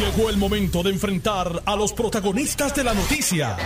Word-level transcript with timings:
Llegó 0.00 0.30
el 0.30 0.38
momento 0.38 0.82
de 0.82 0.88
enfrentar 0.88 1.62
a 1.66 1.76
los 1.76 1.92
protagonistas 1.92 2.74
de 2.74 2.84
la 2.84 2.94
noticia. 2.94 3.58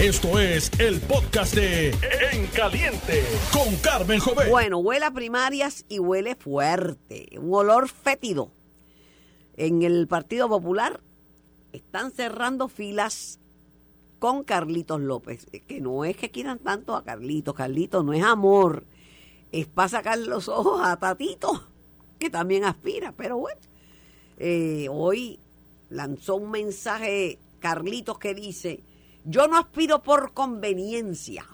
Esto 0.00 0.40
es 0.40 0.68
el 0.80 1.00
podcast 1.00 1.54
de 1.54 1.90
En 2.32 2.48
Caliente 2.48 3.22
con 3.52 3.76
Carmen 3.76 4.18
Jovet. 4.18 4.50
Bueno, 4.50 4.78
huele 4.78 5.04
a 5.04 5.12
primarias 5.12 5.84
y 5.88 6.00
huele 6.00 6.34
fuerte. 6.34 7.28
Un 7.40 7.54
olor 7.54 7.88
fétido. 7.88 8.50
En 9.56 9.82
el 9.82 10.08
Partido 10.08 10.48
Popular 10.48 11.00
están 11.72 12.10
cerrando 12.10 12.66
filas 12.66 13.38
con 14.18 14.42
Carlitos 14.42 15.00
López. 15.00 15.46
Que 15.68 15.80
no 15.80 16.04
es 16.04 16.16
que 16.16 16.32
quieran 16.32 16.58
tanto 16.58 16.96
a 16.96 17.04
Carlitos. 17.04 17.54
Carlitos 17.54 18.04
no 18.04 18.12
es 18.12 18.24
amor. 18.24 18.86
Es 19.52 19.68
para 19.68 19.88
sacar 19.88 20.18
los 20.18 20.48
ojos 20.48 20.80
a 20.82 20.96
Tatito, 20.96 21.68
que 22.18 22.28
también 22.28 22.64
aspira. 22.64 23.12
Pero 23.16 23.38
bueno, 23.38 23.60
eh, 24.36 24.88
hoy 24.90 25.38
lanzó 25.90 26.36
un 26.36 26.50
mensaje 26.50 27.38
Carlitos 27.60 28.18
que 28.18 28.34
dice, 28.34 28.80
yo 29.24 29.48
no 29.48 29.58
aspiro 29.58 30.02
por 30.02 30.32
conveniencia, 30.32 31.44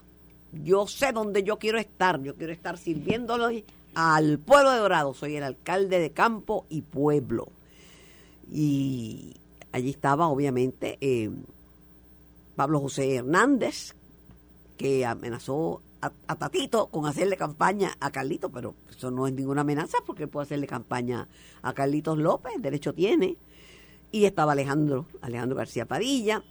yo 0.52 0.86
sé 0.86 1.12
dónde 1.12 1.42
yo 1.42 1.58
quiero 1.58 1.78
estar, 1.78 2.20
yo 2.22 2.34
quiero 2.34 2.52
estar 2.52 2.76
sirviéndolo 2.76 3.48
al 3.94 4.38
pueblo 4.38 4.70
de 4.70 4.78
Dorado, 4.78 5.14
soy 5.14 5.36
el 5.36 5.42
alcalde 5.42 5.98
de 5.98 6.10
campo 6.10 6.66
y 6.68 6.82
pueblo. 6.82 7.48
Y 8.50 9.34
allí 9.70 9.90
estaba 9.90 10.28
obviamente 10.28 10.98
eh, 11.00 11.30
Pablo 12.56 12.80
José 12.80 13.16
Hernández, 13.16 13.94
que 14.76 15.06
amenazó 15.06 15.80
a, 16.00 16.10
Tatito 16.36 16.88
con 16.88 17.06
hacerle 17.06 17.36
campaña 17.36 17.96
a 18.00 18.10
Carlitos, 18.10 18.50
pero 18.52 18.74
eso 18.90 19.10
no 19.10 19.26
es 19.26 19.32
ninguna 19.32 19.60
amenaza 19.60 19.98
porque 20.04 20.26
puede 20.26 20.44
hacerle 20.44 20.66
campaña 20.66 21.28
a 21.62 21.72
Carlitos 21.72 22.18
López, 22.18 22.52
derecho 22.60 22.92
tiene 22.92 23.36
y 24.12 24.26
estaba 24.26 24.52
Alejandro, 24.52 25.06
Alejandro 25.22 25.56
García 25.56 25.86
Padilla. 25.86 26.44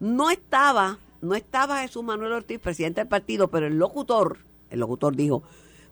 No 0.00 0.30
estaba, 0.30 0.98
no 1.20 1.34
estaba 1.34 1.82
Jesús 1.82 2.02
Manuel 2.02 2.32
Ortiz, 2.32 2.58
presidente 2.58 3.02
del 3.02 3.08
partido, 3.08 3.48
pero 3.48 3.66
el 3.66 3.78
locutor, 3.78 4.38
el 4.70 4.80
locutor 4.80 5.14
dijo, 5.14 5.42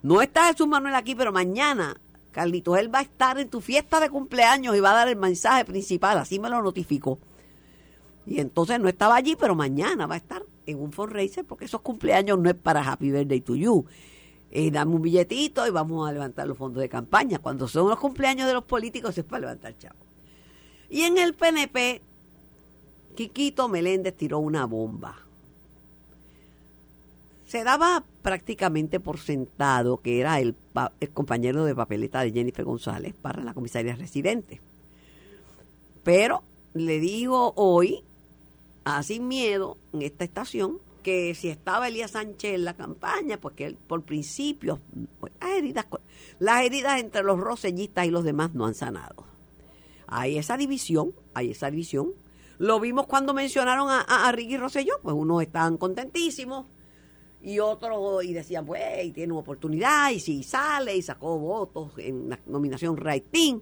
no 0.03 0.23
está 0.23 0.47
Jesús 0.47 0.67
Manuel 0.67 0.95
aquí, 0.95 1.15
pero 1.15 1.31
mañana, 1.31 2.01
Carlitos, 2.33 2.79
él 2.79 2.93
va 2.93 3.01
a 3.01 3.03
estar 3.03 3.39
en 3.39 3.49
tu 3.49 3.61
fiesta 3.61 4.01
de 4.01 4.11
cumpleaños 4.11 4.75
y 4.75 4.81
va 4.81 4.91
a 4.91 4.95
dar 4.95 5.09
el 5.09 5.17
mensaje 5.17 5.65
principal, 5.67 6.19
así 6.19 6.41
me 6.41 6.49
lo 6.49 6.63
notificó. 6.63 7.19
Y 8.27 8.41
entonces 8.41 8.81
no 8.81 8.89
estaba 8.89 9.17
allí, 9.17 9.37
pero 9.37 9.55
mañana 9.55 10.07
va 10.07 10.15
a 10.15 10.19
estar 10.19 10.43
en 10.65 10.81
un 10.81 10.93
fundraiser, 10.93 11.45
porque 11.45 11.67
esos 11.67 11.83
cumpleaños 11.83 12.39
no 12.39 12.49
es 12.49 12.57
para 12.57 12.81
Happy 12.81 13.11
Birthday 13.11 13.41
to 13.41 13.55
You. 13.55 13.85
Eh, 14.51 14.71
dame 14.71 14.95
un 14.95 15.03
billetito 15.03 15.67
y 15.67 15.71
vamos 15.71 16.09
a 16.09 16.13
levantar 16.13 16.47
los 16.47 16.57
fondos 16.57 16.81
de 16.83 16.89
campaña. 16.89 17.39
Cuando 17.39 17.67
son 17.69 17.89
los 17.89 17.99
cumpleaños 17.99 18.47
de 18.47 18.55
los 18.55 18.65
políticos 18.65 19.17
es 19.17 19.25
para 19.25 19.41
levantar 19.41 19.77
chavos. 19.79 20.12
Y 20.93 21.05
en 21.05 21.17
el 21.17 21.33
PNP, 21.33 22.03
Quiquito 23.17 23.67
Meléndez 23.67 24.15
tiró 24.15 24.41
una 24.41 24.67
bomba. 24.67 25.17
Se 27.47 27.65
daba 27.65 28.05
prácticamente 28.21 29.01
por 29.01 29.19
sentado 29.19 29.97
que 29.97 30.21
era 30.21 30.39
el, 30.39 30.55
compañero 31.15 31.65
de 31.65 31.75
papeleta 31.75 32.21
de 32.21 32.33
Jennifer 32.33 32.67
González 32.67 33.15
para 33.15 33.43
la 33.43 33.55
comisaría 33.55 33.97
residente. 33.97 34.61
Pero 36.05 36.43
le 36.75 37.01
digo 37.01 37.55
hoy, 37.57 38.05
a 38.85 39.03
Sin 39.03 39.29
Miedo, 39.29 39.79
en 39.95 40.03
esta 40.03 40.25
estación, 40.25 40.79
que 41.03 41.35
si 41.35 41.49
estaba 41.49 41.89
Elías 41.89 42.11
Sánchez 42.11 42.57
en 42.57 42.67
la 42.67 42.75
campaña, 42.75 43.39
pues 43.39 43.55
que 43.55 43.65
él, 43.65 43.79
por 43.87 44.03
principio, 44.03 44.79
pues, 45.21 45.33
las, 45.41 45.53
heridas, 45.53 45.87
las 46.39 46.63
heridas 46.65 47.01
entre 47.01 47.23
los 47.23 47.41
rosellistas 47.41 48.05
y 48.05 48.11
los 48.11 48.25
demás 48.25 48.53
no 48.53 48.67
han 48.67 48.75
sanado 48.75 49.32
hay 50.13 50.39
esa 50.39 50.57
división, 50.57 51.13
hay 51.35 51.51
esa 51.51 51.71
división. 51.71 52.13
Lo 52.59 52.79
vimos 52.79 53.07
cuando 53.07 53.35
mencionaron 53.35 53.89
a, 53.89 54.01
a, 54.01 54.29
a 54.29 54.33
Ricky 54.33 54.57
Rosselló, 54.57 54.95
pues 55.03 55.17
unos 55.17 55.43
estaban 55.43 55.79
contentísimos 55.79 56.67
y 57.43 57.59
otros 57.59 58.25
y 58.25 58.33
decían, 58.33 58.65
pues, 58.65 59.05
y 59.05 59.13
tiene 59.13 59.33
una 59.33 59.41
oportunidad, 59.41 60.11
y 60.11 60.21
si 60.21 60.43
sale 60.43 60.97
y 60.97 61.03
sacó 61.03 61.39
votos 61.39 61.93
en 61.99 62.29
la 62.29 62.39
nominación 62.47 62.97
rating. 62.97 63.59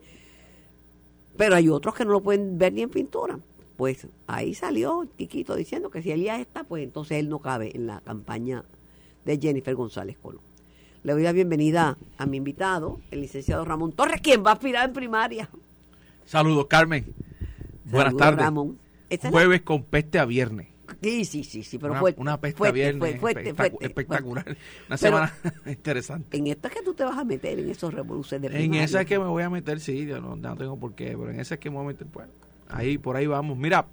Pero 1.36 1.54
hay 1.54 1.68
otros 1.68 1.94
que 1.94 2.04
no 2.04 2.10
lo 2.10 2.20
pueden 2.20 2.58
ver 2.58 2.72
ni 2.72 2.82
en 2.82 2.90
pintura. 2.90 3.38
Pues 3.76 4.06
ahí 4.26 4.54
salió 4.54 5.06
Quiquito 5.16 5.54
diciendo 5.54 5.88
que 5.88 6.02
si 6.02 6.10
Elías 6.10 6.40
está, 6.40 6.64
pues 6.64 6.82
entonces 6.84 7.18
él 7.18 7.30
no 7.30 7.38
cabe 7.38 7.74
en 7.74 7.86
la 7.86 8.02
campaña 8.02 8.64
de 9.24 9.38
Jennifer 9.38 9.74
González 9.74 10.18
Colón. 10.20 10.42
Le 11.02 11.14
doy 11.14 11.22
la 11.22 11.32
bienvenida 11.32 11.96
a 12.18 12.26
mi 12.26 12.36
invitado, 12.36 13.00
el 13.10 13.22
licenciado 13.22 13.64
Ramón 13.64 13.92
Torres, 13.92 14.20
quien 14.20 14.44
va 14.44 14.50
a 14.50 14.54
aspirar 14.54 14.86
en 14.86 14.92
primaria. 14.92 15.48
Saludos, 16.24 16.66
Carmen. 16.68 17.04
Buenas 17.84 18.12
Saludos, 18.12 18.18
tardes. 18.18 18.44
Ramón. 18.44 18.78
¿Esta 19.08 19.30
Jueves 19.30 19.62
con 19.62 19.82
peste 19.84 20.18
a 20.18 20.24
viernes. 20.24 20.68
Sí, 21.02 21.24
sí, 21.24 21.44
sí, 21.44 21.62
sí, 21.62 21.78
pero 21.78 21.92
una, 21.92 22.00
fuerte, 22.00 22.20
una 22.20 22.40
peste 22.40 22.56
a 22.56 22.58
fuerte, 22.58 22.74
viernes 22.74 23.20
fuerte, 23.20 23.54
fuerte, 23.54 23.76
espectacular. 23.86 24.44
Una 24.48 24.56
Pero- 24.88 24.96
semana 24.98 25.34
interesante. 25.66 26.36
En 26.36 26.46
esto 26.48 26.68
es 26.68 26.74
que 26.74 26.82
tú 26.82 26.94
te 26.94 27.04
vas 27.04 27.16
a 27.16 27.24
meter, 27.24 27.58
en 27.58 27.70
esos 27.70 27.94
revoluciones 27.94 28.50
de 28.50 28.56
En 28.56 28.62
primaria. 28.62 28.84
esa 28.84 29.00
es 29.00 29.06
que 29.06 29.18
me 29.18 29.24
voy 29.26 29.42
a 29.42 29.50
meter, 29.50 29.80
sí, 29.80 30.04
yo 30.06 30.20
no, 30.20 30.36
no 30.36 30.56
tengo 30.56 30.76
por 30.78 30.94
qué, 30.94 31.16
pero 31.16 31.30
en 31.30 31.40
esa 31.40 31.54
es 31.54 31.60
que 31.60 31.70
me 31.70 31.76
voy 31.76 31.84
a 31.84 31.88
meter, 31.88 32.06
pues, 32.08 32.26
ahí, 32.68 32.98
por 32.98 33.16
ahí 33.16 33.26
vamos. 33.26 33.56
Mira, 33.56 33.86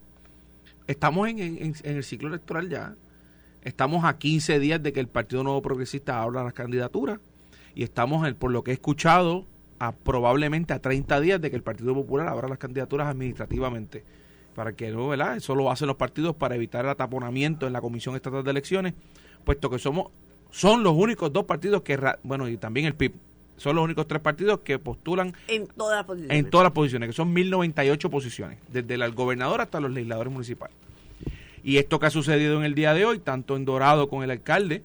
estamos 0.88 1.30
en, 1.30 1.40
en- 1.40 1.76
en 1.84 1.98
el 1.98 2.04
ciclo 2.04 2.30
electoral 2.30 2.68
ya, 2.70 2.96
estamos 3.62 4.04
a 4.04 4.18
15 4.18 4.60
días 4.60 4.82
de 4.82 4.92
que 4.92 5.00
el 5.00 5.08
Partido 5.08 5.44
Nuevo 5.44 5.62
Progresista 5.62 6.22
abra 6.22 6.44
las 6.44 6.54
candidaturas 6.54 7.20
y 7.76 7.84
estamos, 7.84 8.28
en- 8.28 8.36
por 8.36 8.52
lo 8.52 8.64
que 8.64 8.72
he 8.72 8.74
escuchado, 8.74 9.46
a 9.80 9.92
probablemente 9.92 10.74
a 10.74 10.80
30 10.80 11.20
días 11.22 11.42
de 11.42 11.50
que 11.50 11.56
el 11.56 11.64
Partido 11.64 11.94
Popular 11.94 12.28
abra 12.28 12.48
las 12.48 12.58
candidaturas 12.58 13.08
administrativamente. 13.08 14.04
Para 14.56 14.74
que 14.74 14.90
no, 14.90 15.08
¿verdad? 15.10 15.38
Eso 15.38 15.54
lo 15.54 15.70
hacen 15.70 15.88
los 15.88 15.98
partidos 15.98 16.36
para 16.36 16.56
evitar 16.56 16.84
el 16.84 16.92
ataponamiento 16.92 17.68
en 17.68 17.74
la 17.74 17.82
Comisión 17.82 18.16
Estatal 18.16 18.44
de 18.44 18.50
Elecciones, 18.52 18.94
puesto 19.44 19.70
que 19.70 19.78
somos 19.78 20.08
son 20.50 20.82
los 20.82 20.94
únicos 20.94 21.32
dos 21.32 21.46
partidos 21.46 21.82
que, 21.82 22.00
bueno, 22.24 22.48
y 22.48 22.58
también 22.58 22.86
el 22.86 22.96
PIB, 22.96 23.14
son 23.58 23.76
los 23.76 23.84
únicos 23.84 24.08
tres 24.08 24.22
partidos 24.22 24.62
que 24.62 24.80
postulan 24.80 25.34
En 25.48 25.68
todas 25.68 25.98
las 25.98 26.06
posiciones. 26.06 26.38
en 26.38 26.50
todas 26.50 26.64
las 26.66 26.74
posiciones, 26.74 27.10
que 27.10 27.14
son 27.14 27.34
1098 27.34 28.10
posiciones, 28.10 28.58
desde 28.72 28.96
el 28.96 29.12
gobernador 29.14 29.62
hasta 29.62 29.80
los 29.80 29.92
legisladores 29.92 30.32
municipales. 30.32 30.76
Y 31.64 31.78
esto 31.78 32.00
que 32.00 32.06
ha 32.06 32.10
sucedido 32.12 32.58
en 32.58 32.64
el 32.64 32.76
día 32.76 32.94
de 32.94 33.06
hoy, 33.06 33.20
tanto 33.20 33.56
en 33.56 33.66
Dorado 33.66 34.10
con 34.10 34.24
el 34.24 34.32
alcalde 34.32 34.84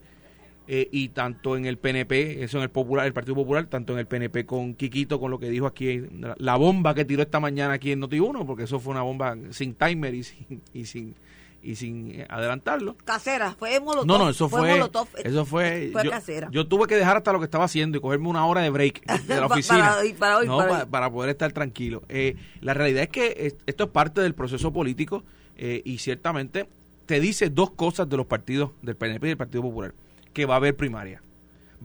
eh, 0.67 0.87
y 0.91 1.09
tanto 1.09 1.57
en 1.57 1.65
el 1.65 1.77
PNP, 1.77 2.43
eso 2.43 2.57
en 2.57 2.63
el 2.63 2.69
Popular, 2.69 3.05
el 3.05 3.13
Partido 3.13 3.35
Popular, 3.35 3.65
tanto 3.67 3.93
en 3.93 3.99
el 3.99 4.07
PNP 4.07 4.45
con 4.45 4.75
Quiquito, 4.75 5.19
con 5.19 5.29
lo 5.31 5.39
que 5.39 5.49
dijo 5.49 5.65
aquí, 5.65 5.99
la, 6.19 6.35
la 6.37 6.55
bomba 6.55 6.93
que 6.95 7.03
tiró 7.05 7.21
esta 7.21 7.39
mañana 7.39 7.73
aquí 7.73 7.91
en 7.91 8.01
Noti1, 8.01 8.45
porque 8.45 8.63
eso 8.63 8.79
fue 8.79 8.91
una 8.91 9.01
bomba 9.01 9.35
sin 9.51 9.73
timer 9.75 10.13
y 10.15 10.23
sin, 10.23 10.61
y 10.73 10.85
sin, 10.85 11.15
y 11.61 11.75
sin 11.75 12.11
eh, 12.11 12.25
adelantarlo. 12.29 12.95
Casera, 13.03 13.55
fue 13.57 13.79
Molotov. 13.79 14.05
No, 14.07 14.17
no, 14.17 14.29
eso 14.29 14.47
fue, 14.49 14.69
Molotov, 14.71 15.07
eso 15.23 15.45
fue, 15.45 15.89
fue 15.93 16.03
yo, 16.05 16.11
casera. 16.11 16.49
yo 16.51 16.65
tuve 16.67 16.87
que 16.87 16.95
dejar 16.95 17.17
hasta 17.17 17.33
lo 17.33 17.39
que 17.39 17.45
estaba 17.45 17.65
haciendo 17.65 17.97
y 17.97 18.01
cogerme 18.01 18.29
una 18.29 18.45
hora 18.45 18.61
de 18.61 18.69
break 18.69 19.05
de 19.25 19.35
la 19.39 19.45
oficina. 19.47 19.79
para 19.79 19.97
hoy, 19.99 20.13
para 20.13 20.37
hoy, 20.37 20.47
no, 20.47 20.57
para 20.57 20.69
pa- 20.69 20.79
hoy. 20.83 20.85
para 20.89 21.11
poder 21.11 21.29
estar 21.31 21.51
tranquilo. 21.51 22.03
Eh, 22.09 22.35
la 22.61 22.73
realidad 22.73 23.03
es 23.03 23.09
que 23.09 23.35
es- 23.37 23.55
esto 23.65 23.83
es 23.85 23.89
parte 23.89 24.21
del 24.21 24.33
proceso 24.33 24.71
político 24.71 25.23
eh, 25.57 25.81
y 25.85 25.97
ciertamente 25.97 26.67
te 27.05 27.19
dice 27.19 27.49
dos 27.49 27.71
cosas 27.71 28.07
de 28.09 28.15
los 28.17 28.25
partidos 28.27 28.71
del 28.81 28.95
PNP 28.95 29.27
y 29.27 29.29
del 29.31 29.37
Partido 29.37 29.61
Popular, 29.61 29.93
que 30.33 30.45
va 30.45 30.55
a 30.55 30.57
haber 30.57 30.75
primaria. 30.75 31.21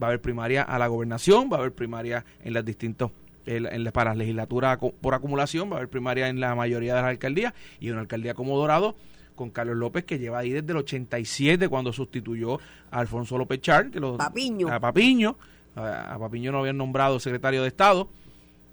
Va 0.01 0.07
a 0.07 0.09
haber 0.09 0.21
primaria 0.21 0.63
a 0.63 0.79
la 0.79 0.87
gobernación, 0.87 1.49
va 1.51 1.57
a 1.57 1.59
haber 1.59 1.73
primaria 1.73 2.25
en 2.43 2.53
las 2.53 2.65
distintos 2.65 3.11
en 3.45 3.83
la- 3.83 3.91
para 3.91 4.13
acu- 4.13 4.93
por 5.01 5.13
acumulación, 5.15 5.69
va 5.71 5.73
a 5.73 5.77
haber 5.77 5.89
primaria 5.89 6.27
en 6.29 6.39
la 6.39 6.53
mayoría 6.53 6.93
de 6.95 7.01
las 7.01 7.09
alcaldías 7.09 7.53
y 7.79 7.89
una 7.89 8.01
alcaldía 8.01 8.33
como 8.35 8.55
Dorado 8.57 8.95
con 9.35 9.49
Carlos 9.49 9.77
López 9.77 10.03
que 10.03 10.19
lleva 10.19 10.39
ahí 10.39 10.51
desde 10.51 10.71
el 10.71 10.77
87 10.77 11.67
cuando 11.67 11.91
sustituyó 11.91 12.59
a 12.91 12.99
Alfonso 12.99 13.37
López 13.37 13.61
Char, 13.61 13.89
que 13.89 13.99
lo, 13.99 14.17
Papiño. 14.17 14.67
a 14.71 14.79
Papiño, 14.79 15.35
a, 15.75 16.13
a 16.13 16.19
Papiño 16.19 16.51
no 16.51 16.59
habían 16.59 16.77
nombrado 16.77 17.19
secretario 17.19 17.61
de 17.63 17.69
Estado 17.69 18.09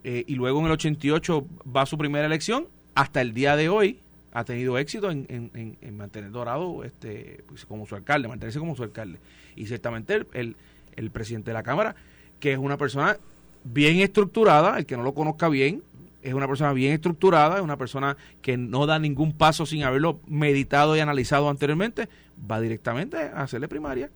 eh, 0.04 0.24
y 0.26 0.34
luego 0.34 0.58
en 0.60 0.66
el 0.66 0.72
88 0.72 1.46
va 1.74 1.82
a 1.82 1.86
su 1.86 1.96
primera 1.96 2.26
elección, 2.26 2.66
hasta 2.94 3.20
el 3.22 3.32
día 3.32 3.56
de 3.56 3.68
hoy 3.68 4.00
ha 4.38 4.44
tenido 4.44 4.76
éxito 4.76 5.10
en, 5.10 5.24
en- 5.30 5.50
en- 5.54 5.78
en 5.80 5.96
mantener 5.96 6.30
Dorado 6.30 6.84
este, 6.84 7.42
pues, 7.48 7.64
como 7.64 7.86
su 7.86 7.94
alcalde, 7.94 8.28
mantenerse 8.28 8.58
como 8.58 8.76
su 8.76 8.82
alcalde. 8.82 9.18
Y 9.56 9.66
ciertamente 9.66 10.26
el, 10.34 10.56
el- 10.94 11.10
presidente 11.10 11.50
de 11.50 11.54
la 11.54 11.62
Cámara, 11.62 11.94
que 12.38 12.52
es 12.52 12.58
una 12.58 12.76
persona 12.76 13.16
bien 13.64 14.00
estructurada, 14.00 14.78
el 14.78 14.84
que 14.84 14.94
no 14.96 15.02
lo 15.04 15.14
conozca 15.14 15.48
bien, 15.48 15.82
es 16.22 16.34
una 16.34 16.46
persona 16.48 16.72
bien 16.74 16.92
estructurada, 16.92 17.56
es 17.56 17.62
una 17.62 17.78
persona 17.78 18.16
que 18.42 18.58
no 18.58 18.84
da 18.84 18.98
ningún 18.98 19.32
paso 19.32 19.64
sin 19.64 19.84
haberlo 19.84 20.20
meditado 20.26 20.94
y 20.96 21.00
analizado 21.00 21.48
anteriormente, 21.48 22.08
va 22.50 22.60
directamente 22.60 23.16
a 23.16 23.42
hacerle 23.42 23.68
primaria. 23.68 24.10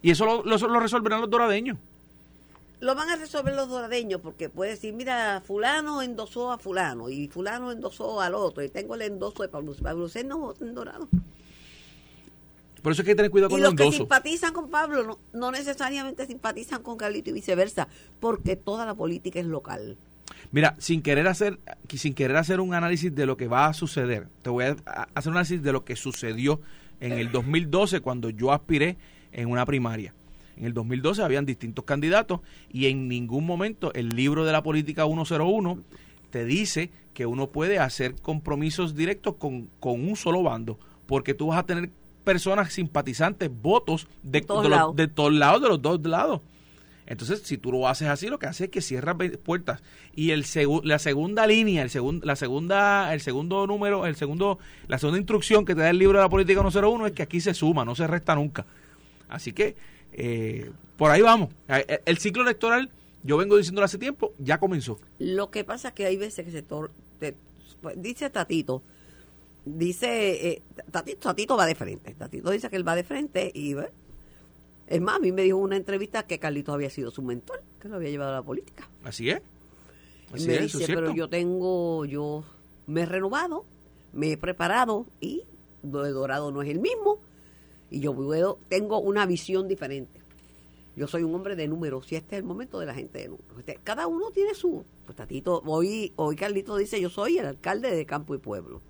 Y 0.00 0.10
eso 0.12 0.24
lo- 0.24 0.42
lo 0.44 0.80
resolverán 0.80 1.20
los 1.20 1.28
doradeños. 1.28 1.76
Lo 2.82 2.96
van 2.96 3.08
a 3.10 3.14
resolver 3.14 3.54
los 3.54 3.68
doradeños 3.68 4.20
porque 4.20 4.48
puede 4.48 4.72
decir, 4.72 4.92
mira, 4.92 5.40
fulano 5.46 6.02
endosó 6.02 6.50
a 6.50 6.58
fulano 6.58 7.08
y 7.08 7.28
fulano 7.28 7.70
endosó 7.70 8.20
al 8.20 8.34
otro 8.34 8.64
y 8.64 8.70
tengo 8.70 8.96
el 8.96 9.02
endoso 9.02 9.44
de 9.44 9.48
Pablo. 9.48 9.72
Pablo 9.80 10.08
no 10.24 10.38
vota 10.38 10.64
en 10.64 10.74
dorado. 10.74 11.08
Por 12.82 12.90
eso 12.90 13.02
hay 13.02 13.06
que 13.06 13.14
tener 13.14 13.30
cuidado 13.30 13.50
Y 13.50 13.52
con 13.52 13.60
los 13.60 13.70
los 13.70 13.76
que 13.76 13.82
endosos. 13.84 13.98
simpatizan 13.98 14.52
con 14.52 14.68
Pablo 14.68 15.04
no, 15.04 15.18
no 15.32 15.52
necesariamente 15.52 16.26
simpatizan 16.26 16.82
con 16.82 16.96
Carlito 16.96 17.30
y 17.30 17.34
viceversa, 17.34 17.86
porque 18.18 18.56
toda 18.56 18.84
la 18.84 18.96
política 18.96 19.38
es 19.38 19.46
local. 19.46 19.96
Mira, 20.50 20.74
sin 20.80 21.02
querer 21.02 21.28
hacer 21.28 21.60
sin 21.88 22.14
querer 22.14 22.36
hacer 22.36 22.58
un 22.58 22.74
análisis 22.74 23.14
de 23.14 23.26
lo 23.26 23.36
que 23.36 23.46
va 23.46 23.66
a 23.66 23.74
suceder, 23.74 24.26
te 24.42 24.50
voy 24.50 24.64
a 24.64 24.76
hacer 25.14 25.30
un 25.30 25.36
análisis 25.36 25.62
de 25.62 25.72
lo 25.72 25.84
que 25.84 25.94
sucedió 25.94 26.60
en 26.98 27.12
el 27.12 27.30
2012 27.30 28.00
cuando 28.00 28.28
yo 28.28 28.50
aspiré 28.50 28.96
en 29.30 29.48
una 29.48 29.64
primaria. 29.66 30.12
En 30.56 30.64
el 30.66 30.74
2012 30.74 31.22
habían 31.22 31.46
distintos 31.46 31.84
candidatos 31.84 32.40
y 32.70 32.86
en 32.86 33.08
ningún 33.08 33.46
momento 33.46 33.92
el 33.94 34.10
libro 34.10 34.44
de 34.44 34.52
la 34.52 34.62
política 34.62 35.04
101 35.06 35.78
te 36.30 36.44
dice 36.44 36.90
que 37.14 37.26
uno 37.26 37.48
puede 37.48 37.78
hacer 37.78 38.14
compromisos 38.20 38.94
directos 38.94 39.34
con, 39.36 39.68
con 39.80 40.06
un 40.06 40.16
solo 40.16 40.42
bando, 40.42 40.78
porque 41.06 41.34
tú 41.34 41.48
vas 41.48 41.58
a 41.58 41.66
tener 41.66 41.90
personas 42.24 42.72
simpatizantes, 42.72 43.50
votos 43.52 44.06
de, 44.22 44.40
Todos 44.42 44.62
de, 44.62 44.68
los- 44.70 44.78
lados. 44.78 44.96
de 44.96 45.08
todos 45.08 45.32
lados, 45.32 45.62
de 45.62 45.68
los 45.68 45.82
dos 45.82 46.00
lados. 46.04 46.40
Entonces, 47.04 47.42
si 47.42 47.58
tú 47.58 47.72
lo 47.72 47.88
haces 47.88 48.08
así, 48.08 48.28
lo 48.28 48.38
que 48.38 48.46
hace 48.46 48.64
es 48.64 48.70
que 48.70 48.80
cierras 48.80 49.16
puertas. 49.44 49.82
Y 50.14 50.30
el 50.30 50.44
segu- 50.44 50.82
la 50.84 50.98
segunda 51.00 51.46
línea, 51.48 51.82
el 51.82 51.90
segun- 51.90 52.22
la 52.24 52.36
segunda, 52.36 53.12
el 53.12 53.20
segundo 53.20 53.66
número, 53.66 54.06
el 54.06 54.14
segundo, 54.14 54.58
la 54.86 54.98
segunda 54.98 55.18
instrucción 55.18 55.64
que 55.64 55.74
te 55.74 55.80
da 55.80 55.90
el 55.90 55.98
libro 55.98 56.18
de 56.18 56.24
la 56.24 56.30
política 56.30 56.60
101 56.60 57.06
es 57.06 57.12
que 57.12 57.22
aquí 57.24 57.40
se 57.40 57.54
suma, 57.54 57.84
no 57.84 57.94
se 57.96 58.06
resta 58.06 58.36
nunca. 58.36 58.64
Así 59.28 59.52
que 59.52 59.74
eh, 60.12 60.70
por 60.96 61.10
ahí 61.10 61.22
vamos. 61.22 61.50
Eh, 61.68 61.84
eh, 61.88 62.02
El 62.04 62.18
ciclo 62.18 62.42
electoral, 62.42 62.90
yo 63.22 63.36
vengo 63.36 63.56
diciéndolo 63.56 63.84
hace 63.84 63.98
tiempo, 63.98 64.32
ya 64.38 64.58
comenzó. 64.58 64.98
Lo 65.18 65.50
que 65.50 65.64
pasa 65.64 65.88
es 65.88 65.94
que 65.94 66.06
hay 66.06 66.16
veces 66.16 66.44
que 66.44 66.50
se 66.52 66.66
tor- 66.66 66.90
te- 67.18 67.34
pues, 67.80 68.00
dice 68.00 68.30
Tatito, 68.30 68.82
dice 69.64 70.48
eh, 70.48 70.62
Tatito, 70.90 71.18
Tatito 71.20 71.56
va 71.56 71.66
de 71.66 71.74
frente. 71.74 72.14
Tatito 72.14 72.50
dice 72.50 72.68
que 72.70 72.76
él 72.76 72.86
va 72.86 72.94
de 72.94 73.04
frente 73.04 73.50
y 73.54 73.74
ve. 73.74 73.90
Es 74.86 75.00
más, 75.00 75.16
a 75.16 75.18
mí 75.20 75.32
me 75.32 75.42
dijo 75.42 75.58
en 75.58 75.64
una 75.64 75.76
entrevista 75.76 76.24
que 76.26 76.38
Carlitos 76.38 76.74
había 76.74 76.90
sido 76.90 77.10
su 77.10 77.22
mentor, 77.22 77.62
que 77.80 77.88
lo 77.88 77.96
había 77.96 78.10
llevado 78.10 78.32
a 78.32 78.36
la 78.36 78.42
política. 78.42 78.88
Así 79.04 79.30
es. 79.30 79.40
Así 80.32 80.46
me 80.46 80.56
es, 80.56 80.72
dice, 80.72 80.92
pero 80.94 81.14
yo 81.14 81.28
tengo, 81.28 82.04
yo 82.04 82.44
me 82.86 83.02
he 83.02 83.06
renovado, 83.06 83.64
me 84.12 84.32
he 84.32 84.36
preparado 84.36 85.06
y 85.20 85.44
lo 85.82 86.02
de 86.02 86.10
Dorado 86.10 86.50
no 86.52 86.62
es 86.62 86.68
el 86.68 86.78
mismo 86.80 87.20
y 87.92 88.00
yo 88.00 88.14
puedo, 88.14 88.58
tengo 88.68 88.98
una 88.98 89.26
visión 89.26 89.68
diferente. 89.68 90.20
Yo 90.96 91.06
soy 91.06 91.22
un 91.24 91.34
hombre 91.34 91.56
de 91.56 91.68
números 91.68 92.10
y 92.10 92.16
este 92.16 92.36
es 92.36 92.40
el 92.40 92.44
momento 92.44 92.78
de 92.78 92.86
la 92.86 92.94
gente 92.94 93.18
de 93.18 93.28
números. 93.28 93.58
Este- 93.58 93.78
cada 93.84 94.06
uno 94.06 94.30
tiene 94.30 94.54
su... 94.54 94.84
Pues 95.04 95.14
Tatito, 95.14 95.62
hoy, 95.66 96.12
hoy 96.16 96.34
Carlito 96.36 96.76
dice, 96.76 97.00
yo 97.00 97.10
soy 97.10 97.38
el 97.38 97.46
alcalde 97.46 97.94
de 97.94 98.06
Campo 98.06 98.34
y 98.34 98.38
Pueblo. 98.38 98.80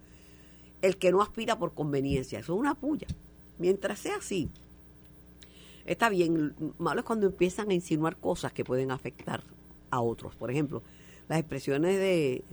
El 0.83 0.99
que 0.99 1.11
no 1.11 1.21
aspira 1.21 1.59
por 1.59 1.75
conveniencia, 1.75 2.39
eso 2.39 2.55
es 2.55 2.61
una 2.61 2.75
puya. 2.75 3.09
Mientras 3.59 3.99
sea 3.99 4.17
así, 4.17 4.51
está 5.85 6.09
bien. 6.09 6.55
Malo 6.79 7.01
es 7.01 7.07
cuando 7.07 7.27
empiezan 7.27 7.71
a 7.71 7.75
insinuar 7.75 8.17
cosas 8.17 8.53
que 8.53 8.65
pueden 8.65 8.93
afectar 8.93 9.43
a 9.91 10.01
otros. 10.01 10.37
Por 10.37 10.51
ejemplo, 10.51 10.83
las 11.29 11.41
expresiones 11.41 11.99
de, 11.99 12.45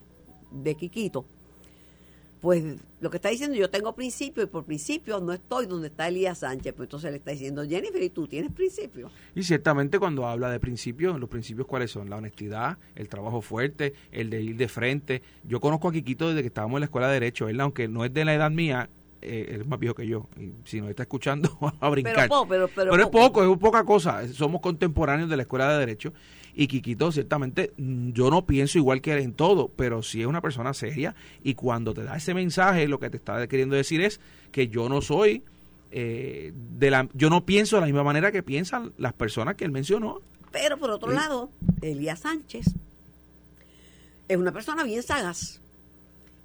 de 0.52 0.75
Quiquito. 0.75 1.25
Pues 2.41 2.63
lo 3.01 3.09
que 3.09 3.18
está 3.18 3.30
diciendo, 3.30 3.57
yo 3.57 3.69
tengo 3.69 3.94
principios 3.95 4.45
y 4.45 4.50
por 4.50 4.63
principios 4.63 5.21
no 5.21 5.33
estoy 5.33 5.65
donde 5.65 5.88
está 5.88 6.07
Elías 6.07 6.38
Sánchez. 6.39 6.74
Pues 6.74 6.88
entonces 6.88 7.12
le 7.12 7.18
está 7.18 7.31
diciendo, 7.31 7.65
Jennifer, 7.68 8.01
¿y 8.01 8.09
tú 8.09 8.27
tienes 8.27 8.51
principios? 8.53 9.12
Y 9.36 9.44
ciertamente 9.44 10.00
cuando 10.00 10.25
habla 10.25 10.50
de 10.50 10.59
principios, 10.59 11.19
los 11.19 11.30
principios 11.30 11.68
cuáles 11.68 11.91
son? 11.91 12.09
La 12.09 12.15
honestidad, 12.15 12.77
el 12.95 13.09
trabajo 13.09 13.41
fuerte, 13.41 13.94
el 14.12 14.30
de 14.30 14.41
ir 14.41 14.56
de 14.56 14.69
frente. 14.69 15.21
Yo 15.44 15.59
conozco 15.59 15.89
a 15.89 15.91
Quiquito 15.91 16.30
desde 16.30 16.41
que 16.41 16.47
estábamos 16.47 16.77
en 16.77 16.81
la 16.81 16.86
escuela 16.86 17.07
de 17.07 17.13
Derecho. 17.15 17.50
Él, 17.50 17.59
aunque 17.59 17.88
no 17.89 18.06
es 18.06 18.13
de 18.13 18.24
la 18.24 18.33
edad 18.33 18.51
mía, 18.51 18.89
eh, 19.21 19.47
él 19.56 19.62
es 19.62 19.68
más 19.68 19.77
viejo 19.80 19.95
que 19.95 20.07
yo. 20.07 20.30
Y 20.39 20.53
si 20.63 20.80
nos 20.80 20.89
está 20.89 21.03
escuchando, 21.03 21.57
va 21.62 21.74
a 21.81 21.89
brincar. 21.89 22.13
Pero, 22.15 22.27
po- 22.30 22.47
pero, 22.47 22.69
pero, 22.74 22.92
Pero 22.92 23.03
es 23.03 23.09
poco, 23.09 23.44
es 23.53 23.59
poca 23.59 23.83
cosa. 23.83 24.25
Somos 24.30 24.62
contemporáneos 24.62 25.30
de 25.30 25.35
la 25.35 25.42
escuela 25.44 25.69
de 25.74 25.80
Derecho. 25.80 26.13
Y 26.61 26.67
Quiquito, 26.67 27.09
ciertamente, 27.13 27.71
mm, 27.77 28.09
yo 28.11 28.29
no 28.29 28.45
pienso 28.45 28.77
igual 28.77 29.00
que 29.01 29.13
él 29.13 29.19
en 29.19 29.31
todo, 29.33 29.69
pero 29.69 30.03
sí 30.03 30.19
es 30.19 30.27
una 30.27 30.41
persona 30.41 30.73
seria. 30.73 31.15
Y 31.41 31.53
cuando 31.53 31.94
te 31.94 32.03
da 32.03 32.17
ese 32.17 32.33
mensaje, 32.33 32.85
lo 32.89 33.00
que 33.00 33.09
te 33.09 33.15
está 33.15 33.47
queriendo 33.47 33.77
decir 33.77 34.01
es 34.01 34.19
que 34.51 34.67
yo 34.67 34.89
no 34.89 35.01
soy. 35.01 35.41
eh, 35.91 36.51
de 36.77 36.91
la, 36.91 37.07
yo 37.13 37.29
no 37.31 37.45
pienso 37.45 37.77
de 37.77 37.79
la 37.79 37.85
misma 37.88 38.03
manera 38.03 38.31
que 38.31 38.44
piensan 38.44 38.91
las 39.00 39.13
personas 39.13 39.56
que 39.56 39.65
él 39.65 39.71
mencionó. 39.71 40.21
Pero 40.51 40.77
por 40.77 40.91
otro 40.91 41.09
Sí. 41.09 41.15
lado, 41.15 41.50
Elías 41.81 42.19
Sánchez 42.19 42.67
es 44.27 44.38
una 44.38 44.51
persona 44.51 44.83
bien 44.83 45.01
sagaz. 45.01 45.61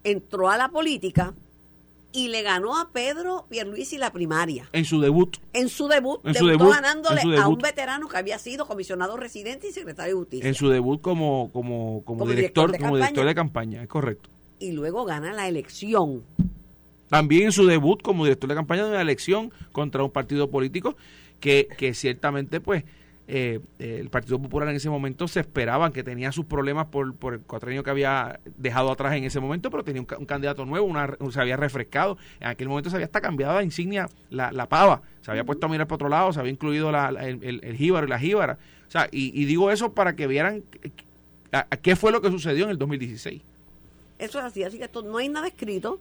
Entró 0.03 0.49
a 0.49 0.57
la 0.57 0.69
política 0.69 1.35
y 2.15 2.29
le 2.29 2.43
ganó 2.43 2.79
a 2.79 2.91
Pedro 2.93 3.45
Pierluisi 3.51 3.99
la 3.99 4.13
primaria. 4.13 4.69
En 4.73 4.85
su 4.85 5.01
debut, 5.01 5.37
En 5.53 5.69
su 5.69 5.89
debut, 5.89 6.21
En 6.25 6.35
su 6.35 6.47
debutó 6.47 6.65
debut, 6.67 6.75
ganándole 6.81 7.21
a 7.37 7.49
un 7.49 7.59
veterano 7.59 8.09
que 8.09 8.17
había 8.17 8.39
sido 8.39 8.67
comisionado 8.67 9.17
residente 9.17 9.69
y 9.69 9.73
secretario 9.73 10.15
de 10.15 10.19
justicia. 10.21 10.49
en 10.49 10.55
su 10.55 10.69
debut 10.69 11.01
como, 11.03 11.51
como, 11.53 12.03
como, 12.05 12.19
Como 12.21 12.27
director, 12.31 12.69
director 12.69 12.73
de 12.73 12.79
como 12.79 12.97
director 12.97 13.15
campaña. 13.17 13.29
de 13.29 13.35
campaña, 13.35 13.83
es 13.83 13.89
correcto. 13.89 14.31
Y 14.61 14.71
luego 14.73 15.05
gana 15.05 15.33
la 15.33 15.49
elección. 15.49 16.23
También 17.09 17.45
en 17.47 17.53
su 17.53 17.67
debut 17.67 18.01
como 18.01 18.25
director 18.25 18.49
de 18.49 18.55
campaña 18.55 18.85
de 18.85 18.91
una 18.91 19.03
elección 19.03 19.53
contra 19.73 20.05
un 20.05 20.11
partido 20.11 20.49
político 20.51 20.97
que, 21.41 21.67
que 21.77 21.95
ciertamente 21.95 22.61
pues 22.61 22.85
eh, 23.27 23.61
eh, 23.79 23.99
el 24.01 24.11
Partido 24.11 24.39
Popular 24.41 24.69
en 24.69 24.77
ese 24.77 24.91
momento 24.91 25.27
se 25.29 25.41
esperaban 25.41 25.93
que 25.93 26.03
tenía 26.05 26.31
sus 26.33 26.45
problemas 26.45 26.87
por, 26.89 27.15
por 27.15 27.35
el 27.35 27.41
cuatrenio 27.41 27.83
que 27.83 27.91
había 27.91 28.39
dejado 28.59 28.91
atrás 28.91 29.15
en 29.15 29.25
ese 29.25 29.41
momento, 29.41 29.71
pero 29.71 29.83
tenía 29.83 30.03
un, 30.03 30.07
ca- 30.07 30.19
un 30.19 30.27
candidato 30.27 30.65
nuevo, 30.67 30.87
una, 30.87 31.17
se 31.31 31.41
había 31.41 31.57
refrescado. 31.57 32.19
En 32.41 32.49
aquel 32.49 32.69
momento 32.69 32.91
se 32.91 32.97
había 32.97 33.07
hasta 33.07 33.21
cambiado 33.23 33.55
la 33.55 33.63
insignia, 33.63 34.09
la, 34.31 34.53
la 34.53 34.69
pava, 34.69 35.01
se 35.23 35.31
había 35.31 35.45
puesto 35.45 35.67
a 35.67 35.69
mirar 35.71 35.87
para 35.87 35.95
otro 35.97 36.09
lado, 36.11 36.33
se 36.33 36.41
había 36.41 36.53
incluido 36.53 36.93
la- 36.93 37.11
la- 37.11 37.27
el, 37.27 37.43
el, 37.43 37.61
el 37.65 37.77
jíbaro 37.77 38.07
y 38.07 38.11
la 38.11 38.19
jíbara. 38.19 38.59
O 38.87 38.91
sea, 38.91 39.09
y, 39.11 39.33
y 39.41 39.47
digo 39.47 39.71
eso 39.71 39.93
para 39.95 40.15
que 40.17 40.27
vieran 40.27 40.63
a- 41.53 41.67
a 41.71 41.77
qué 41.79 41.97
fue 41.97 42.13
lo 42.13 42.21
que 42.21 42.31
sucedió 42.31 42.65
en 42.65 42.71
el 42.71 42.79
2016. 42.79 43.41
Eso 44.19 44.39
es 44.39 44.45
así, 44.45 44.63
así 44.65 44.79
que 44.79 44.85
esto, 44.85 45.03
no 45.03 45.17
hay 45.17 45.29
nada 45.29 45.47
escrito. 45.49 45.99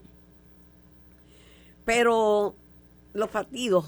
Pero 1.85 2.55
los 3.13 3.29
partidos 3.29 3.85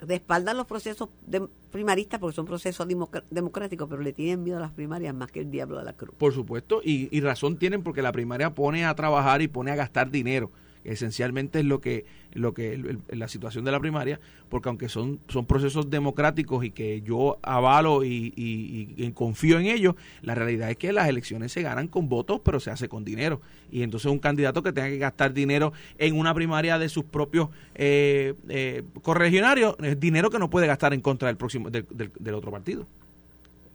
respaldan 0.00 0.56
los 0.56 0.66
procesos 0.66 1.08
de 1.26 1.46
primaristas 1.70 2.18
porque 2.20 2.34
son 2.34 2.46
procesos 2.46 2.86
democ- 2.88 3.24
democráticos, 3.30 3.88
pero 3.88 4.02
le 4.02 4.12
tienen 4.12 4.42
miedo 4.42 4.56
a 4.58 4.60
las 4.60 4.72
primarias 4.72 5.14
más 5.14 5.30
que 5.30 5.40
el 5.40 5.50
diablo 5.50 5.78
a 5.78 5.84
la 5.84 5.92
cruz. 5.92 6.14
Por 6.16 6.32
supuesto, 6.32 6.80
y, 6.84 7.08
y 7.16 7.20
razón 7.20 7.56
tienen 7.58 7.82
porque 7.82 8.02
la 8.02 8.12
primaria 8.12 8.54
pone 8.54 8.84
a 8.84 8.94
trabajar 8.94 9.42
y 9.42 9.48
pone 9.48 9.70
a 9.70 9.76
gastar 9.76 10.10
dinero. 10.10 10.50
Esencialmente 10.82 11.58
es 11.60 11.64
lo 11.66 11.80
que, 11.80 12.06
lo 12.32 12.54
que 12.54 12.96
la 13.10 13.28
situación 13.28 13.64
de 13.66 13.70
la 13.70 13.78
primaria, 13.80 14.18
porque 14.48 14.70
aunque 14.70 14.88
son, 14.88 15.20
son 15.28 15.44
procesos 15.44 15.90
democráticos 15.90 16.64
y 16.64 16.70
que 16.70 17.02
yo 17.02 17.38
avalo 17.42 18.02
y, 18.02 19.12
confío 19.14 19.58
en 19.58 19.66
ellos, 19.66 19.94
la 20.22 20.34
realidad 20.34 20.70
es 20.70 20.76
que 20.78 20.92
las 20.92 21.08
elecciones 21.08 21.52
se 21.52 21.60
ganan 21.62 21.86
con 21.88 22.08
votos, 22.08 22.40
pero 22.42 22.60
se 22.60 22.70
hace 22.70 22.88
con 22.88 23.04
dinero. 23.04 23.42
Y 23.70 23.82
entonces 23.82 24.10
un 24.10 24.18
candidato 24.18 24.62
que 24.62 24.72
tenga 24.72 24.88
que 24.88 24.98
gastar 24.98 25.34
dinero 25.34 25.72
en 25.98 26.18
una 26.18 26.32
primaria 26.32 26.78
de 26.78 26.88
sus 26.88 27.04
propios 27.04 27.50
eh, 27.74 28.34
eh, 28.48 28.82
correligionarios, 29.02 29.76
es 29.82 30.00
dinero 30.00 30.30
que 30.30 30.38
no 30.38 30.48
puede 30.48 30.66
gastar 30.66 30.94
en 30.94 31.02
contra 31.02 31.28
del 31.28 31.36
próximo 31.36 31.68
del- 31.70 31.86
del- 31.90 32.34
otro 32.34 32.50
partido. 32.50 32.86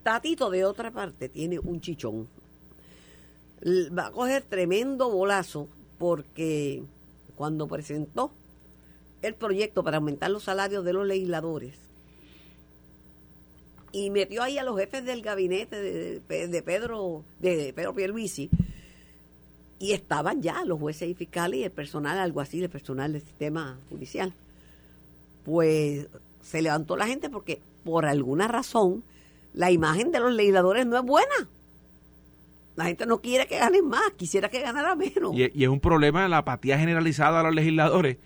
Tatito, 0.04 0.50
de 0.50 0.66
otra 0.66 0.92
parte, 0.92 1.30
tiene 1.30 1.60
un 1.60 1.82
chichón. 1.82 2.28
Va 3.98 4.08
a 4.08 4.12
coger 4.12 4.44
tremendo 4.44 5.10
bolazo 5.10 5.68
porque 5.98 6.84
cuando 7.36 7.68
presentó 7.68 8.32
el 9.22 9.34
proyecto 9.36 9.84
para 9.84 9.98
aumentar 9.98 10.30
los 10.32 10.44
salarios 10.44 10.84
de 10.86 10.94
los 10.94 11.06
legisladores 11.08 11.74
y 13.92 14.10
metió 14.10 14.44
ahí 14.44 14.58
a 14.58 14.64
los 14.64 14.78
jefes 14.78 15.06
del 15.06 15.22
gabinete 15.22 15.80
de, 15.82 16.20
de- 16.48 16.62
Pedro 16.64 17.24
de 17.40 17.72
Pedro 17.74 17.94
Pierluisi 17.96 18.50
y 19.80 19.94
estaban 19.94 20.42
ya 20.42 20.64
los 20.66 20.80
jueces 20.80 21.10
y 21.10 21.14
fiscales 21.14 21.60
y 21.60 21.64
el 21.64 21.72
personal 21.72 22.18
algo 22.18 22.42
así, 22.42 22.62
el 22.62 22.70
personal 22.70 23.14
del 23.14 23.22
sistema 23.22 23.78
judicial. 23.90 24.34
Pues 25.44 26.08
se 26.42 26.62
levantó 26.62 26.96
la 26.98 27.08
gente 27.08 27.30
porque 27.30 27.60
por 27.84 28.06
alguna 28.06 28.48
razón 28.48 29.04
la 29.54 29.72
imagen 29.72 30.12
de 30.12 30.20
los 30.20 30.34
legisladores 30.34 30.86
no 30.86 30.98
es 30.98 31.04
buena. 31.04 31.50
La 32.76 32.86
gente 32.86 33.06
no 33.06 33.22
quiere 33.22 33.48
que 33.48 33.58
ganen 33.58 33.88
más, 33.88 34.02
quisiera 34.18 34.50
que 34.50 34.60
ganara 34.62 34.96
menos. 34.96 35.34
Y, 35.34 35.50
y 35.54 35.64
es 35.64 35.70
un 35.70 35.80
problema 35.80 36.28
la 36.28 36.40
apatía 36.40 36.78
generalizada 36.78 37.40
a 37.40 37.44
los 37.44 37.56
legisladores 37.56 38.18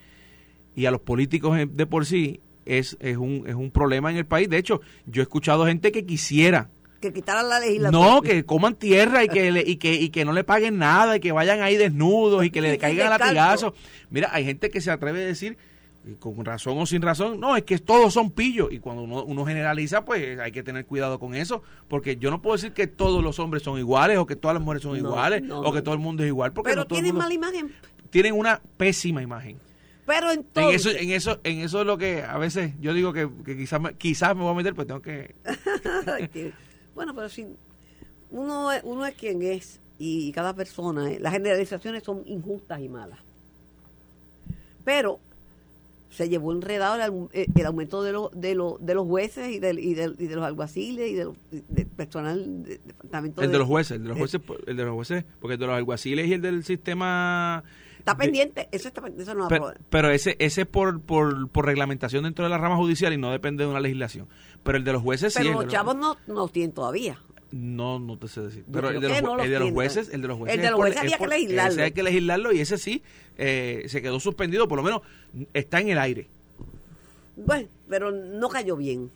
y 0.75 0.85
a 0.85 0.91
los 0.91 1.01
políticos 1.01 1.57
de 1.69 1.85
por 1.85 2.05
sí 2.05 2.39
es, 2.65 2.97
es, 2.99 3.17
un, 3.17 3.43
es 3.47 3.55
un 3.55 3.69
problema 3.71 4.09
en 4.11 4.17
el 4.17 4.25
país. 4.25 4.49
De 4.49 4.57
hecho, 4.57 4.81
yo 5.05 5.21
he 5.21 5.23
escuchado 5.23 5.65
gente 5.65 5.91
que 5.91 6.05
quisiera 6.05 6.69
que 6.99 7.13
quitaran 7.13 7.47
la 7.47 7.59
legislatura. 7.61 8.05
no 8.05 8.21
que 8.21 8.43
coman 8.43 8.75
tierra 8.75 9.23
y 9.23 9.29
que, 9.29 9.51
le- 9.53 9.63
y 9.65 9.77
que 9.77 9.93
y 9.93 10.09
que 10.09 10.25
no 10.25 10.33
le 10.33 10.43
paguen 10.43 10.77
nada 10.77 11.15
y 11.15 11.19
que 11.21 11.31
vayan 11.31 11.61
ahí 11.61 11.77
desnudos 11.77 12.43
y 12.43 12.49
que 12.51 12.59
le 12.59 12.77
caigan 12.77 13.09
latigazos. 13.11 13.73
Mira, 14.09 14.29
hay 14.33 14.43
gente 14.43 14.69
que 14.69 14.81
se 14.81 14.91
atreve 14.91 15.23
a 15.23 15.27
decir 15.27 15.57
y 16.05 16.13
con 16.13 16.43
razón 16.45 16.77
o 16.77 16.85
sin 16.85 17.01
razón, 17.01 17.39
no, 17.39 17.55
es 17.57 17.63
que 17.63 17.77
todos 17.77 18.13
son 18.13 18.31
pillos. 18.31 18.69
Y 18.71 18.79
cuando 18.79 19.03
uno, 19.03 19.23
uno 19.23 19.45
generaliza, 19.45 20.05
pues 20.05 20.39
hay 20.39 20.51
que 20.51 20.63
tener 20.63 20.85
cuidado 20.85 21.19
con 21.19 21.35
eso, 21.35 21.61
porque 21.87 22.15
yo 22.17 22.31
no 22.31 22.41
puedo 22.41 22.55
decir 22.55 22.71
que 22.73 22.87
todos 22.87 23.21
los 23.23 23.37
hombres 23.39 23.63
son 23.63 23.77
iguales, 23.77 24.17
o 24.17 24.25
que 24.25 24.35
todas 24.35 24.55
las 24.55 24.63
mujeres 24.63 24.83
son 24.83 24.93
No, 24.93 24.97
iguales, 24.97 25.43
no, 25.43 25.59
o 25.61 25.73
que 25.73 25.81
todo 25.81 25.93
el 25.93 25.99
mundo 25.99 26.23
es 26.23 26.27
igual, 26.27 26.53
porque 26.53 26.69
Pero 26.71 26.83
el 26.83 26.87
tienen 26.87 27.11
mundo- 27.11 27.19
mala 27.23 27.33
imagen. 27.33 27.71
tienen 28.09 28.33
una 28.33 28.61
pésima 28.77 29.21
imagen. 29.21 29.57
Pero 30.05 30.31
En 30.31 30.39
entonces, 30.39 30.85
eso, 30.87 30.97
en 30.97 31.11
eso, 31.11 31.39
en 31.43 31.59
eso 31.59 31.81
es 31.81 31.85
lo 31.85 31.97
que 31.99 32.23
a 32.23 32.37
veces 32.39 32.73
yo 32.79 32.93
digo 32.93 33.13
que, 33.13 33.29
que 33.45 33.55
quizás 33.55 33.79
quizás 33.99 34.35
me 34.35 34.41
voy 34.41 34.51
a 34.53 34.55
meter, 34.55 34.73
pues 34.73 34.87
tengo 34.87 35.01
que 35.03 35.35
bueno, 36.95 37.13
pero 37.13 37.29
sí. 37.29 37.45
uno, 38.31 38.71
es- 38.71 38.81
uno 38.83 39.05
es 39.05 39.13
quien 39.15 39.41
es 39.43 39.79
y 39.99 40.31
cada 40.31 40.55
persona, 40.55 41.11
eh, 41.11 41.19
las 41.19 41.33
generalizaciones 41.33 42.03
son 42.03 42.23
injustas 42.25 42.79
y 42.79 42.89
malas. 42.89 43.19
Pero 44.83 45.19
se 46.09 46.27
llevó 46.27 46.51
enredado 46.51 46.95
el, 47.01 47.27
eh, 47.39 47.45
el 47.55 47.65
aumento 47.65 48.01
de, 48.03 48.11
los 48.11 48.29
de, 48.33 48.55
los 48.55 48.83
de 48.83 48.93
los 48.95 49.05
jueces 49.07 49.49
y, 49.49 49.59
del, 49.59 49.77
y, 49.79 49.93
del- 49.93 50.15
y 50.19 50.27
de 50.27 50.35
los 50.35 50.43
alguaciles 50.45 51.09
y 51.09 51.13
del, 51.13 51.29
y 51.51 51.61
del 51.67 51.85
personal 51.87 52.63
de, 52.63 52.79
departamento 52.83 53.41
El 53.41 53.51
de 53.51 53.57
los 53.59 53.67
jueces, 53.67 53.97
el 53.97 54.03
de 54.03 54.09
los 54.09 54.17
jueces, 54.17 54.41
el 54.67 54.75
de 54.77 54.83
los 54.85 54.93
jueces, 54.95 55.25
porque 55.39 55.53
el 55.53 55.59
de 55.59 55.67
los 55.67 55.75
alguaciles 55.75 56.27
y 56.27 56.33
el 56.33 56.41
del 56.41 56.63
sistema... 56.63 57.63
Está 57.99 58.13
de- 58.13 58.19
pendiente, 58.19 58.69
eso 58.71 58.87
está 58.87 59.03
eso 59.17 59.33
no 59.35 59.41
va 59.41 59.45
a 59.45 59.49
pero, 59.49 59.73
pero 59.89 60.09
ese 60.09 60.35
ese 60.39 60.61
es 60.61 60.67
por, 60.67 61.01
por, 61.01 61.49
por 61.49 61.65
reglamentación 61.65 62.23
dentro 62.23 62.43
de 62.45 62.49
la 62.49 62.57
rama 62.57 62.77
judicial 62.77 63.11
y 63.13 63.17
no 63.17 63.29
depende 63.29 63.65
de 63.65 63.69
una 63.69 63.79
legislación. 63.81 64.27
Pero 64.63 64.77
el 64.77 64.83
de 64.85 64.93
los 64.93 65.01
jueces 65.03 65.33
sí. 65.33 65.39
Pero 65.39 65.51
los 65.51 65.59
de 65.59 65.65
los- 65.65 65.73
chavos 65.73 65.95
no, 65.95 66.15
no 66.27 66.33
los 66.33 66.51
tienen 66.51 66.71
todavía. 66.71 67.19
No, 67.51 67.99
no 67.99 68.17
te 68.17 68.27
sé 68.27 68.41
decir. 68.41 68.63
Pero 68.71 68.89
el 68.89 69.01
de, 69.01 69.09
los, 69.09 69.21
no 69.23 69.39
el 69.39 69.49
de 69.49 69.59
los 69.59 69.71
jueces, 69.71 70.09
el 70.13 70.21
de 70.21 70.27
los 70.27 70.37
jueces. 70.37 70.55
El 70.55 70.61
de 70.61 70.71
los 70.71 70.79
jueces 70.79 70.97
es 70.97 71.01
había 71.01 71.17
que 71.17 71.27
legislarlo. 71.27 71.71
Ese 71.71 71.81
hay 71.83 71.91
que 71.91 72.03
legislarlo 72.03 72.51
y 72.51 72.59
ese 72.59 72.77
sí 72.77 73.01
eh, 73.37 73.85
se 73.87 74.01
quedó 74.01 74.19
suspendido, 74.19 74.67
por 74.67 74.77
lo 74.77 74.83
menos 74.83 75.01
está 75.53 75.79
en 75.79 75.89
el 75.89 75.97
aire. 75.97 76.27
Bueno, 77.35 77.67
pero 77.87 78.11
no 78.11 78.49
cayó 78.49 78.75
bien. 78.75 79.09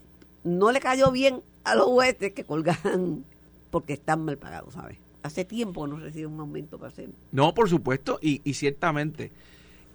No 0.43 0.71
le 0.71 0.79
cayó 0.79 1.11
bien 1.11 1.41
a 1.63 1.75
los 1.75 1.85
jueces 1.87 2.33
que 2.33 2.43
colgan 2.43 3.23
porque 3.71 3.93
están 3.93 4.25
mal 4.25 4.37
pagados, 4.37 4.73
¿sabes? 4.73 4.97
Hace 5.21 5.45
tiempo 5.45 5.87
no 5.87 5.97
reciben 5.97 6.33
un 6.33 6.39
aumento 6.39 6.77
para 6.77 6.89
hacer. 6.89 7.09
No, 7.31 7.53
por 7.53 7.69
supuesto, 7.69 8.19
y, 8.21 8.41
y 8.43 8.55
ciertamente 8.55 9.31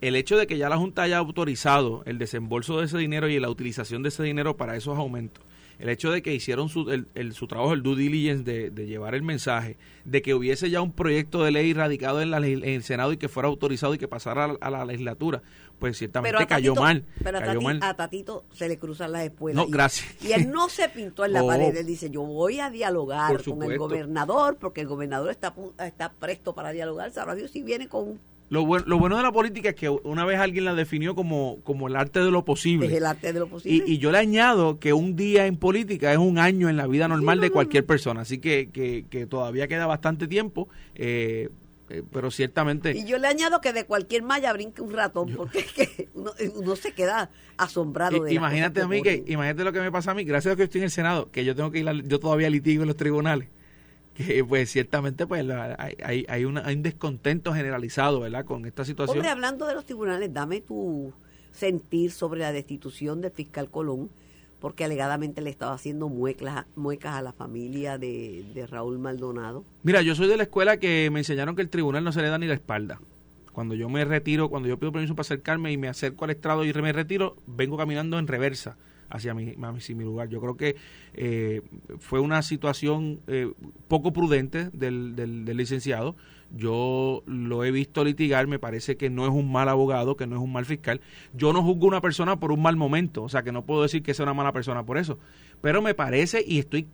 el 0.01 0.17
hecho 0.17 0.37
de 0.37 0.47
que 0.47 0.59
ya 0.59 0.69
la 0.69 0.77
Junta 0.77 1.03
haya 1.03 1.19
autorizado 1.19 2.03
el 2.07 2.19
desembolso 2.19 2.79
de 2.79 2.87
ese 2.87 2.99
dinero 2.99 3.29
y 3.29 3.39
la 3.41 3.51
utilización 3.51 4.03
de 4.03 4.11
ese 4.11 4.23
dinero 4.23 4.57
para 4.57 4.77
esos 4.77 4.97
aumentos, 4.97 5.45
el 5.79 5.89
hecho 5.89 6.11
de 6.11 6.23
que 6.23 6.35
hicieron 6.35 6.69
su, 6.69 6.91
el, 6.91 7.07
el- 7.15 7.33
su 7.35 7.47
trabajo, 7.47 7.73
el 7.73 7.83
due 7.83 7.97
diligence 7.97 8.43
de, 8.45 8.71
de 8.71 8.87
llevar 8.87 9.15
el 9.15 9.23
mensaje, 9.23 9.77
de 10.05 10.23
que 10.23 10.35
hubiese 10.35 10.71
ya 10.71 10.81
un 10.81 10.93
proyecto 10.93 11.43
de 11.45 11.51
ley 11.53 11.73
radicado 11.75 12.21
en, 12.21 12.31
la, 12.31 12.39
en 12.39 12.65
el 12.65 12.83
Senado 12.83 13.13
y 13.13 13.17
que 13.17 13.29
fuera 13.29 13.49
autorizado 13.49 13.95
y 13.95 13.99
que 13.99 14.09
pasara 14.09 14.45
a, 14.45 14.57
a 14.61 14.71
la 14.71 14.85
legislatura, 14.85 15.43
pues 15.79 15.97
ciertamente 15.99 16.33
Pero 16.33 16.43
a 16.43 16.47
cayó 16.49 16.75
Tatito- 16.75 16.81
mal. 16.83 17.05
Pero 17.23 17.39
a, 17.39 17.41
cayó 17.43 17.61
Tati- 17.61 17.65
mal. 17.65 17.81
a 17.83 17.95
Tatito 17.95 18.45
se 18.53 18.69
le 18.69 18.79
cruzan 18.79 19.13
las 19.13 19.23
espuelas. 19.25 19.63
No, 19.63 19.69
y- 19.69 19.73
gracias. 19.73 20.09
Y 20.25 20.33
él 20.33 20.51
no 20.51 20.69
se 20.69 20.89
pintó 20.89 21.25
en 21.25 21.33
la 21.35 21.43
Oh. 21.45 21.47
pared. 21.47 21.77
Él 21.77 21.87
dice, 21.87 22.11
yo 22.11 22.23
voy 22.23 22.59
a 22.61 22.71
dialogar 22.71 23.43
con 23.45 23.63
el 23.63 23.79
gobernador, 23.79 24.57
porque 24.59 24.81
el 24.81 24.89
gobernador 24.89 25.31
está, 25.31 25.55
está 25.85 26.11
presto 26.13 26.55
para 26.55 26.73
dialogar. 26.73 27.13
Sabrá 27.13 27.35
Dios 27.37 27.51
si 27.53 27.63
viene 27.63 27.87
con 27.89 28.09
un 28.09 28.21
Lo, 28.51 28.65
bueno, 28.65 28.85
lo 28.89 28.99
bueno 28.99 29.17
de 29.19 29.23
la 29.23 29.31
política 29.33 29.69
es 29.71 29.75
que 29.75 29.89
una 29.91 30.25
vez 30.25 30.39
alguien 30.41 30.65
la 30.65 30.75
definió 30.75 31.15
como, 31.15 31.59
como 31.65 31.87
el 31.89 31.97
arte 31.97 32.21
de 32.21 32.31
lo 32.31 32.45
posible. 32.45 32.87
desde 32.87 32.99
el 32.99 33.07
arte 33.07 33.33
de 33.33 33.41
lo 33.41 33.47
Y, 33.47 33.49
posible. 33.51 33.85
y 33.87 33.99
yo 33.99 34.11
le 34.11 34.19
añado 34.19 34.79
que 34.79 34.93
un 34.95 35.17
día 35.17 35.47
en 35.47 35.57
política 35.57 36.13
es 36.13 36.19
un 36.19 36.39
año 36.39 36.69
en 36.69 36.77
la 36.79 36.87
vida 36.87 37.09
normal 37.09 37.41
de 37.41 37.51
cualquier 37.51 37.85
persona, 37.85 38.23
así 38.23 38.39
que, 38.39 38.71
que, 38.73 39.05
que 39.11 39.27
todavía 39.27 39.69
queda 39.69 39.87
bastante 39.87 40.27
tiempo, 40.29 40.69
eh, 40.95 41.51
eh, 41.91 42.03
pero 42.13 42.31
ciertamente... 42.31 42.97
Y 42.97 43.05
yo 43.07 43.19
le 43.19 43.27
añado 43.29 43.61
que 43.61 43.73
de 43.73 43.85
cualquier 43.85 44.23
malla 44.23 44.53
brinque 44.53 44.81
un 44.83 44.93
ratón, 44.93 45.35
porque 45.37 45.59
es 45.61 45.73
que 45.73 46.09
uno, 46.15 46.33
uno 46.57 46.77
se 46.77 46.93
queda 46.93 47.31
asombrado 47.59 48.23
de 48.25 48.33
imagínate 48.33 48.81
a 48.83 48.89
mí 48.89 49.03
que, 49.03 49.25
imagínate 49.27 49.65
lo 49.65 49.73
que 49.73 49.81
me 49.81 49.91
pasa 49.93 50.11
a 50.13 50.15
mí, 50.15 50.25
gracias 50.25 50.55
a 50.55 50.57
que 50.57 50.63
estoy 50.65 50.81
en 50.81 50.85
el 50.87 50.91
Senado, 50.91 51.31
que 51.31 51.45
yo 51.45 51.55
tengo 51.55 51.71
que 51.71 51.81
ir, 51.81 51.89
al- 51.89 52.07
yo 52.09 52.19
todavía 52.19 52.49
litigo 52.51 52.83
en 52.83 52.89
los 52.89 52.97
tribunales, 52.97 53.49
que 54.27 54.45
pues 54.45 54.71
ciertamente 54.71 55.27
pues 55.27 55.45
la- 55.45 55.77
hay, 55.79 56.27
hay, 56.29 56.45
una- 56.45 56.67
hay 56.67 56.75
un 56.75 56.83
descontento 56.83 57.55
generalizado, 57.55 58.21
¿verdad? 58.21 58.45
Con 58.45 58.67
esta 58.67 58.85
situación. 58.85 59.19
Hombre, 59.19 59.31
hablando 59.31 59.67
de 59.67 59.75
los 59.75 59.85
tribunales, 59.87 60.33
dame 60.35 60.61
tu 60.61 61.13
sentir 61.53 62.11
sobre 62.11 62.41
la 62.41 62.53
destitución 62.53 63.21
del 63.21 63.31
fiscal 63.31 63.71
Colón, 63.71 64.11
porque 64.61 64.85
alegadamente 64.85 65.41
le 65.41 65.51
estaba 65.51 65.73
haciendo 65.75 66.09
muecas, 66.09 66.67
muecas 66.75 67.15
a 67.15 67.23
la 67.23 67.33
familia 67.33 67.97
de, 67.97 68.45
de 68.55 68.67
Raúl 68.67 68.99
Maldonado. 68.99 69.65
Mira, 69.85 70.03
yo 70.03 70.15
soy 70.17 70.27
de 70.27 70.37
la 70.37 70.43
escuela 70.43 70.79
que 70.79 71.11
me 71.13 71.21
enseñaron 71.21 71.55
que 71.55 71.63
el 71.63 71.69
tribunal 71.71 72.03
no 72.03 72.11
se 72.13 72.21
le 72.23 72.29
da 72.29 72.39
ni 72.39 72.47
la 72.49 72.55
espalda. 72.55 73.01
Cuando 73.53 73.75
yo 73.75 73.89
me 73.89 74.05
retiro, 74.05 74.49
cuando 74.51 74.69
yo 74.69 74.79
pido 74.79 74.93
permiso 74.93 75.15
para 75.15 75.23
acercarme 75.23 75.73
y 75.73 75.77
me 75.77 75.89
acerco 75.89 76.25
al 76.25 76.31
estrado 76.33 76.65
y 76.65 76.73
me 76.73 76.93
retiro, 76.93 77.37
vengo 77.47 77.77
caminando 77.77 78.19
en 78.19 78.27
reversa 78.27 78.77
hacia 79.11 79.35
mi, 79.35 79.55
hacia 79.61 79.95
mi 79.95 80.05
lugar. 80.05 80.29
Yo 80.29 80.41
creo 80.41 80.57
que 80.57 80.77
eh, 81.15 81.63
fue 81.99 82.21
una 82.21 82.43
situación 82.43 83.21
eh, 83.27 83.53
poco 83.89 84.13
prudente 84.13 84.71
del, 84.73 85.17
del, 85.17 85.45
del 85.45 85.57
licenciado. 85.57 86.17
Yo 86.51 87.23
lo 87.27 87.65
he 87.65 87.71
visto 87.71 88.05
litigar, 88.05 88.47
me 88.47 88.59
parece 88.59 88.97
que 88.97 89.11
no 89.11 89.25
es 89.27 89.33
un 89.33 89.53
mal 89.53 89.69
abogado, 89.69 90.17
que 90.17 90.27
no 90.27 90.37
es 90.37 90.43
un 90.43 90.53
mal 90.53 90.65
fiscal. 90.65 91.01
Yo 91.35 91.53
no 91.53 91.63
juzgo 91.63 91.85
a 91.87 91.89
una 91.89 92.01
persona 92.01 92.41
por 92.41 92.53
un 92.53 92.63
mal 92.63 92.77
momento, 92.77 93.23
o 93.23 93.29
sea 93.29 93.43
que 93.43 93.53
no 93.53 93.65
puedo 93.65 93.83
decir 93.83 94.03
que 94.03 94.15
sea 94.15 94.25
una 94.25 94.35
mala 94.35 94.53
persona 94.53 94.85
por 94.85 94.97
eso. 94.97 95.19
Pero 95.61 95.83
me 95.83 95.95
parece 95.95 96.43
y 96.47 96.59
estoy 96.59 96.87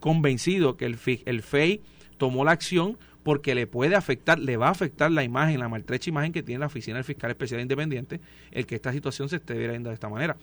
convencido 0.00 0.76
que 0.76 0.86
el, 0.86 0.98
el 1.26 1.42
FEI 1.42 1.80
tomó 2.16 2.44
la 2.44 2.52
acción 2.52 2.96
porque 3.24 3.54
le 3.54 3.66
puede 3.66 3.96
afectar, 3.96 4.38
le 4.38 4.56
va 4.56 4.68
a 4.68 4.70
afectar 4.70 5.10
la 5.10 5.24
imagen, 5.24 5.58
la 5.58 5.68
maltrecha 5.68 6.10
imagen 6.10 6.30
que 6.30 6.42
tiene 6.42 6.60
la 6.60 6.66
Oficina 6.66 6.96
del 6.96 7.04
Fiscal 7.04 7.30
Especial 7.30 7.60
Independiente, 7.60 8.20
el 8.52 8.66
que 8.66 8.74
esta 8.76 8.92
situación 8.92 9.28
se 9.28 9.36
esté 9.36 9.54
viendo 9.54 9.88
de 9.88 9.94
esta 9.94 10.08
manera. 10.08 10.36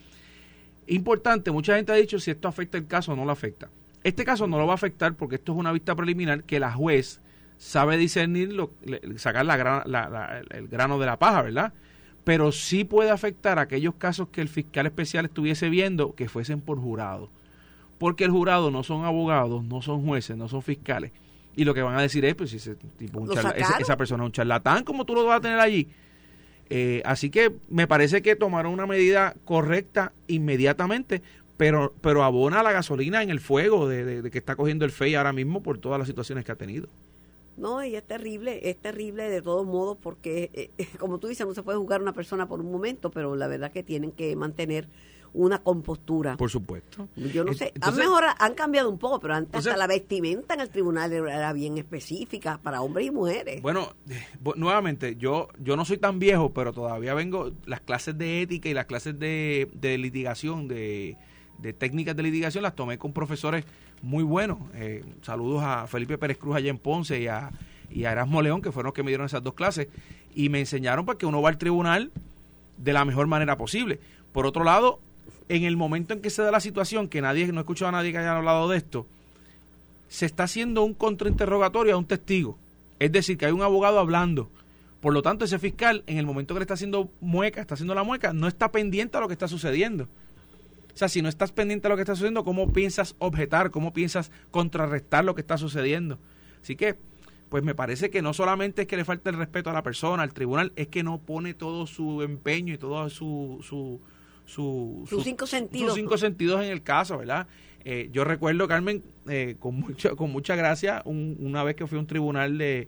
Importante, 0.96 1.52
mucha 1.52 1.76
gente 1.76 1.92
ha 1.92 1.96
dicho 1.96 2.20
si 2.20 2.32
esto 2.32 2.48
afecta 2.48 2.78
el 2.78 2.86
caso 2.88 3.14
o 3.14 3.16
no 3.16 3.26
lo 3.26 3.32
afecta. 3.32 3.70
Este 4.04 4.26
caso 4.26 4.48
no 4.48 4.58
lo 4.58 4.66
va 4.68 4.74
a 4.74 4.76
afectar 4.76 5.14
porque 5.16 5.36
esto 5.36 5.54
es 5.54 5.58
una 5.58 5.72
vista 5.72 5.96
preliminar 5.96 6.44
que 6.44 6.60
la 6.60 6.72
juez 6.72 7.22
sabe 7.58 7.98
discernir, 7.98 8.52
lo- 8.52 8.72
sacar 9.18 9.46
la 9.46 9.58
gra- 9.58 9.86
la- 9.86 10.10
la- 10.10 10.42
el 10.50 10.68
grano 10.68 10.98
de 11.00 11.06
la 11.06 11.18
paja, 11.18 11.44
¿verdad? 11.44 11.74
Pero 12.24 12.52
sí 12.52 12.84
puede 12.84 13.10
afectar 13.10 13.58
aquellos 13.60 13.96
casos 13.96 14.28
que 14.30 14.42
el 14.42 14.50
fiscal 14.50 14.86
especial 14.86 15.26
estuviese 15.26 15.70
viendo 15.70 16.14
que 16.16 16.28
fuesen 16.30 16.62
por 16.62 16.78
jurado 16.80 17.30
porque 17.98 18.24
el 18.24 18.32
jurado 18.32 18.72
no 18.72 18.82
son 18.84 19.06
abogados, 19.06 19.64
no 19.64 19.84
son 19.84 20.04
jueces, 20.04 20.36
no 20.36 20.48
son 20.48 20.64
fiscales. 20.64 21.12
Y 21.56 21.66
lo 21.66 21.74
que 21.76 21.84
van 21.84 21.96
a 21.98 22.02
decir 22.02 22.26
es, 22.26 22.34
pues, 22.34 22.50
si 22.50 22.56
ese 22.58 22.74
tipo 22.76 23.20
un 23.20 23.28
Lo 23.28 23.36
charla- 23.36 23.52
esa, 23.52 23.78
esa 23.78 23.96
persona 23.96 24.24
es 24.24 24.26
un 24.26 24.32
charlatán, 24.32 24.84
como 24.84 25.06
tú 25.06 25.14
lo 25.14 25.24
vas 25.24 25.38
a 25.38 25.42
tener 25.42 25.60
allí? 25.60 25.88
Eh, 26.74 27.02
así 27.04 27.30
que 27.30 27.52
me 27.68 27.86
parece 27.86 28.22
que 28.22 28.38
tomaron 28.38 28.72
una 28.72 28.88
medida 28.88 29.36
correcta 29.44 30.14
inmediatamente, 30.28 31.22
pero, 31.58 31.94
pero 32.00 32.24
abona 32.24 32.64
la 32.64 32.72
gasolina 32.72 33.22
en 33.22 33.30
el 33.30 33.42
fuego 33.42 33.90
de, 33.90 34.30
que 34.32 34.38
está 34.38 34.56
cogiendo 34.56 34.86
el 34.86 34.92
FEI 34.92 35.16
ahora 35.16 35.34
mismo 35.34 35.62
por 35.62 35.80
todas 35.80 36.00
las 36.00 36.08
situaciones 36.08 36.46
que 36.46 36.54
ha 36.54 36.56
tenido. 36.56 36.88
No, 37.58 37.84
y 37.84 37.98
es 37.98 38.04
terrible, 38.04 38.70
es 38.70 38.78
terrible 38.78 39.30
de 39.30 39.42
todos 39.42 39.68
modos 39.68 39.98
porque, 40.02 40.50
eh, 40.54 40.86
como 40.98 41.20
tú 41.20 41.28
dices, 41.28 41.46
no 41.46 41.54
se 41.54 41.62
puede 41.62 41.78
juzgar 41.78 42.02
una 42.02 42.14
persona 42.14 42.48
por 42.48 42.62
un 42.62 42.72
momento, 42.72 43.12
pero 43.12 43.36
la 43.36 43.50
verdad 43.50 43.74
que 43.74 43.84
tienen 43.84 44.14
que 44.14 44.34
mantener 44.38 44.88
una 45.34 45.60
compostura. 45.60 46.36
Por 46.38 46.50
supuesto. 46.50 47.08
Yo 47.16 47.44
no 47.44 47.54
sé, 47.54 47.66
han 47.66 47.72
Entonces- 47.76 48.00
mejorado, 48.06 48.36
han 48.40 48.54
cambiado 48.54 48.90
un 48.90 48.98
poco, 48.98 49.20
pero 49.20 49.36
antes 49.36 49.56
hasta 49.56 49.78
la 49.78 49.88
vestimenta 49.88 50.54
en 50.54 50.60
el 50.62 50.70
tribunal 50.70 51.12
era 51.14 51.54
bien 51.54 51.78
específica 51.78 52.60
para 52.62 52.82
hombres 52.82 53.08
y 53.08 53.12
mujeres. 53.12 53.62
Bueno, 53.62 53.94
eh, 54.10 54.22
nuevamente, 54.56 55.16
yo, 55.16 55.48
yo 55.60 55.76
no 55.78 55.86
soy 55.86 55.98
tan 55.98 56.20
viejo, 56.20 56.52
pero 56.54 56.74
todavía 56.74 57.14
vengo, 57.14 57.52
las 57.66 57.80
clases 57.82 58.18
de 58.18 58.42
ética 58.42 58.68
y 58.70 58.74
las 58.74 58.86
clases 58.86 59.18
de, 59.20 59.70
de 59.74 59.98
litigación, 59.98 60.68
de, 60.68 61.16
de 61.60 61.74
técnicas 61.74 62.16
de 62.16 62.24
litigación, 62.24 62.64
las 62.64 62.76
tomé 62.76 62.98
con 62.98 63.14
profesores 63.14 63.64
muy 64.02 64.24
buenos. 64.24 64.58
Eh, 64.74 65.04
saludos 65.22 65.62
a 65.64 65.88
Felipe 65.88 66.18
Pérez 66.18 66.38
Cruz 66.38 66.56
allá 66.56 66.70
en 66.70 66.78
Ponce 66.78 67.22
y 67.22 67.28
a, 67.28 67.52
y 67.90 68.04
a 68.06 68.12
Erasmo 68.12 68.42
León, 68.42 68.62
que 68.62 68.72
fueron 68.72 68.88
los 68.88 68.94
que 68.94 69.04
me 69.04 69.12
dieron 69.12 69.26
esas 69.28 69.44
dos 69.44 69.54
clases, 69.54 69.88
y 70.36 70.50
me 70.50 70.60
enseñaron 70.60 71.06
para 71.06 71.18
que 71.18 71.26
uno 71.26 71.42
va 71.42 71.50
al 71.50 71.58
tribunal 71.58 72.12
de 72.78 72.94
la 72.94 73.06
mejor 73.06 73.28
manera 73.28 73.58
posible. 73.58 74.00
Por 74.32 74.46
otro 74.46 74.64
lado, 74.64 75.00
en 75.52 75.66
el 75.66 75.76
momento 75.76 76.14
en 76.14 76.22
que 76.22 76.30
se 76.30 76.42
da 76.42 76.50
la 76.50 76.62
situación, 76.62 77.10
que 77.10 77.22
nadie, 77.22 77.46
no 77.52 77.60
he 77.60 77.64
escuchado 77.64 77.90
a 77.90 77.92
nadie 77.92 78.14
que 78.14 78.20
haya 78.20 78.38
hablado 78.38 78.70
de 78.70 78.78
esto, 78.78 79.06
se 80.08 80.26
está 80.26 80.44
haciendo 80.44 80.84
un 80.84 80.94
contrainterrogatorio 80.94 81.94
a 81.94 81.98
un 81.98 82.06
testigo. 82.06 82.58
Es 83.00 83.12
decir, 83.12 83.38
que 83.38 83.48
hay 83.48 83.52
un 83.52 83.62
abogado 83.62 84.00
hablando. 84.00 84.50
Por 85.02 85.14
lo 85.14 85.22
tanto, 85.22 85.44
ese 85.44 85.60
fiscal, 85.60 86.04
en 86.08 86.18
el 86.18 86.26
momento 86.26 86.54
que 86.54 86.60
le 86.60 86.64
está 86.64 86.76
haciendo 86.76 87.12
mueca, 87.20 87.60
está 87.60 87.74
haciendo 87.74 87.94
la 87.94 88.04
mueca, 88.04 88.32
no 88.32 88.48
está 88.48 88.72
pendiente 88.72 89.18
a 89.18 89.20
lo 89.20 89.28
que 89.28 89.34
está 89.34 89.50
sucediendo. 89.50 90.06
O 90.94 90.98
sea, 90.98 91.10
si 91.10 91.22
no 91.22 91.28
estás 91.28 91.52
pendiente 91.52 91.88
a 91.88 91.90
lo 91.90 91.98
que 91.98 92.04
está 92.04 92.16
sucediendo, 92.16 92.46
¿cómo 92.46 92.72
piensas 92.72 93.16
objetar? 93.20 93.72
¿Cómo 93.72 93.92
piensas 93.92 94.32
contrarrestar 94.52 95.26
lo 95.26 95.36
que 95.36 95.42
está 95.42 95.58
sucediendo? 95.58 96.18
Así 96.62 96.78
que, 96.78 96.96
pues 97.50 97.62
me 97.62 97.76
parece 97.76 98.10
que 98.10 98.22
no 98.22 98.34
solamente 98.34 98.84
es 98.84 98.88
que 98.88 98.96
le 98.96 99.04
falta 99.04 99.30
el 99.30 99.36
respeto 99.36 99.70
a 99.70 99.74
la 99.74 99.84
persona, 99.84 100.24
al 100.24 100.34
tribunal, 100.34 100.72
es 100.78 100.88
que 100.88 101.04
no 101.04 101.18
pone 101.18 101.54
todo 101.54 101.88
su 101.88 102.22
empeño 102.22 102.74
y 102.74 102.78
todo 102.78 103.10
su... 103.10 103.60
su 103.68 104.00
su- 104.46 105.06
Sus 105.08 105.20
su- 105.20 105.24
cinco 105.24 105.46
sentidos. 105.48 105.88
sus 105.90 105.96
cinco 105.96 106.18
sentidos 106.18 106.64
en 106.64 106.72
el 106.72 106.82
caso, 106.84 107.18
¿verdad? 107.18 107.48
Eh, 107.84 108.10
yo 108.12 108.24
recuerdo, 108.24 108.68
Carmen, 108.68 109.02
eh, 109.28 109.56
con, 109.60 109.76
mucha, 109.80 110.12
con 110.16 110.32
mucha 110.32 110.56
gracia, 110.56 111.02
un- 111.06 111.38
una 111.40 111.64
vez 111.64 111.76
que 111.76 111.88
fui 111.88 111.98
a 111.98 112.02
un 112.02 112.08
tribunal 112.08 112.58
de, 112.58 112.88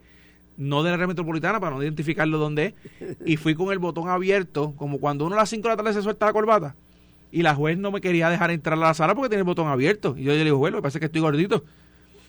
no 0.58 0.84
de 0.84 0.92
la 0.92 0.98
red 0.98 1.08
metropolitana, 1.08 1.60
para 1.60 1.76
no 1.76 1.82
identificarlo 1.82 2.38
dónde 2.38 2.76
es, 3.00 3.18
y 3.26 3.38
fui 3.38 3.56
con 3.56 3.72
el 3.72 3.80
botón 3.80 4.10
abierto, 4.10 4.74
como 4.78 5.00
cuando 5.00 5.26
uno 5.26 5.36
a 5.36 5.40
las 5.40 5.50
5 5.50 5.64
de 5.64 5.70
la 5.70 5.78
tarde 5.78 5.94
se 5.94 6.02
suelta 6.04 6.26
la 6.28 6.34
corbata, 6.34 6.76
y 7.32 7.42
la 7.42 7.56
juez 7.56 7.78
no 7.78 7.92
me 7.92 8.02
quería 8.02 8.30
dejar 8.30 8.52
entrar 8.52 8.78
a 8.78 8.82
la 8.82 8.94
sala 8.94 9.16
porque 9.16 9.30
tenía 9.30 9.40
el 9.40 9.46
botón 9.46 9.68
abierto. 9.68 10.14
Y 10.16 10.24
yo 10.24 10.34
le 10.34 10.44
digo, 10.44 10.60
bueno, 10.60 10.78
me 10.78 10.82
parece 10.84 11.00
que 11.00 11.06
estoy 11.08 11.22
gordito. 11.22 11.64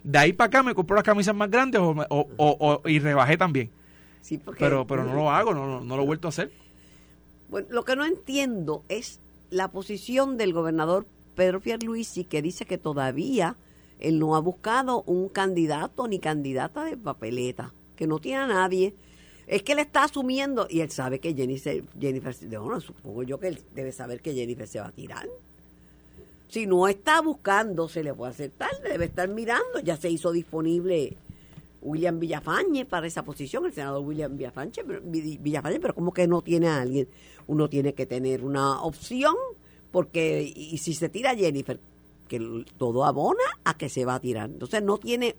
De 0.03 0.19
ahí 0.19 0.33
para 0.33 0.47
acá 0.49 0.63
me 0.63 0.75
compro 0.75 0.95
las 0.97 1.05
camisas 1.05 1.35
más 1.35 1.51
grandes 1.51 1.79
o, 1.83 1.91
o- 1.91 2.29
o- 2.39 2.81
o- 2.83 2.89
y 2.89 2.99
rebajé 3.01 3.37
también. 3.37 3.71
Sí, 4.23 4.39
porque- 4.39 4.61
Pero, 4.61 4.87
pero 4.87 5.05
no 5.05 5.13
lo 5.15 5.31
hago, 5.31 5.53
no, 5.53 5.67
no, 5.67 5.81
no 5.83 5.97
lo 5.99 6.03
he 6.03 6.07
vuelto 6.07 6.29
a 6.29 6.31
hacer. 6.31 6.51
Bueno, 7.49 7.69
lo 7.71 7.85
que 7.85 7.97
no 7.97 8.05
entiendo 8.05 8.85
es 8.89 9.21
la 9.51 9.69
posición 9.69 10.37
del 10.37 10.53
gobernador 10.53 11.07
Pedro 11.35 11.61
Pierluisi 11.61 12.25
que 12.25 12.43
dice 12.43 12.65
que 12.65 12.79
todavía 12.79 13.57
él 13.99 14.19
no 14.19 14.37
ha 14.37 14.41
buscado 14.41 15.03
un 15.07 15.29
candidato 15.29 16.09
ni 16.09 16.19
candidata 16.19 16.85
de 16.85 16.97
papeleta, 16.97 17.73
que 17.97 18.07
no 18.07 18.19
tiene 18.19 18.43
a 18.43 18.47
nadie. 18.47 18.95
Es 19.47 19.63
que 19.63 19.73
él 19.73 19.79
está 19.79 20.05
asumiendo, 20.05 20.67
y 20.71 20.81
él 20.81 20.91
sabe 20.91 21.21
que 21.21 21.35
Jennifer, 21.35 21.85
Jennifer 22.01 22.35
bueno, 22.59 22.81
supongo 22.81 23.23
yo 23.23 23.39
que 23.39 23.49
él 23.49 23.61
debe 23.75 23.93
saber 23.93 24.21
que 24.21 24.35
Jennifer 24.35 24.67
se 24.67 24.81
va 24.81 24.89
a 24.89 24.93
tirar. 24.93 25.29
Si 26.49 26.67
no 26.67 26.89
está 26.89 27.21
buscando, 27.21 27.89
se 27.89 28.03
le 28.03 28.15
puede 28.15 28.33
aceptar, 28.33 28.71
debe 28.83 29.07
estar 29.07 29.29
mirando, 29.29 29.81
ya 29.83 29.97
se 29.97 30.11
hizo 30.11 30.33
disponible 30.33 31.17
William 31.85 32.19
Villafañe 32.19 32.87
para 32.87 33.07
esa 33.07 33.25
posición, 33.25 33.67
el 33.67 33.73
senador 33.73 34.05
William 34.05 34.37
Villafañe, 34.37 34.73
Villafañe, 35.05 35.79
pero 35.79 35.95
como 35.95 36.13
que 36.13 36.27
no 36.27 36.43
tiene 36.43 36.69
a 36.69 36.81
alguien, 36.81 37.09
uno 37.47 37.69
tiene 37.69 37.95
que 37.95 38.07
tener 38.07 38.43
una 38.43 38.83
opción, 38.83 39.37
porque 39.93 40.43
y 40.43 40.79
si 40.79 40.95
se 40.95 41.09
tira 41.09 41.37
Jennifer, 41.37 41.79
que 42.27 42.65
todo 42.79 43.05
abona 43.05 43.45
a 43.65 43.77
que 43.77 43.89
se 43.89 44.05
va 44.05 44.17
a 44.17 44.21
tirar. 44.21 44.51
Entonces 44.51 44.83
no 44.83 44.99
tiene 44.99 45.37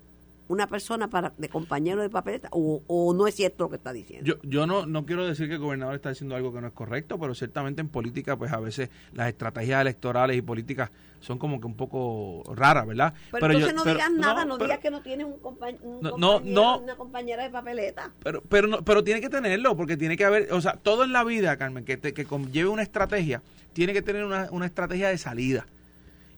una 0.47 0.67
persona 0.67 1.09
para 1.09 1.33
de 1.37 1.49
compañero 1.49 2.01
de 2.01 2.09
papeleta 2.09 2.49
o, 2.51 3.13
no 3.15 3.27
es 3.27 3.35
cierto 3.35 3.65
lo 3.65 3.69
que 3.69 3.77
está 3.77 3.93
diciendo. 3.93 4.25
Yo, 4.25 4.35
yo 4.43 4.67
no, 4.67 4.85
no 4.85 5.05
quiero 5.05 5.25
decir 5.25 5.47
que 5.47 5.55
el 5.55 5.59
gobernador 5.59 5.95
está 5.95 6.09
diciendo 6.09 6.35
algo 6.35 6.53
que 6.53 6.61
no 6.61 6.67
es 6.67 6.73
correcto, 6.73 7.19
pero 7.19 7.33
ciertamente 7.33 7.81
en 7.81 7.89
política 7.89 8.37
pues 8.37 8.51
a 8.51 8.59
veces 8.59 8.89
las 9.13 9.27
estrategias 9.27 9.81
electorales 9.81 10.37
y 10.37 10.41
políticas 10.41 10.91
son 11.19 11.39
como 11.39 11.59
que 11.59 11.65
un 11.65 11.75
poco 11.75 12.43
raras, 12.53 12.85
¿verdad? 12.85 13.13
Pero, 13.31 13.47
entonces 13.47 13.73
no 13.73 13.83
digas 13.83 14.11
nada, 14.11 14.45
no, 14.45 14.57
digas 14.57 14.79
que 14.79 14.91
no 14.91 15.01
tienes 15.01 15.25
un, 15.25 15.39
compañero, 15.39 16.79
una 16.79 16.95
compañera 16.95 17.43
de 17.43 17.49
papeleta. 17.49 18.11
Pero 18.23 18.43
pero 18.43 18.67
no, 18.67 18.83
pero 18.83 19.03
tiene 19.03 19.21
que 19.21 19.29
tenerlo 19.29 19.75
porque 19.75 19.97
tiene 19.97 20.17
que 20.17 20.25
haber, 20.25 20.53
o 20.53 20.61
sea, 20.61 20.73
todo 20.73 21.03
en 21.03 21.13
la 21.13 21.23
vida, 21.23 21.57
Carmen, 21.57 21.83
que, 21.83 21.97
te, 21.97 22.13
que 22.13 22.25
lleve 22.51 22.69
una 22.69 22.83
estrategia, 22.83 23.41
tiene 23.73 23.93
que 23.93 24.01
tener 24.01 24.23
una, 24.23 24.49
una 24.51 24.67
estrategia 24.67 25.09
de 25.09 25.17
salida. 25.17 25.65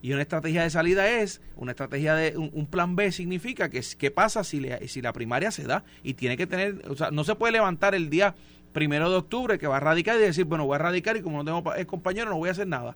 Y 0.08 0.14
una 0.14 0.22
estrategia 0.22 0.64
de 0.64 0.70
salida 0.70 1.10
es, 1.10 1.42
una 1.58 1.72
estrategia 1.72 2.16
de 2.16 2.38
un, 2.38 2.66
plan 2.68 2.96
B 2.96 3.12
significa 3.12 3.70
que 3.70 3.84
qué 3.98 4.10
pasa 4.10 4.46
si, 4.46 4.62
le, 4.62 4.88
si 4.88 5.02
la 5.02 5.12
primaria 5.12 5.52
se 5.52 5.66
da 5.66 5.84
y 6.02 6.14
tiene 6.14 6.38
que 6.38 6.48
tener, 6.48 6.82
o 6.90 6.96
sea, 6.96 7.12
no 7.12 7.26
se 7.26 7.36
puede 7.36 7.52
levantar 7.52 7.94
el 7.94 8.10
día 8.10 8.34
primero 8.72 9.10
de 9.10 9.18
octubre 9.18 9.60
que 9.60 9.68
va 9.68 9.76
a 9.76 9.80
radicar 9.82 10.16
y 10.16 10.20
decir, 10.20 10.46
bueno, 10.46 10.66
voy 10.66 10.76
a 10.76 10.78
radicar 10.78 11.18
y 11.18 11.22
como 11.22 11.44
no 11.44 11.44
tengo 11.44 11.88
compañero 11.88 12.30
no 12.30 12.38
voy 12.38 12.48
a 12.48 12.54
hacer 12.54 12.68
nada. 12.68 12.96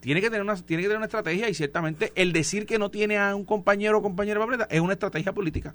Tiene 0.00 0.22
que 0.22 0.30
tener 0.30 0.40
una, 0.40 0.56
tiene 0.56 0.84
que 0.84 0.88
tener 0.88 0.96
una 0.96 1.04
estrategia 1.04 1.50
y 1.50 1.52
ciertamente 1.52 2.14
el 2.14 2.32
decir 2.32 2.64
que 2.64 2.78
no 2.78 2.90
tiene 2.90 3.18
a 3.18 3.36
un 3.36 3.44
compañero 3.44 3.98
o 3.98 4.02
compañera 4.02 4.40
papeleta 4.40 4.68
es 4.70 4.80
una 4.80 4.94
estrategia 4.94 5.34
política. 5.34 5.74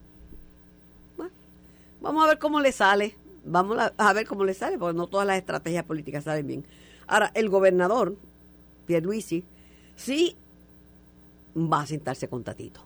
vamos 2.01 2.23
a 2.23 2.29
ver 2.29 2.39
cómo 2.39 2.59
le 2.59 2.71
sale. 2.71 3.15
Vamos 3.45 3.77
a, 3.77 3.93
a 3.95 4.13
ver 4.13 4.25
cómo 4.25 4.43
le 4.43 4.55
sale, 4.55 4.79
porque 4.79 4.97
no 4.97 5.05
todas 5.05 5.27
las 5.27 5.37
estrategias 5.37 5.83
políticas 5.83 6.23
salen 6.23 6.47
bien. 6.47 6.65
Ahora, 7.05 7.29
el 7.35 7.49
gobernador, 7.49 8.15
Pierluisi, 8.87 9.43
sí 9.95 10.35
va 11.55 11.81
a 11.81 11.87
sentarse 11.87 12.27
con 12.27 12.43
Tatito. 12.43 12.81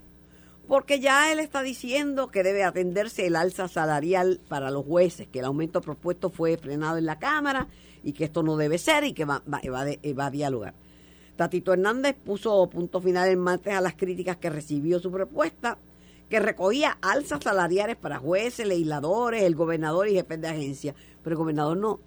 Porque 0.68 1.00
ya 1.00 1.32
él 1.32 1.40
está 1.40 1.62
diciendo 1.62 2.28
que 2.28 2.44
debe 2.44 2.64
atenderse 2.64 3.26
el 3.26 3.38
alza 3.38 3.70
salarial 3.70 4.42
para 4.50 4.70
los 4.70 4.86
jueces, 4.86 5.28
que 5.28 5.40
el 5.40 5.46
aumento 5.46 5.82
propuesto 5.82 6.30
fue 6.30 6.58
frenado 6.58 6.98
en 6.98 7.06
la 7.06 7.20
Cámara 7.20 7.68
y 8.04 8.12
que 8.12 8.26
esto 8.26 8.44
no 8.44 8.58
debe 8.58 8.78
ser 8.78 9.06
y 9.06 9.14
que 9.14 9.24
va, 9.24 9.42
va, 9.52 9.62
va, 9.72 10.26
a 10.26 10.32
dialogar. 10.32 10.74
Tatito 11.38 11.72
Hernández 11.72 12.16
puso 12.16 12.70
punto 12.70 13.00
final 13.00 13.30
el 13.30 13.38
martes 13.38 13.74
a 13.74 13.82
las 13.82 13.96
críticas 13.96 14.38
que 14.38 14.50
recibió 14.50 15.00
su 15.00 15.10
propuesta, 15.10 15.78
que 16.30 16.40
recogía 16.42 16.98
alzas 17.02 17.44
salariales 17.44 17.96
para 17.96 18.18
jueces, 18.18 18.68
legisladores, 18.68 19.44
el 19.44 19.56
gobernador 19.56 20.10
y 20.10 20.16
jefes 20.16 20.42
de 20.42 20.48
agencia. 20.50 20.96
Pero 21.24 21.36
el 21.36 21.38
gobernador 21.38 21.78
no, 21.78 22.02